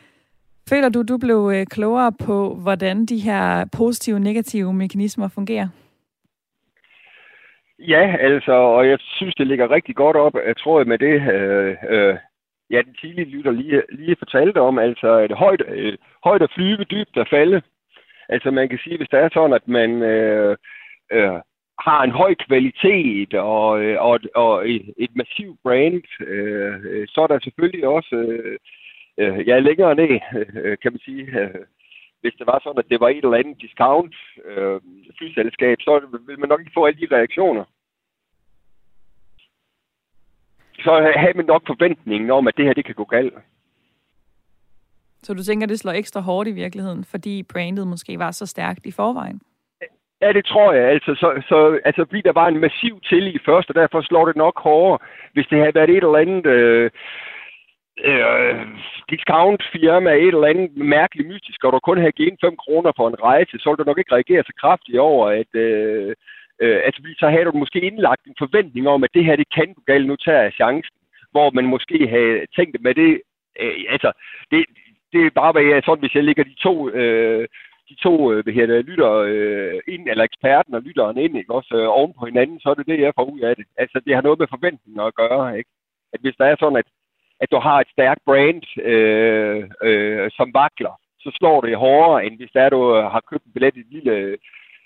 Føler 0.70 0.90
du, 0.90 1.02
du 1.02 1.18
blev 1.18 1.52
øh, 1.54 1.66
klogere 1.66 2.12
på, 2.12 2.56
hvordan 2.56 3.06
de 3.06 3.18
her 3.18 3.66
positive 3.66 4.16
og 4.16 4.22
negative 4.22 4.74
mekanismer 4.74 5.28
fungerer? 5.28 5.68
Ja, 7.80 8.16
altså, 8.20 8.52
og 8.52 8.88
jeg 8.88 9.00
synes, 9.00 9.36
det 9.36 9.48
ligger 9.48 9.72
rigtig 9.72 9.96
godt 9.96 10.18
op, 10.18 10.36
øh, 10.36 10.48
jeg 10.48 10.58
tror 10.58 10.84
med 10.84 10.98
det, 10.98 11.34
øh, 11.34 11.76
øh, 11.90 12.18
ja, 12.70 12.82
den 12.82 12.96
tidlige 13.02 13.30
lytter 13.30 13.52
lige, 13.52 13.84
lige 13.90 14.16
fortalte 14.20 14.62
om, 14.62 14.80
altså 14.80 15.20
et 15.20 15.32
højt, 15.32 15.64
øh, 15.68 15.98
højt 16.24 16.42
at 16.42 16.52
flyve, 16.56 16.84
dybt 16.84 17.18
at 17.18 17.30
falde. 17.30 17.62
Altså 18.30 18.52
man 18.52 18.70
kan 18.70 18.80
sige, 18.84 18.98
hvis 18.98 19.10
det 19.10 19.20
er 19.20 19.30
sådan, 19.34 19.54
at 19.54 19.68
man 19.68 20.02
øh, 20.02 20.58
øh, 21.12 21.40
har 21.80 22.04
en 22.04 22.12
høj 22.12 22.36
kvalitet 22.36 23.34
og, 23.34 23.84
øh, 23.84 24.02
og, 24.02 24.20
og 24.36 24.70
et, 24.70 24.94
et 24.98 25.16
massivt 25.16 25.60
brand, 25.64 26.04
øh, 26.20 26.74
øh 26.86 27.08
så 27.08 27.22
er 27.22 27.28
der 27.28 27.40
selvfølgelig 27.40 27.88
også, 27.88 28.16
øh, 28.16 28.58
øh, 29.18 29.48
ja, 29.48 29.60
længere 29.60 29.96
ned, 29.96 30.20
øh, 30.64 30.78
kan 30.82 30.92
man 30.92 31.00
sige, 31.00 31.40
øh, 31.40 31.66
hvis 32.26 32.40
det 32.40 32.48
var 32.52 32.60
sådan, 32.64 32.84
at 32.84 32.90
det 32.92 33.00
var 33.00 33.10
et 33.10 33.24
eller 33.26 33.42
andet 33.42 33.62
discount 33.62 34.16
øh, 34.46 34.82
flyselskab, 35.18 35.78
så 35.82 35.92
vil 36.28 36.40
man 36.40 36.50
nok 36.50 36.60
ikke 36.60 36.78
få 36.78 36.86
alle 36.86 37.00
de 37.02 37.16
reaktioner. 37.16 37.66
Så 40.86 40.92
havde 41.22 41.38
man 41.40 41.46
nok 41.46 41.64
forventningen 41.68 42.32
om, 42.32 42.48
at 42.48 42.58
det 42.58 42.66
her 42.66 42.74
det 42.74 42.86
kan 42.86 42.96
gå 42.96 43.06
galt. 43.06 43.34
Så 45.24 45.34
du 45.34 45.44
tænker, 45.44 45.68
det 45.68 45.80
slår 45.80 45.92
ekstra 45.92 46.22
hårdt 46.22 46.50
i 46.50 46.52
virkeligheden, 46.52 47.04
fordi 47.04 47.44
brandet 47.44 47.88
måske 47.88 48.20
var 48.20 48.32
så 48.32 48.46
stærkt 48.46 48.86
i 48.86 48.92
forvejen? 48.92 49.42
Ja, 50.22 50.34
det 50.34 50.46
tror 50.46 50.74
jeg. 50.74 50.86
Altså, 50.90 51.16
så, 51.16 51.44
så, 51.50 51.80
altså 51.86 52.06
fordi 52.06 52.22
der 52.22 52.34
var 52.34 52.48
en 52.48 52.60
massiv 52.60 53.02
tillid 53.10 53.40
først, 53.46 53.70
og 53.70 53.76
derfor 53.76 54.02
slår 54.02 54.26
det 54.26 54.36
nok 54.36 54.60
hårdere, 54.60 55.00
hvis 55.34 55.48
det 55.50 55.60
havde 55.60 55.76
været 55.76 55.90
et 55.90 55.96
eller 55.96 56.24
andet... 56.24 56.46
Øh, 56.46 56.92
øh, 58.04 58.68
discount-firma 59.10 60.12
et 60.14 60.28
eller 60.28 60.48
andet 60.48 60.78
mærkeligt 60.78 61.28
mystisk, 61.28 61.64
og 61.64 61.74
du 61.74 61.80
kun 61.80 61.98
have 61.98 62.12
givet 62.12 62.38
5 62.42 62.58
kroner 62.58 62.92
for 62.96 63.08
en 63.08 63.24
rejse, 63.24 63.60
så 63.60 63.70
vil 63.70 63.78
du 63.78 63.84
nok 63.84 63.98
ikke 63.98 64.16
reagere 64.16 64.44
så 64.44 64.54
kraftigt 64.62 65.00
over, 65.00 65.30
at... 65.30 65.52
Øh, 65.54 66.16
øh, 66.62 66.80
altså, 66.86 67.02
så 67.20 67.30
havde 67.30 67.46
du 67.46 67.52
måske 67.52 67.82
indlagt 67.82 68.26
en 68.26 68.36
forventning 68.40 68.88
om, 68.88 69.04
at 69.04 69.14
det 69.14 69.26
her, 69.26 69.36
det 69.36 69.50
kan 69.56 69.74
du 69.74 69.82
galt, 69.88 70.08
nu 70.08 70.16
tager 70.16 70.42
jeg 70.42 70.54
chancen. 70.54 70.98
Hvor 71.32 71.52
man 71.52 71.66
måske 71.66 72.08
havde 72.08 72.46
tænkt 72.56 72.82
med 72.82 72.96
det... 72.96 73.22
Øh, 73.60 73.76
altså, 73.90 74.12
det, 74.52 74.66
det 75.14 75.26
er 75.26 75.30
bare, 75.42 75.52
hvad 75.52 75.64
jeg 75.64 75.82
sådan, 75.86 76.04
hvis 76.04 76.16
jeg 76.16 76.24
lægger 76.24 76.44
de 76.44 76.56
to... 76.56 76.90
Øh, 76.90 77.48
de 77.90 77.96
to 77.96 78.32
øh, 78.32 78.44
hvad 78.44 78.54
her, 78.54 78.66
det, 78.66 78.86
lytter 78.86 79.12
øh, 79.12 79.80
ind, 79.88 80.10
eller 80.10 80.24
eksperten 80.24 80.74
og 80.74 80.82
lytteren 80.82 81.18
ind, 81.18 81.38
ikke? 81.38 81.54
også 81.54 81.76
øh, 81.76 81.88
oven 82.00 82.14
på 82.20 82.26
hinanden, 82.26 82.60
så 82.60 82.70
er 82.70 82.74
det 82.74 82.88
det, 82.88 83.00
jeg 83.00 83.14
får 83.16 83.24
ud 83.24 83.40
af 83.40 83.56
det. 83.56 83.66
Altså, 83.78 84.02
det 84.06 84.16
har 84.16 84.22
noget 84.22 84.40
med 84.40 84.48
forventninger 84.50 85.04
at 85.04 85.16
gøre, 85.16 85.58
ikke? 85.58 85.70
At 86.14 86.20
hvis 86.22 86.36
der 86.40 86.46
er 86.46 86.56
sådan, 86.60 86.78
at 86.78 86.90
at 87.40 87.52
du 87.52 87.60
har 87.68 87.78
et 87.80 87.90
stærkt 87.96 88.22
brand, 88.26 88.64
øh, 88.92 89.70
øh, 89.84 90.32
som 90.38 90.54
vakler, 90.54 90.96
så 91.20 91.30
slår 91.38 91.62
det 91.62 91.78
hårdere, 91.78 92.26
end 92.26 92.38
hvis 92.38 92.52
der 92.54 92.70
du 92.70 92.96
øh, 92.98 93.04
har 93.04 93.22
købt 93.30 93.46
en 93.46 93.54
billet 93.54 93.76
i 93.76 93.80
et 93.80 93.92
lille 93.92 94.12
øh, 94.12 94.38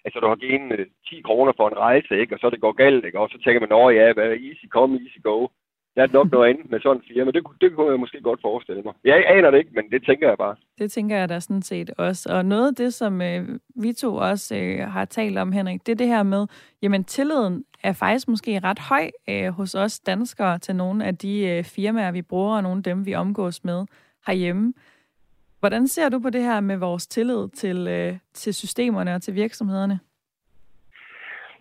altså 0.05 0.19
du 0.19 0.27
har 0.27 0.35
givet 0.35 0.87
10 1.09 1.15
øh, 1.17 1.23
kroner 1.23 1.53
for 1.57 1.67
en 1.69 1.77
rejse, 1.77 2.13
ikke? 2.21 2.35
og 2.35 2.39
så 2.39 2.49
det 2.49 2.61
går 2.61 2.71
galt, 2.71 3.05
ikke? 3.05 3.19
og 3.19 3.29
så 3.29 3.37
tænker 3.43 3.59
man, 3.61 3.71
at 3.79 3.95
ja, 3.99 4.13
hvad 4.13 4.29
easy 4.47 4.65
come, 4.75 4.93
easy 5.05 5.21
go. 5.23 5.47
Der 5.95 6.01
er 6.03 6.13
nok 6.13 6.31
noget 6.31 6.49
andet 6.49 6.71
med 6.71 6.79
sådan 6.79 6.97
en 6.97 7.03
firma. 7.13 7.31
Det, 7.31 7.43
det 7.61 7.75
kunne 7.75 7.91
jeg 7.91 7.99
måske 7.99 8.21
godt 8.21 8.41
forestille 8.41 8.81
mig. 8.81 8.93
Jeg 9.03 9.23
aner 9.27 9.51
det 9.51 9.57
ikke, 9.57 9.71
men 9.73 9.91
det 9.91 10.05
tænker 10.05 10.27
jeg 10.27 10.37
bare. 10.37 10.55
Det 10.77 10.91
tænker 10.91 11.17
jeg 11.17 11.29
da 11.29 11.39
sådan 11.39 11.61
set 11.61 11.89
også. 11.97 12.33
Og 12.33 12.45
noget 12.45 12.67
af 12.67 12.75
det, 12.75 12.93
som 12.93 13.21
øh, 13.21 13.59
vi 13.75 13.93
to 13.93 14.15
også 14.15 14.55
øh, 14.55 14.79
har 14.79 15.05
talt 15.05 15.37
om, 15.37 15.51
Henrik, 15.51 15.85
det 15.85 15.91
er 15.91 15.95
det 15.95 16.07
her 16.07 16.23
med, 16.23 16.47
jamen 16.81 17.03
tilliden 17.03 17.65
er 17.83 17.93
faktisk 17.93 18.27
måske 18.27 18.59
ret 18.63 18.79
høj 18.79 19.09
øh, 19.29 19.47
hos 19.47 19.75
os 19.75 19.99
danskere 19.99 20.59
til 20.59 20.75
nogle 20.75 21.05
af 21.05 21.17
de 21.17 21.47
øh, 21.47 21.63
firmaer, 21.63 22.11
vi 22.11 22.21
bruger, 22.21 22.55
og 22.55 22.63
nogle 22.63 22.77
af 22.77 22.83
dem, 22.83 23.05
vi 23.05 23.15
omgås 23.15 23.63
med 23.63 23.85
herhjemme. 24.27 24.73
Hvordan 25.59 25.87
ser 25.87 26.09
du 26.09 26.19
på 26.19 26.29
det 26.29 26.43
her 26.43 26.59
med 26.59 26.77
vores 26.77 27.07
tillid 27.07 27.49
til, 27.49 27.87
øh, 27.87 28.13
til 28.33 28.53
systemerne 28.53 29.15
og 29.15 29.21
til 29.21 29.35
virksomhederne? 29.35 29.99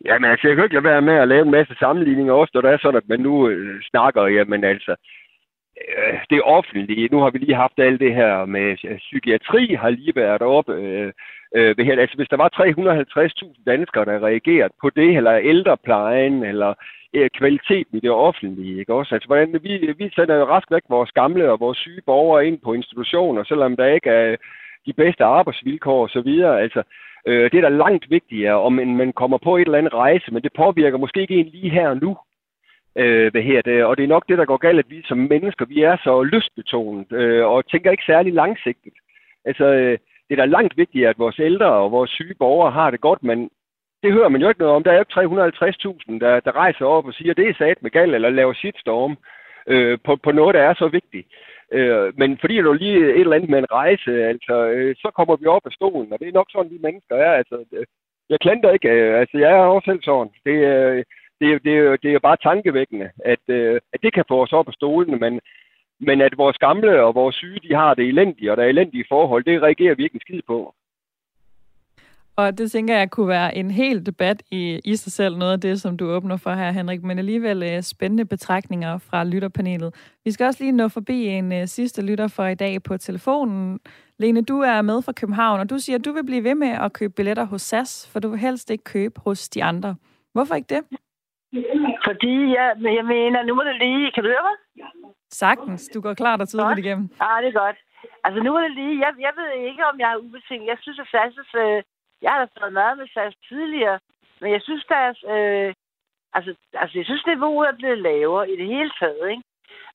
Jamen 0.05 0.31
altså, 0.31 0.49
jeg 0.49 0.57
kan 0.57 0.65
ikke 0.65 0.75
lade 0.75 0.85
være 0.85 1.03
med 1.03 1.15
at 1.15 1.29
lave 1.29 1.43
en 1.43 1.51
masse 1.51 1.75
sammenligninger 1.79 2.33
også, 2.33 2.51
når 2.55 2.61
det 2.61 2.71
er 2.71 2.79
sådan, 2.79 2.97
at 3.03 3.09
man 3.09 3.21
nu 3.21 3.49
øh, 3.49 3.83
snakker, 3.83 4.27
jamen 4.27 4.65
altså, 4.65 4.97
øh, 5.99 6.19
det 6.31 6.43
offentlige, 6.43 7.09
nu 7.13 7.19
har 7.19 7.31
vi 7.31 7.39
lige 7.39 7.55
haft 7.55 7.79
alt 7.79 8.01
det 8.01 8.15
her 8.15 8.45
med 8.45 8.97
psykiatri, 8.99 9.75
har 9.75 9.91
lige 9.91 10.17
været 10.17 10.43
op. 10.43 10.69
Øh, 10.69 11.13
øh, 11.55 11.79
her. 11.79 12.01
Altså, 12.01 12.17
hvis 12.17 12.29
der 12.29 12.37
var 12.37 12.51
350.000 12.55 13.63
danskere, 13.67 14.05
der 14.05 14.27
reagerede 14.27 14.73
på 14.81 14.91
det, 14.91 15.17
eller 15.17 15.39
ældreplejen, 15.39 16.45
eller 16.45 16.75
øh, 17.15 17.31
kvaliteten 17.39 17.99
i 17.99 18.01
det 18.01 18.11
offentlige, 18.11 18.79
ikke 18.79 18.95
også? 18.95 19.15
Altså, 19.15 19.27
hvordan, 19.27 19.61
vi, 19.63 19.95
vi 19.99 20.11
sender 20.15 20.35
jo 20.35 20.45
rask 20.45 20.71
væk 20.71 20.83
vores 20.89 21.13
gamle 21.13 21.51
og 21.51 21.61
vores 21.61 21.79
syge 21.79 22.03
borgere 22.07 22.47
ind 22.47 22.59
på 22.65 22.73
institutioner, 22.73 23.45
selvom 23.45 23.77
der 23.77 23.87
ikke 23.87 24.11
er 24.11 24.37
de 24.87 24.93
bedste 24.93 25.25
arbejdsvilkår 25.25 26.05
osv. 26.05 26.29
Altså, 26.65 26.83
Øh, 27.29 27.51
det 27.51 27.59
er 27.59 27.69
da 27.69 27.69
langt 27.69 28.11
vigtigere, 28.11 28.55
om 28.55 28.73
man, 28.73 28.97
man 28.97 29.13
kommer 29.13 29.39
på 29.39 29.57
et 29.57 29.67
eller 29.67 29.79
andet 29.79 29.95
rejse, 29.95 30.33
men 30.33 30.43
det 30.43 30.53
påvirker 30.57 30.99
måske 30.99 31.21
ikke 31.21 31.35
en 31.35 31.47
lige 31.47 31.71
her 31.71 31.89
og 31.89 31.97
nu. 31.97 32.17
Øh, 32.99 33.33
hvad 33.33 33.43
her 33.43 33.63
det, 33.63 33.85
og 33.85 33.97
det 33.97 34.05
er 34.05 34.15
nok 34.17 34.29
det, 34.29 34.39
der 34.39 34.45
går 34.45 34.57
galt, 34.57 34.79
at 34.79 34.91
vi 34.91 35.03
som 35.05 35.19
mennesker, 35.19 35.65
vi 35.65 35.83
er 35.83 35.97
så 35.97 36.23
lystbetonet 36.23 37.13
øh, 37.13 37.47
og 37.47 37.67
tænker 37.67 37.91
ikke 37.91 38.11
særlig 38.13 38.33
langsigtet. 38.33 38.93
Altså, 39.45 39.65
øh, 39.65 39.99
det 40.29 40.33
er 40.33 40.37
da 40.37 40.45
langt 40.45 40.77
vigtigere, 40.77 41.11
at 41.11 41.19
vores 41.19 41.39
ældre 41.39 41.67
og 41.67 41.93
vores 41.93 42.11
syge 42.11 42.35
borgere 42.35 42.71
har 42.71 42.91
det 42.91 43.01
godt, 43.01 43.23
men 43.23 43.51
det 44.03 44.13
hører 44.13 44.29
man 44.29 44.41
jo 44.41 44.49
ikke 44.49 44.61
noget 44.61 44.75
om. 44.75 44.85
Der 44.85 44.93
er 44.93 44.99
jo 44.99 45.05
350.000, 45.11 46.19
der, 46.19 46.41
der 46.41 46.57
rejser 46.57 46.85
op 46.85 47.07
og 47.07 47.15
siger, 47.15 47.35
det 47.35 47.49
er 47.49 47.55
sat 47.55 47.83
med 47.83 47.91
gal, 47.91 48.15
eller 48.15 48.31
laver 48.31 48.55
shitstorm 48.55 49.17
øh, 49.67 49.99
på, 50.05 50.17
på 50.17 50.33
noget, 50.33 50.55
der 50.55 50.63
er 50.63 50.75
så 50.75 50.89
vigtigt. 50.89 51.27
Øh, 51.73 52.13
men 52.19 52.39
fordi 52.41 52.57
du 52.57 52.73
lige 52.73 52.99
et 52.99 53.21
eller 53.21 53.37
andet 53.37 53.51
med 53.51 53.59
en 53.59 53.73
rejse, 53.73 54.25
altså, 54.25 54.55
øh, 54.69 54.97
så 54.97 55.11
kommer 55.17 55.37
vi 55.37 55.47
op 55.47 55.67
af 55.67 55.73
stolen, 55.73 56.13
og 56.13 56.19
det 56.19 56.29
er 56.29 56.33
nok 56.33 56.51
sådan, 56.51 56.71
vi 56.71 56.79
mennesker 56.83 57.17
er. 57.17 57.33
Altså, 57.33 57.65
øh, 57.73 57.87
jeg 58.31 58.39
klander 58.41 58.73
ikke, 58.73 58.89
øh, 58.89 59.21
altså 59.21 59.39
jeg 59.39 59.51
er 59.53 59.63
også 59.75 59.91
selv 59.91 60.03
sådan. 60.03 60.33
Det, 60.47 60.57
øh, 60.73 61.05
det, 61.41 61.65
det, 61.65 62.03
det 62.03 62.09
er 62.09 62.13
jo 62.19 62.27
bare 62.29 62.43
tankevækkende, 62.43 63.11
at, 63.25 63.45
øh, 63.49 63.81
at 63.93 64.03
det 64.03 64.15
kan 64.15 64.25
få 64.29 64.43
os 64.43 64.53
op 64.53 64.69
af 64.69 64.75
stolen, 64.75 65.21
men, 65.21 65.41
men 66.01 66.21
at 66.21 66.39
vores 66.39 66.59
gamle 66.59 67.03
og 67.03 67.15
vores 67.15 67.37
syge, 67.37 67.61
de 67.69 67.75
har 67.75 67.95
det 67.95 68.09
elendige, 68.09 68.51
og 68.51 68.57
der 68.57 68.63
er 68.63 68.69
elendige 68.69 69.05
forhold, 69.09 69.45
det 69.45 69.63
reagerer 69.63 69.95
vi 69.95 70.05
ikke 70.05 70.15
en 70.15 70.27
skid 70.27 70.43
på. 70.47 70.75
Og 72.39 72.59
det 72.59 72.71
tænker 72.71 72.97
jeg 72.97 73.11
kunne 73.11 73.29
være 73.29 73.57
en 73.57 73.71
hel 73.71 74.07
debat 74.07 74.43
i, 74.51 74.81
i 74.85 74.97
sig 74.97 75.13
selv, 75.13 75.37
noget 75.37 75.53
af 75.53 75.61
det, 75.61 75.81
som 75.81 75.97
du 75.97 76.11
åbner 76.11 76.37
for 76.37 76.53
her, 76.53 76.71
Henrik, 76.71 77.03
men 77.03 77.19
alligevel 77.19 77.63
øh, 77.63 77.83
spændende 77.83 78.25
betragtninger 78.25 78.99
fra 78.99 79.25
lytterpanelet. 79.25 79.95
Vi 80.25 80.31
skal 80.31 80.47
også 80.47 80.65
lige 80.65 80.73
nå 80.73 80.89
forbi 80.89 81.27
en 81.27 81.53
uh, 81.53 81.67
sidste 81.67 82.03
lytter 82.03 82.29
for 82.29 82.47
i 82.47 82.55
dag 82.55 82.83
på 82.83 82.97
telefonen. 82.97 83.81
Lene, 84.19 84.43
du 84.43 84.61
er 84.61 84.83
med 84.83 85.03
fra 85.03 85.13
København, 85.13 85.61
og 85.61 85.71
du 85.71 85.79
siger, 85.79 85.99
at 85.99 86.05
du 86.05 86.13
vil 86.13 86.27
blive 86.27 86.45
ved 86.45 86.55
med 86.55 86.69
at 86.69 86.93
købe 86.93 87.13
billetter 87.13 87.45
hos 87.45 87.63
SAS, 87.63 88.09
for 88.13 88.21
du 88.21 88.29
vil 88.29 88.39
helst 88.39 88.71
ikke 88.71 88.85
købe 88.85 89.21
hos 89.21 89.49
de 89.49 89.65
andre. 89.65 89.97
Hvorfor 90.33 90.55
ikke 90.55 90.75
det? 90.75 90.99
Fordi 92.07 92.35
jeg, 92.57 92.69
jeg 92.99 93.05
mener, 93.05 93.43
nu 93.43 93.55
må 93.55 93.63
det 93.63 93.77
lige... 93.77 94.13
Kan 94.13 94.23
du 94.25 94.29
høre 94.29 94.49
mig? 94.49 94.57
Sagtens. 95.31 95.89
Du 95.95 96.01
går 96.01 96.15
klart 96.15 96.41
og 96.41 96.49
tydeligt 96.49 96.87
igennem. 96.87 97.07
Ja, 97.23 97.33
det 97.43 97.49
er 97.49 97.61
godt. 97.65 97.79
Altså, 98.25 98.43
nu 98.43 98.53
må 98.53 98.61
det 98.61 98.71
lige... 98.71 98.95
Jeg, 99.05 99.13
jeg 99.27 99.33
ved 99.37 99.51
ikke, 99.69 99.87
om 99.87 100.01
jeg 100.01 100.11
er 100.13 100.23
ubetinget. 100.25 100.67
Jeg 100.69 100.79
synes, 100.81 100.99
at 100.99 101.09
SAS' 101.15 101.59
øh, 101.65 101.83
jeg 102.23 102.31
har 102.33 102.39
da 102.39 102.47
fået 102.61 102.73
meget 102.73 102.99
med 102.99 103.07
SAS 103.15 103.35
tidligere, 103.49 103.99
men 104.41 104.53
jeg 104.53 104.63
synes, 104.63 104.85
deres... 104.85 105.19
Øh, 105.35 105.75
altså, 106.37 106.51
altså, 106.83 106.99
jeg 106.99 107.07
synes, 107.07 107.27
niveauet 107.27 107.69
er 107.69 107.77
blevet 107.81 107.99
lavere 107.99 108.51
i 108.51 108.57
det 108.61 108.67
hele 108.67 108.93
taget, 109.01 109.31
ikke? 109.31 109.43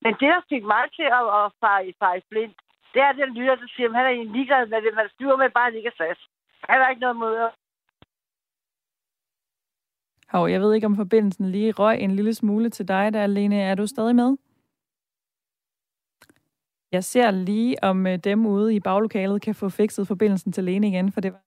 Men 0.04 0.12
det, 0.20 0.30
der 0.34 0.42
fik 0.50 0.64
mig 0.64 0.86
til 0.98 1.08
at, 1.20 1.26
at 1.40 1.46
fare, 1.62 1.94
fare 2.02 2.22
blind, 2.30 2.54
det 2.94 3.02
er 3.02 3.12
den 3.12 3.34
lytter, 3.38 3.56
der 3.56 3.68
siger, 3.76 3.90
at 3.90 3.96
han 3.96 4.06
er 4.06 4.10
en 4.10 4.34
ligeglad 4.36 4.66
med 4.68 4.82
det, 4.82 4.94
man 4.96 5.10
styrer 5.16 5.38
med 5.38 5.50
bare 5.50 5.76
ikke 5.76 5.92
SAS. 5.98 6.20
Han 6.70 6.80
har 6.82 6.90
ikke 6.90 7.06
noget 7.06 7.16
mod 7.16 7.34
Hov, 10.30 10.50
jeg 10.50 10.62
ved 10.62 10.74
ikke, 10.74 10.88
om 10.88 10.96
forbindelsen 10.96 11.50
lige 11.50 11.72
røg 11.72 12.00
en 12.00 12.12
lille 12.16 12.34
smule 12.34 12.70
til 12.70 12.88
dig 12.88 13.14
der, 13.14 13.28
Lene. 13.28 13.62
Er 13.62 13.76
du 13.76 13.88
stadig 13.88 14.16
med? 14.16 14.36
Jeg 16.92 17.04
ser 17.04 17.32
lige, 17.32 17.84
om 17.84 18.08
øh, 18.08 18.18
dem 18.18 18.46
ude 18.46 18.76
i 18.76 18.80
baglokalet 18.80 19.42
kan 19.42 19.56
få 19.56 19.70
fikset 19.70 20.08
forbindelsen 20.08 20.52
til 20.52 20.64
Lene 20.64 20.88
igen, 20.88 21.12
for 21.12 21.22
det 21.22 21.34
var 21.34 21.44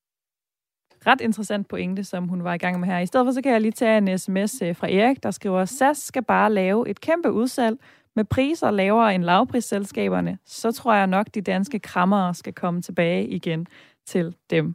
ret 1.07 1.21
interessant 1.21 1.69
pointe, 1.69 2.05
som 2.05 2.29
hun 2.29 2.45
var 2.45 2.55
i 2.55 2.59
gang 2.59 2.81
med 2.81 2.89
her. 2.89 2.99
I 2.99 3.07
stedet 3.07 3.27
for, 3.27 3.33
så 3.33 3.43
kan 3.43 3.53
jeg 3.53 3.61
lige 3.61 3.73
tage 3.73 3.99
en 3.99 4.19
sms 4.19 4.63
øh, 4.63 4.77
fra 4.77 4.91
Erik, 4.91 5.23
der 5.23 5.31
skriver, 5.31 5.65
SAS 5.65 5.99
skal 5.99 6.25
bare 6.25 6.53
lave 6.53 6.89
et 6.89 7.01
kæmpe 7.01 7.33
udsalg 7.33 7.79
med 8.17 8.25
priser 8.25 8.71
lavere 8.71 9.15
end 9.15 9.25
lavprisselskaberne. 9.25 10.39
Så 10.45 10.73
tror 10.73 10.95
jeg 10.95 11.07
nok, 11.07 11.27
de 11.35 11.41
danske 11.41 11.79
krammere 11.79 12.35
skal 12.35 12.53
komme 12.53 12.83
tilbage 12.83 13.29
igen 13.29 13.67
til 14.07 14.37
dem. 14.51 14.75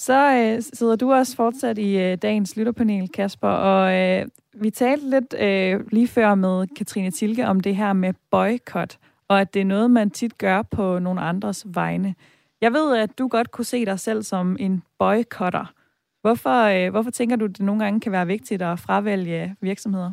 Så 0.00 0.32
øh, 0.36 0.62
sidder 0.72 0.96
du 0.96 1.12
også 1.12 1.36
fortsat 1.36 1.78
i 1.78 1.98
øh, 1.98 2.18
dagens 2.22 2.56
lytterpanel, 2.56 3.08
Kasper, 3.08 3.48
og 3.48 3.94
øh, 3.94 4.26
vi 4.54 4.70
talte 4.70 5.10
lidt 5.10 5.34
øh, 5.38 5.92
lige 5.92 6.08
før 6.08 6.34
med 6.34 6.66
Katrine 6.76 7.10
Tilke 7.10 7.46
om 7.46 7.60
det 7.60 7.76
her 7.76 7.92
med 7.92 8.14
boykot, 8.30 8.98
og 9.28 9.40
at 9.40 9.54
det 9.54 9.60
er 9.60 9.64
noget, 9.64 9.90
man 9.90 10.10
tit 10.10 10.38
gør 10.38 10.62
på 10.62 10.98
nogle 10.98 11.20
andres 11.20 11.66
vegne. 11.66 12.14
Jeg 12.60 12.72
ved, 12.72 12.96
at 12.96 13.18
du 13.18 13.28
godt 13.28 13.50
kunne 13.50 13.64
se 13.64 13.86
dig 13.86 14.00
selv 14.00 14.22
som 14.22 14.56
en 14.60 14.82
boykotter. 14.98 15.72
Hvorfor, 16.20 16.62
øh, 16.64 16.90
hvorfor 16.90 17.10
tænker 17.10 17.36
du, 17.36 17.44
at 17.44 17.50
det 17.50 17.60
nogle 17.60 17.84
gange 17.84 18.00
kan 18.00 18.12
være 18.12 18.26
vigtigt 18.26 18.62
at 18.62 18.78
fravælge 18.78 19.56
virksomheder? 19.60 20.12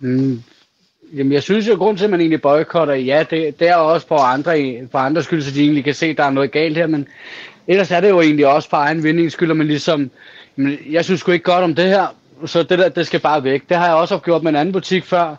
Mm. 0.00 0.42
Jamen, 1.12 1.32
jeg 1.32 1.42
synes 1.42 1.68
jo, 1.68 1.72
at 1.72 1.78
grunden 1.78 1.96
til, 1.96 2.04
at 2.04 2.10
man 2.10 2.20
egentlig 2.20 2.42
boykotter, 2.42 2.94
ja, 2.94 3.24
det, 3.30 3.60
det 3.60 3.68
er 3.68 3.74
også 3.74 4.06
for 4.06 4.18
andre, 4.18 4.52
for 4.90 4.98
andre 4.98 5.22
skyld, 5.22 5.42
så 5.42 5.50
de 5.50 5.62
egentlig 5.62 5.84
kan 5.84 5.94
se, 5.94 6.06
at 6.06 6.16
der 6.16 6.24
er 6.24 6.30
noget 6.30 6.52
galt 6.52 6.76
her, 6.76 6.86
men 6.86 7.08
ellers 7.66 7.90
er 7.90 8.00
det 8.00 8.08
jo 8.08 8.20
egentlig 8.20 8.46
også 8.46 8.68
for 8.68 8.76
egen 8.76 9.02
vindings 9.02 9.34
skyld, 9.34 9.50
at 9.50 9.56
man 9.56 9.66
ligesom, 9.66 10.10
jamen, 10.58 10.78
jeg 10.90 11.04
synes 11.04 11.20
sgu 11.20 11.32
ikke 11.32 11.44
godt 11.44 11.64
om 11.64 11.74
det 11.74 11.84
her, 11.84 12.06
så 12.46 12.62
det 12.62 12.78
der, 12.78 12.88
det 12.88 13.06
skal 13.06 13.20
bare 13.20 13.44
væk. 13.44 13.68
Det 13.68 13.76
har 13.76 13.86
jeg 13.86 13.94
også 13.94 14.18
gjort 14.18 14.42
med 14.42 14.50
en 14.50 14.56
anden 14.56 14.72
butik 14.72 15.04
før, 15.04 15.36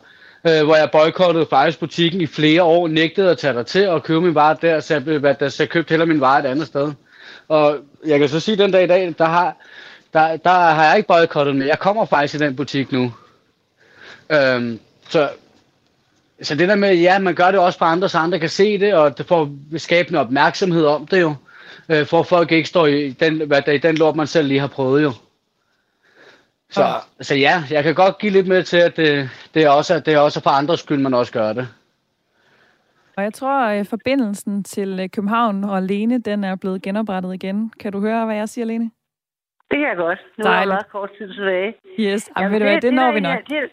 øh, 0.48 0.66
hvor 0.66 0.76
jeg 0.76 0.90
boykottede 0.92 1.46
faktisk 1.50 1.80
butikken 1.80 2.22
i 2.22 2.26
flere 2.26 2.64
år, 2.64 2.88
nægtede 2.88 3.32
at 3.32 3.38
tage 3.38 3.54
dig 3.54 3.66
til 3.66 3.90
og 3.90 4.04
købe 4.04 4.22
min 4.22 4.36
vare 4.36 4.58
der, 4.62 4.80
så 4.80 4.94
jeg, 4.94 5.02
hvad, 5.02 5.36
der, 5.40 5.50
så 5.50 5.64
jeg 5.64 5.70
købte 5.70 5.90
heller 5.90 6.06
min 6.06 6.22
vare 6.22 6.40
et 6.40 6.46
andet 6.46 6.68
sted. 6.68 6.92
Og 7.48 7.78
jeg 8.06 8.20
kan 8.20 8.30
så 8.30 8.40
sige, 8.40 8.54
at 8.54 8.60
den 8.60 8.72
dag 8.72 8.84
i 8.84 8.88
dag, 8.88 9.16
der 9.18 9.26
har, 9.26 9.56
der, 10.14 10.38
der 10.38 10.50
har 10.50 10.86
jeg 10.86 10.98
ikke 10.98 11.08
boykottet 11.08 11.56
med. 11.56 11.66
Jeg 11.66 11.80
kommer 11.80 12.06
faktisk 12.06 12.36
i 12.36 12.38
den 12.38 12.56
butik 12.56 12.92
nu. 12.92 13.14
Øhm, 14.32 14.80
så, 15.10 15.30
så 16.42 16.56
det 16.56 16.70
der 16.70 16.76
med, 16.76 16.96
ja, 16.96 17.20
man 17.20 17.36
gør 17.36 17.52
det 17.52 17.60
også 17.60 17.78
for 17.78 17.86
andre, 17.86 18.10
så 18.10 18.18
andre 18.18 18.40
kan 18.40 18.50
se 18.50 18.80
det, 18.80 18.94
og 18.94 19.18
det 19.18 19.26
får 19.26 19.50
skabende 19.78 20.20
opmærksomhed 20.20 20.86
om 20.86 21.08
det 21.08 21.22
jo. 21.22 21.36
Øh, 21.90 22.06
for 22.06 22.20
at 22.20 22.26
folk 22.26 22.52
ikke 22.52 22.70
står 22.70 22.86
i 22.88 23.10
den, 23.10 23.48
hvad 23.48 23.62
der, 23.62 23.72
i 23.72 23.78
den 23.78 23.96
lort, 23.96 24.16
man 24.16 24.28
selv 24.28 24.48
lige 24.48 24.60
har 24.60 24.68
prøvet 24.68 25.04
jo. 25.04 25.12
Så, 26.70 26.84
ja. 26.84 27.24
så 27.24 27.36
ja, 27.36 27.64
jeg 27.72 27.84
kan 27.84 27.96
godt 27.96 28.18
give 28.18 28.32
lidt 28.32 28.48
med 28.48 28.64
til, 28.64 28.78
at 28.78 28.98
det, 28.98 29.30
det, 29.54 29.64
er, 29.64 29.70
også, 29.70 30.00
det 30.00 30.14
er 30.14 30.20
også 30.20 30.42
for 30.42 30.50
andres 30.50 30.80
skyld, 30.80 31.02
man 31.02 31.14
også 31.14 31.34
gør 31.34 31.54
det. 31.54 31.68
Og 33.18 33.24
jeg 33.24 33.34
tror, 33.34 33.60
at 33.62 33.88
forbindelsen 33.88 34.64
til 34.64 35.00
øh, 35.00 35.10
København 35.10 35.64
og 35.64 35.84
Lene, 35.84 36.18
den 36.18 36.44
er 36.44 36.56
blevet 36.56 36.82
genoprettet 36.82 37.34
igen. 37.34 37.74
Kan 37.80 37.92
du 37.92 38.00
høre, 38.00 38.26
hvad 38.26 38.36
jeg 38.36 38.50
siger, 38.50 38.66
Lene? 38.66 38.92
Det 39.72 39.78
kan 39.80 39.88
jeg 39.88 39.98
godt. 39.98 40.20
Nu 40.38 40.44
Dejligt. 40.44 40.56
er 40.56 40.60
jeg 40.60 40.68
meget 40.68 40.90
kort 40.92 41.10
tid 41.18 41.34
tilbage. 41.34 41.74
Yes, 42.00 42.30
Jamen, 42.38 42.52
ved 42.52 42.60
du 42.60 42.66
hvad, 42.66 42.76
det, 42.76 42.84
det 42.84 42.94
når 42.94 43.12
vi 43.12 43.20
nok. 43.20 43.40
Det, 43.50 43.70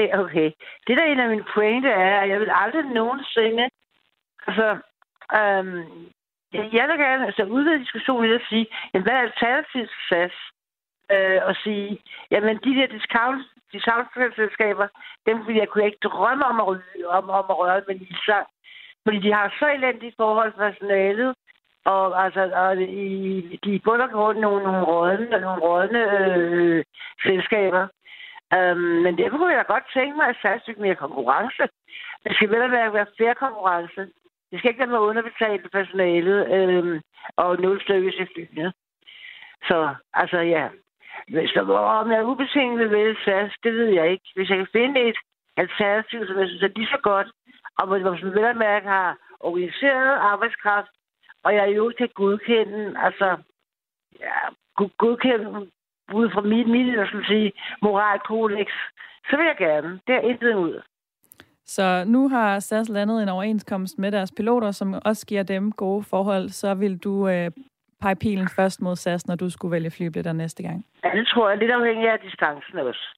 det, 0.00 0.18
okay. 0.18 0.50
Det 0.86 0.96
der 0.96 1.02
er 1.02 1.12
en 1.12 1.20
af 1.20 1.28
mine 1.28 1.44
pointe 1.54 1.88
er, 1.88 2.20
at 2.20 2.28
jeg 2.28 2.40
vil 2.40 2.50
aldrig 2.54 2.84
nogensinde... 2.84 3.68
Altså, 4.46 4.68
øhm, 5.38 5.84
jeg 6.52 6.84
vil 6.88 6.98
gerne 7.06 7.26
altså, 7.26 7.42
udvide 7.44 7.78
diskussionen 7.78 8.32
at 8.32 8.40
sige, 8.48 8.66
jamen, 8.94 9.04
hvad 9.04 9.14
er 9.14 9.26
alternativet 9.28 9.88
til 9.88 10.08
SAS? 10.08 10.32
øh, 11.14 11.40
og 11.48 11.54
sige, 11.64 11.98
jamen 12.30 12.56
de 12.64 12.74
der 12.78 12.86
discount, 12.86 13.42
discount-selskaber, 13.72 14.86
dem 15.26 15.46
vil 15.46 15.56
jeg 15.56 15.68
kunne 15.68 15.86
ikke 15.86 16.08
drømme 16.08 16.44
om 16.44 16.60
at, 16.60 16.66
ryge, 16.66 17.08
om, 17.08 17.30
om 17.30 17.46
at 17.50 17.58
røre 17.58 17.82
med 17.88 17.94
Lisa. 17.94 18.38
Fordi 19.04 19.18
de 19.18 19.32
har 19.32 19.56
så 19.58 19.66
elendige 19.76 20.14
forhold 20.16 20.52
for 20.52 20.70
personalet, 20.70 21.34
og 21.84 22.24
altså, 22.24 22.42
og 22.54 22.76
i, 22.82 23.58
de 23.64 23.74
er 23.74 23.80
bund 23.84 24.02
og 24.02 24.10
grund 24.10 24.38
nogle, 24.38 24.62
nogle 24.64 24.84
rådne, 24.84 25.40
nogle 25.40 25.62
rådne 25.62 26.02
øh, 26.18 26.84
selskaber. 27.22 27.88
Øhm, 28.54 29.02
men 29.04 29.18
det 29.18 29.30
kunne 29.30 29.56
jeg 29.56 29.66
godt 29.66 29.84
tænke 29.94 30.16
mig 30.16 30.28
at 30.28 30.40
satse 30.42 30.74
mere 30.78 30.94
konkurrence. 30.94 31.62
Det 32.24 32.36
skal 32.36 32.50
vel 32.50 32.70
være, 32.70 32.92
være 32.92 33.06
færre 33.18 33.34
konkurrence. 33.34 34.00
Det 34.50 34.58
skal 34.58 34.68
ikke 34.68 34.78
være 34.78 34.94
med 34.94 34.98
underbetalt 34.98 35.72
personale 35.72 36.54
øhm, 36.54 37.00
og 37.36 37.60
nul 37.60 37.80
service 37.86 38.22
i 38.22 38.26
flyene. 38.34 38.72
Så, 39.68 39.94
altså 40.14 40.38
ja. 40.38 40.68
Så 41.28 41.60
om 42.00 42.10
jeg 42.10 42.18
er 42.18 42.30
ubetinget 42.32 42.78
vil 42.78 42.90
vælge 42.90 43.16
SAS, 43.24 43.52
det 43.62 43.72
ved 43.74 43.86
jeg 43.86 44.10
ikke. 44.10 44.28
Hvis 44.34 44.50
jeg 44.50 44.58
kan 44.58 44.68
finde 44.72 45.00
et 45.00 45.16
alternativ, 45.56 46.26
som 46.26 46.38
jeg 46.38 46.48
synes 46.48 46.62
er 46.62 46.68
lige 46.76 46.86
så 46.86 46.98
godt, 47.02 47.28
og 47.78 47.86
hvor 47.86 47.98
man 47.98 48.34
vel 48.34 48.44
at 48.44 48.56
mærke 48.56 48.88
har 48.88 49.16
organiseret 49.40 50.16
arbejdskraft, 50.32 50.90
og 51.44 51.54
jeg 51.54 51.76
jo 51.76 51.92
kan 51.98 52.08
godkende, 52.14 52.94
altså, 52.98 53.36
ja, 54.20 54.36
godkende 54.98 55.70
ud 56.14 56.30
fra 56.30 56.40
mit, 56.40 56.68
mit 56.68 56.86
jeg 56.86 57.06
skal 57.06 57.24
sige, 57.24 57.52
moralkodex, 57.82 58.68
så 59.30 59.36
vil 59.36 59.46
jeg 59.46 59.56
gerne. 59.58 60.00
Det 60.06 60.14
er 60.14 60.20
intet 60.20 60.54
ud. 60.54 60.82
Så 61.66 62.04
nu 62.06 62.28
har 62.28 62.58
SAS 62.58 62.88
landet 62.88 63.22
en 63.22 63.28
overenskomst 63.28 63.98
med 63.98 64.12
deres 64.12 64.32
piloter, 64.36 64.70
som 64.70 64.94
også 65.04 65.26
giver 65.26 65.42
dem 65.42 65.72
gode 65.72 66.02
forhold. 66.02 66.48
Så 66.48 66.74
vil 66.74 66.98
du 66.98 67.28
øh, 67.28 67.50
pege 68.00 68.16
pilen 68.16 68.48
først 68.48 68.82
mod 68.82 68.96
SAS, 68.96 69.26
når 69.26 69.34
du 69.34 69.50
skulle 69.50 69.72
vælge 69.72 69.90
flybilletter 69.90 70.32
næste 70.32 70.62
gang? 70.62 70.86
Ja, 71.04 71.10
det 71.18 71.26
tror 71.26 71.48
jeg. 71.48 71.58
Lidt 71.58 71.70
afhængig 71.70 72.08
af 72.08 72.18
distancen 72.18 72.78
også. 72.78 73.16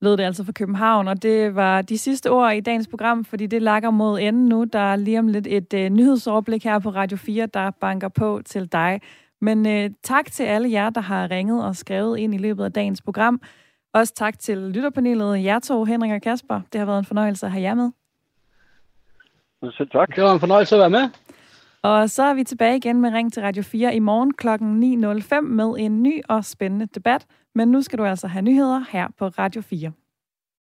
Lød 0.00 0.16
det 0.16 0.24
altså 0.24 0.44
fra 0.44 0.52
København, 0.52 1.08
og 1.08 1.22
det 1.22 1.54
var 1.54 1.82
de 1.82 1.98
sidste 1.98 2.30
ord 2.30 2.52
i 2.52 2.60
dagens 2.60 2.88
program, 2.88 3.24
fordi 3.24 3.46
det 3.46 3.62
lakker 3.62 3.90
mod 3.90 4.18
enden 4.18 4.48
nu. 4.48 4.64
Der 4.64 4.78
er 4.78 4.96
lige 4.96 5.18
om 5.18 5.28
lidt 5.28 5.46
et 5.46 5.74
øh, 5.74 5.90
nyhedsoverblik 5.90 6.64
her 6.64 6.78
på 6.78 6.88
Radio 6.88 7.16
4, 7.16 7.46
der 7.46 7.70
banker 7.70 8.08
på 8.08 8.40
til 8.44 8.72
dig. 8.72 9.00
Men 9.42 9.66
øh, 9.66 9.90
tak 10.02 10.32
til 10.32 10.42
alle 10.42 10.70
jer, 10.70 10.90
der 10.90 11.00
har 11.00 11.30
ringet 11.30 11.64
og 11.64 11.76
skrevet 11.76 12.18
ind 12.18 12.34
i 12.34 12.38
løbet 12.38 12.64
af 12.64 12.72
dagens 12.72 13.02
program. 13.02 13.40
Også 13.94 14.14
tak 14.14 14.38
til 14.38 14.58
lytterpanelet, 14.58 15.44
jer 15.44 15.58
to, 15.58 15.84
Henrik 15.84 16.12
og 16.12 16.22
Kasper. 16.22 16.60
Det 16.72 16.78
har 16.78 16.86
været 16.86 16.98
en 16.98 17.04
fornøjelse 17.04 17.46
at 17.46 17.52
have 17.52 17.62
jer 17.62 17.74
med. 17.74 17.90
Selv 19.76 19.90
tak. 19.90 20.16
Det 20.16 20.24
var 20.24 20.32
en 20.32 20.40
fornøjelse 20.40 20.74
at 20.74 20.78
være 20.78 20.90
med. 20.90 21.08
Og 21.82 22.10
så 22.10 22.22
er 22.22 22.34
vi 22.34 22.44
tilbage 22.44 22.76
igen 22.76 23.00
med 23.00 23.12
Ring 23.12 23.32
til 23.32 23.42
Radio 23.42 23.62
4 23.62 23.94
i 23.94 23.98
morgen 23.98 24.32
kl. 24.34 24.48
9.05 24.48 25.40
med 25.40 25.74
en 25.78 26.02
ny 26.02 26.20
og 26.28 26.44
spændende 26.44 26.86
debat. 26.86 27.26
Men 27.54 27.68
nu 27.68 27.82
skal 27.82 27.98
du 27.98 28.04
altså 28.04 28.26
have 28.26 28.42
nyheder 28.42 28.84
her 28.90 29.08
på 29.18 29.28
Radio 29.28 29.62
4. 29.62 29.92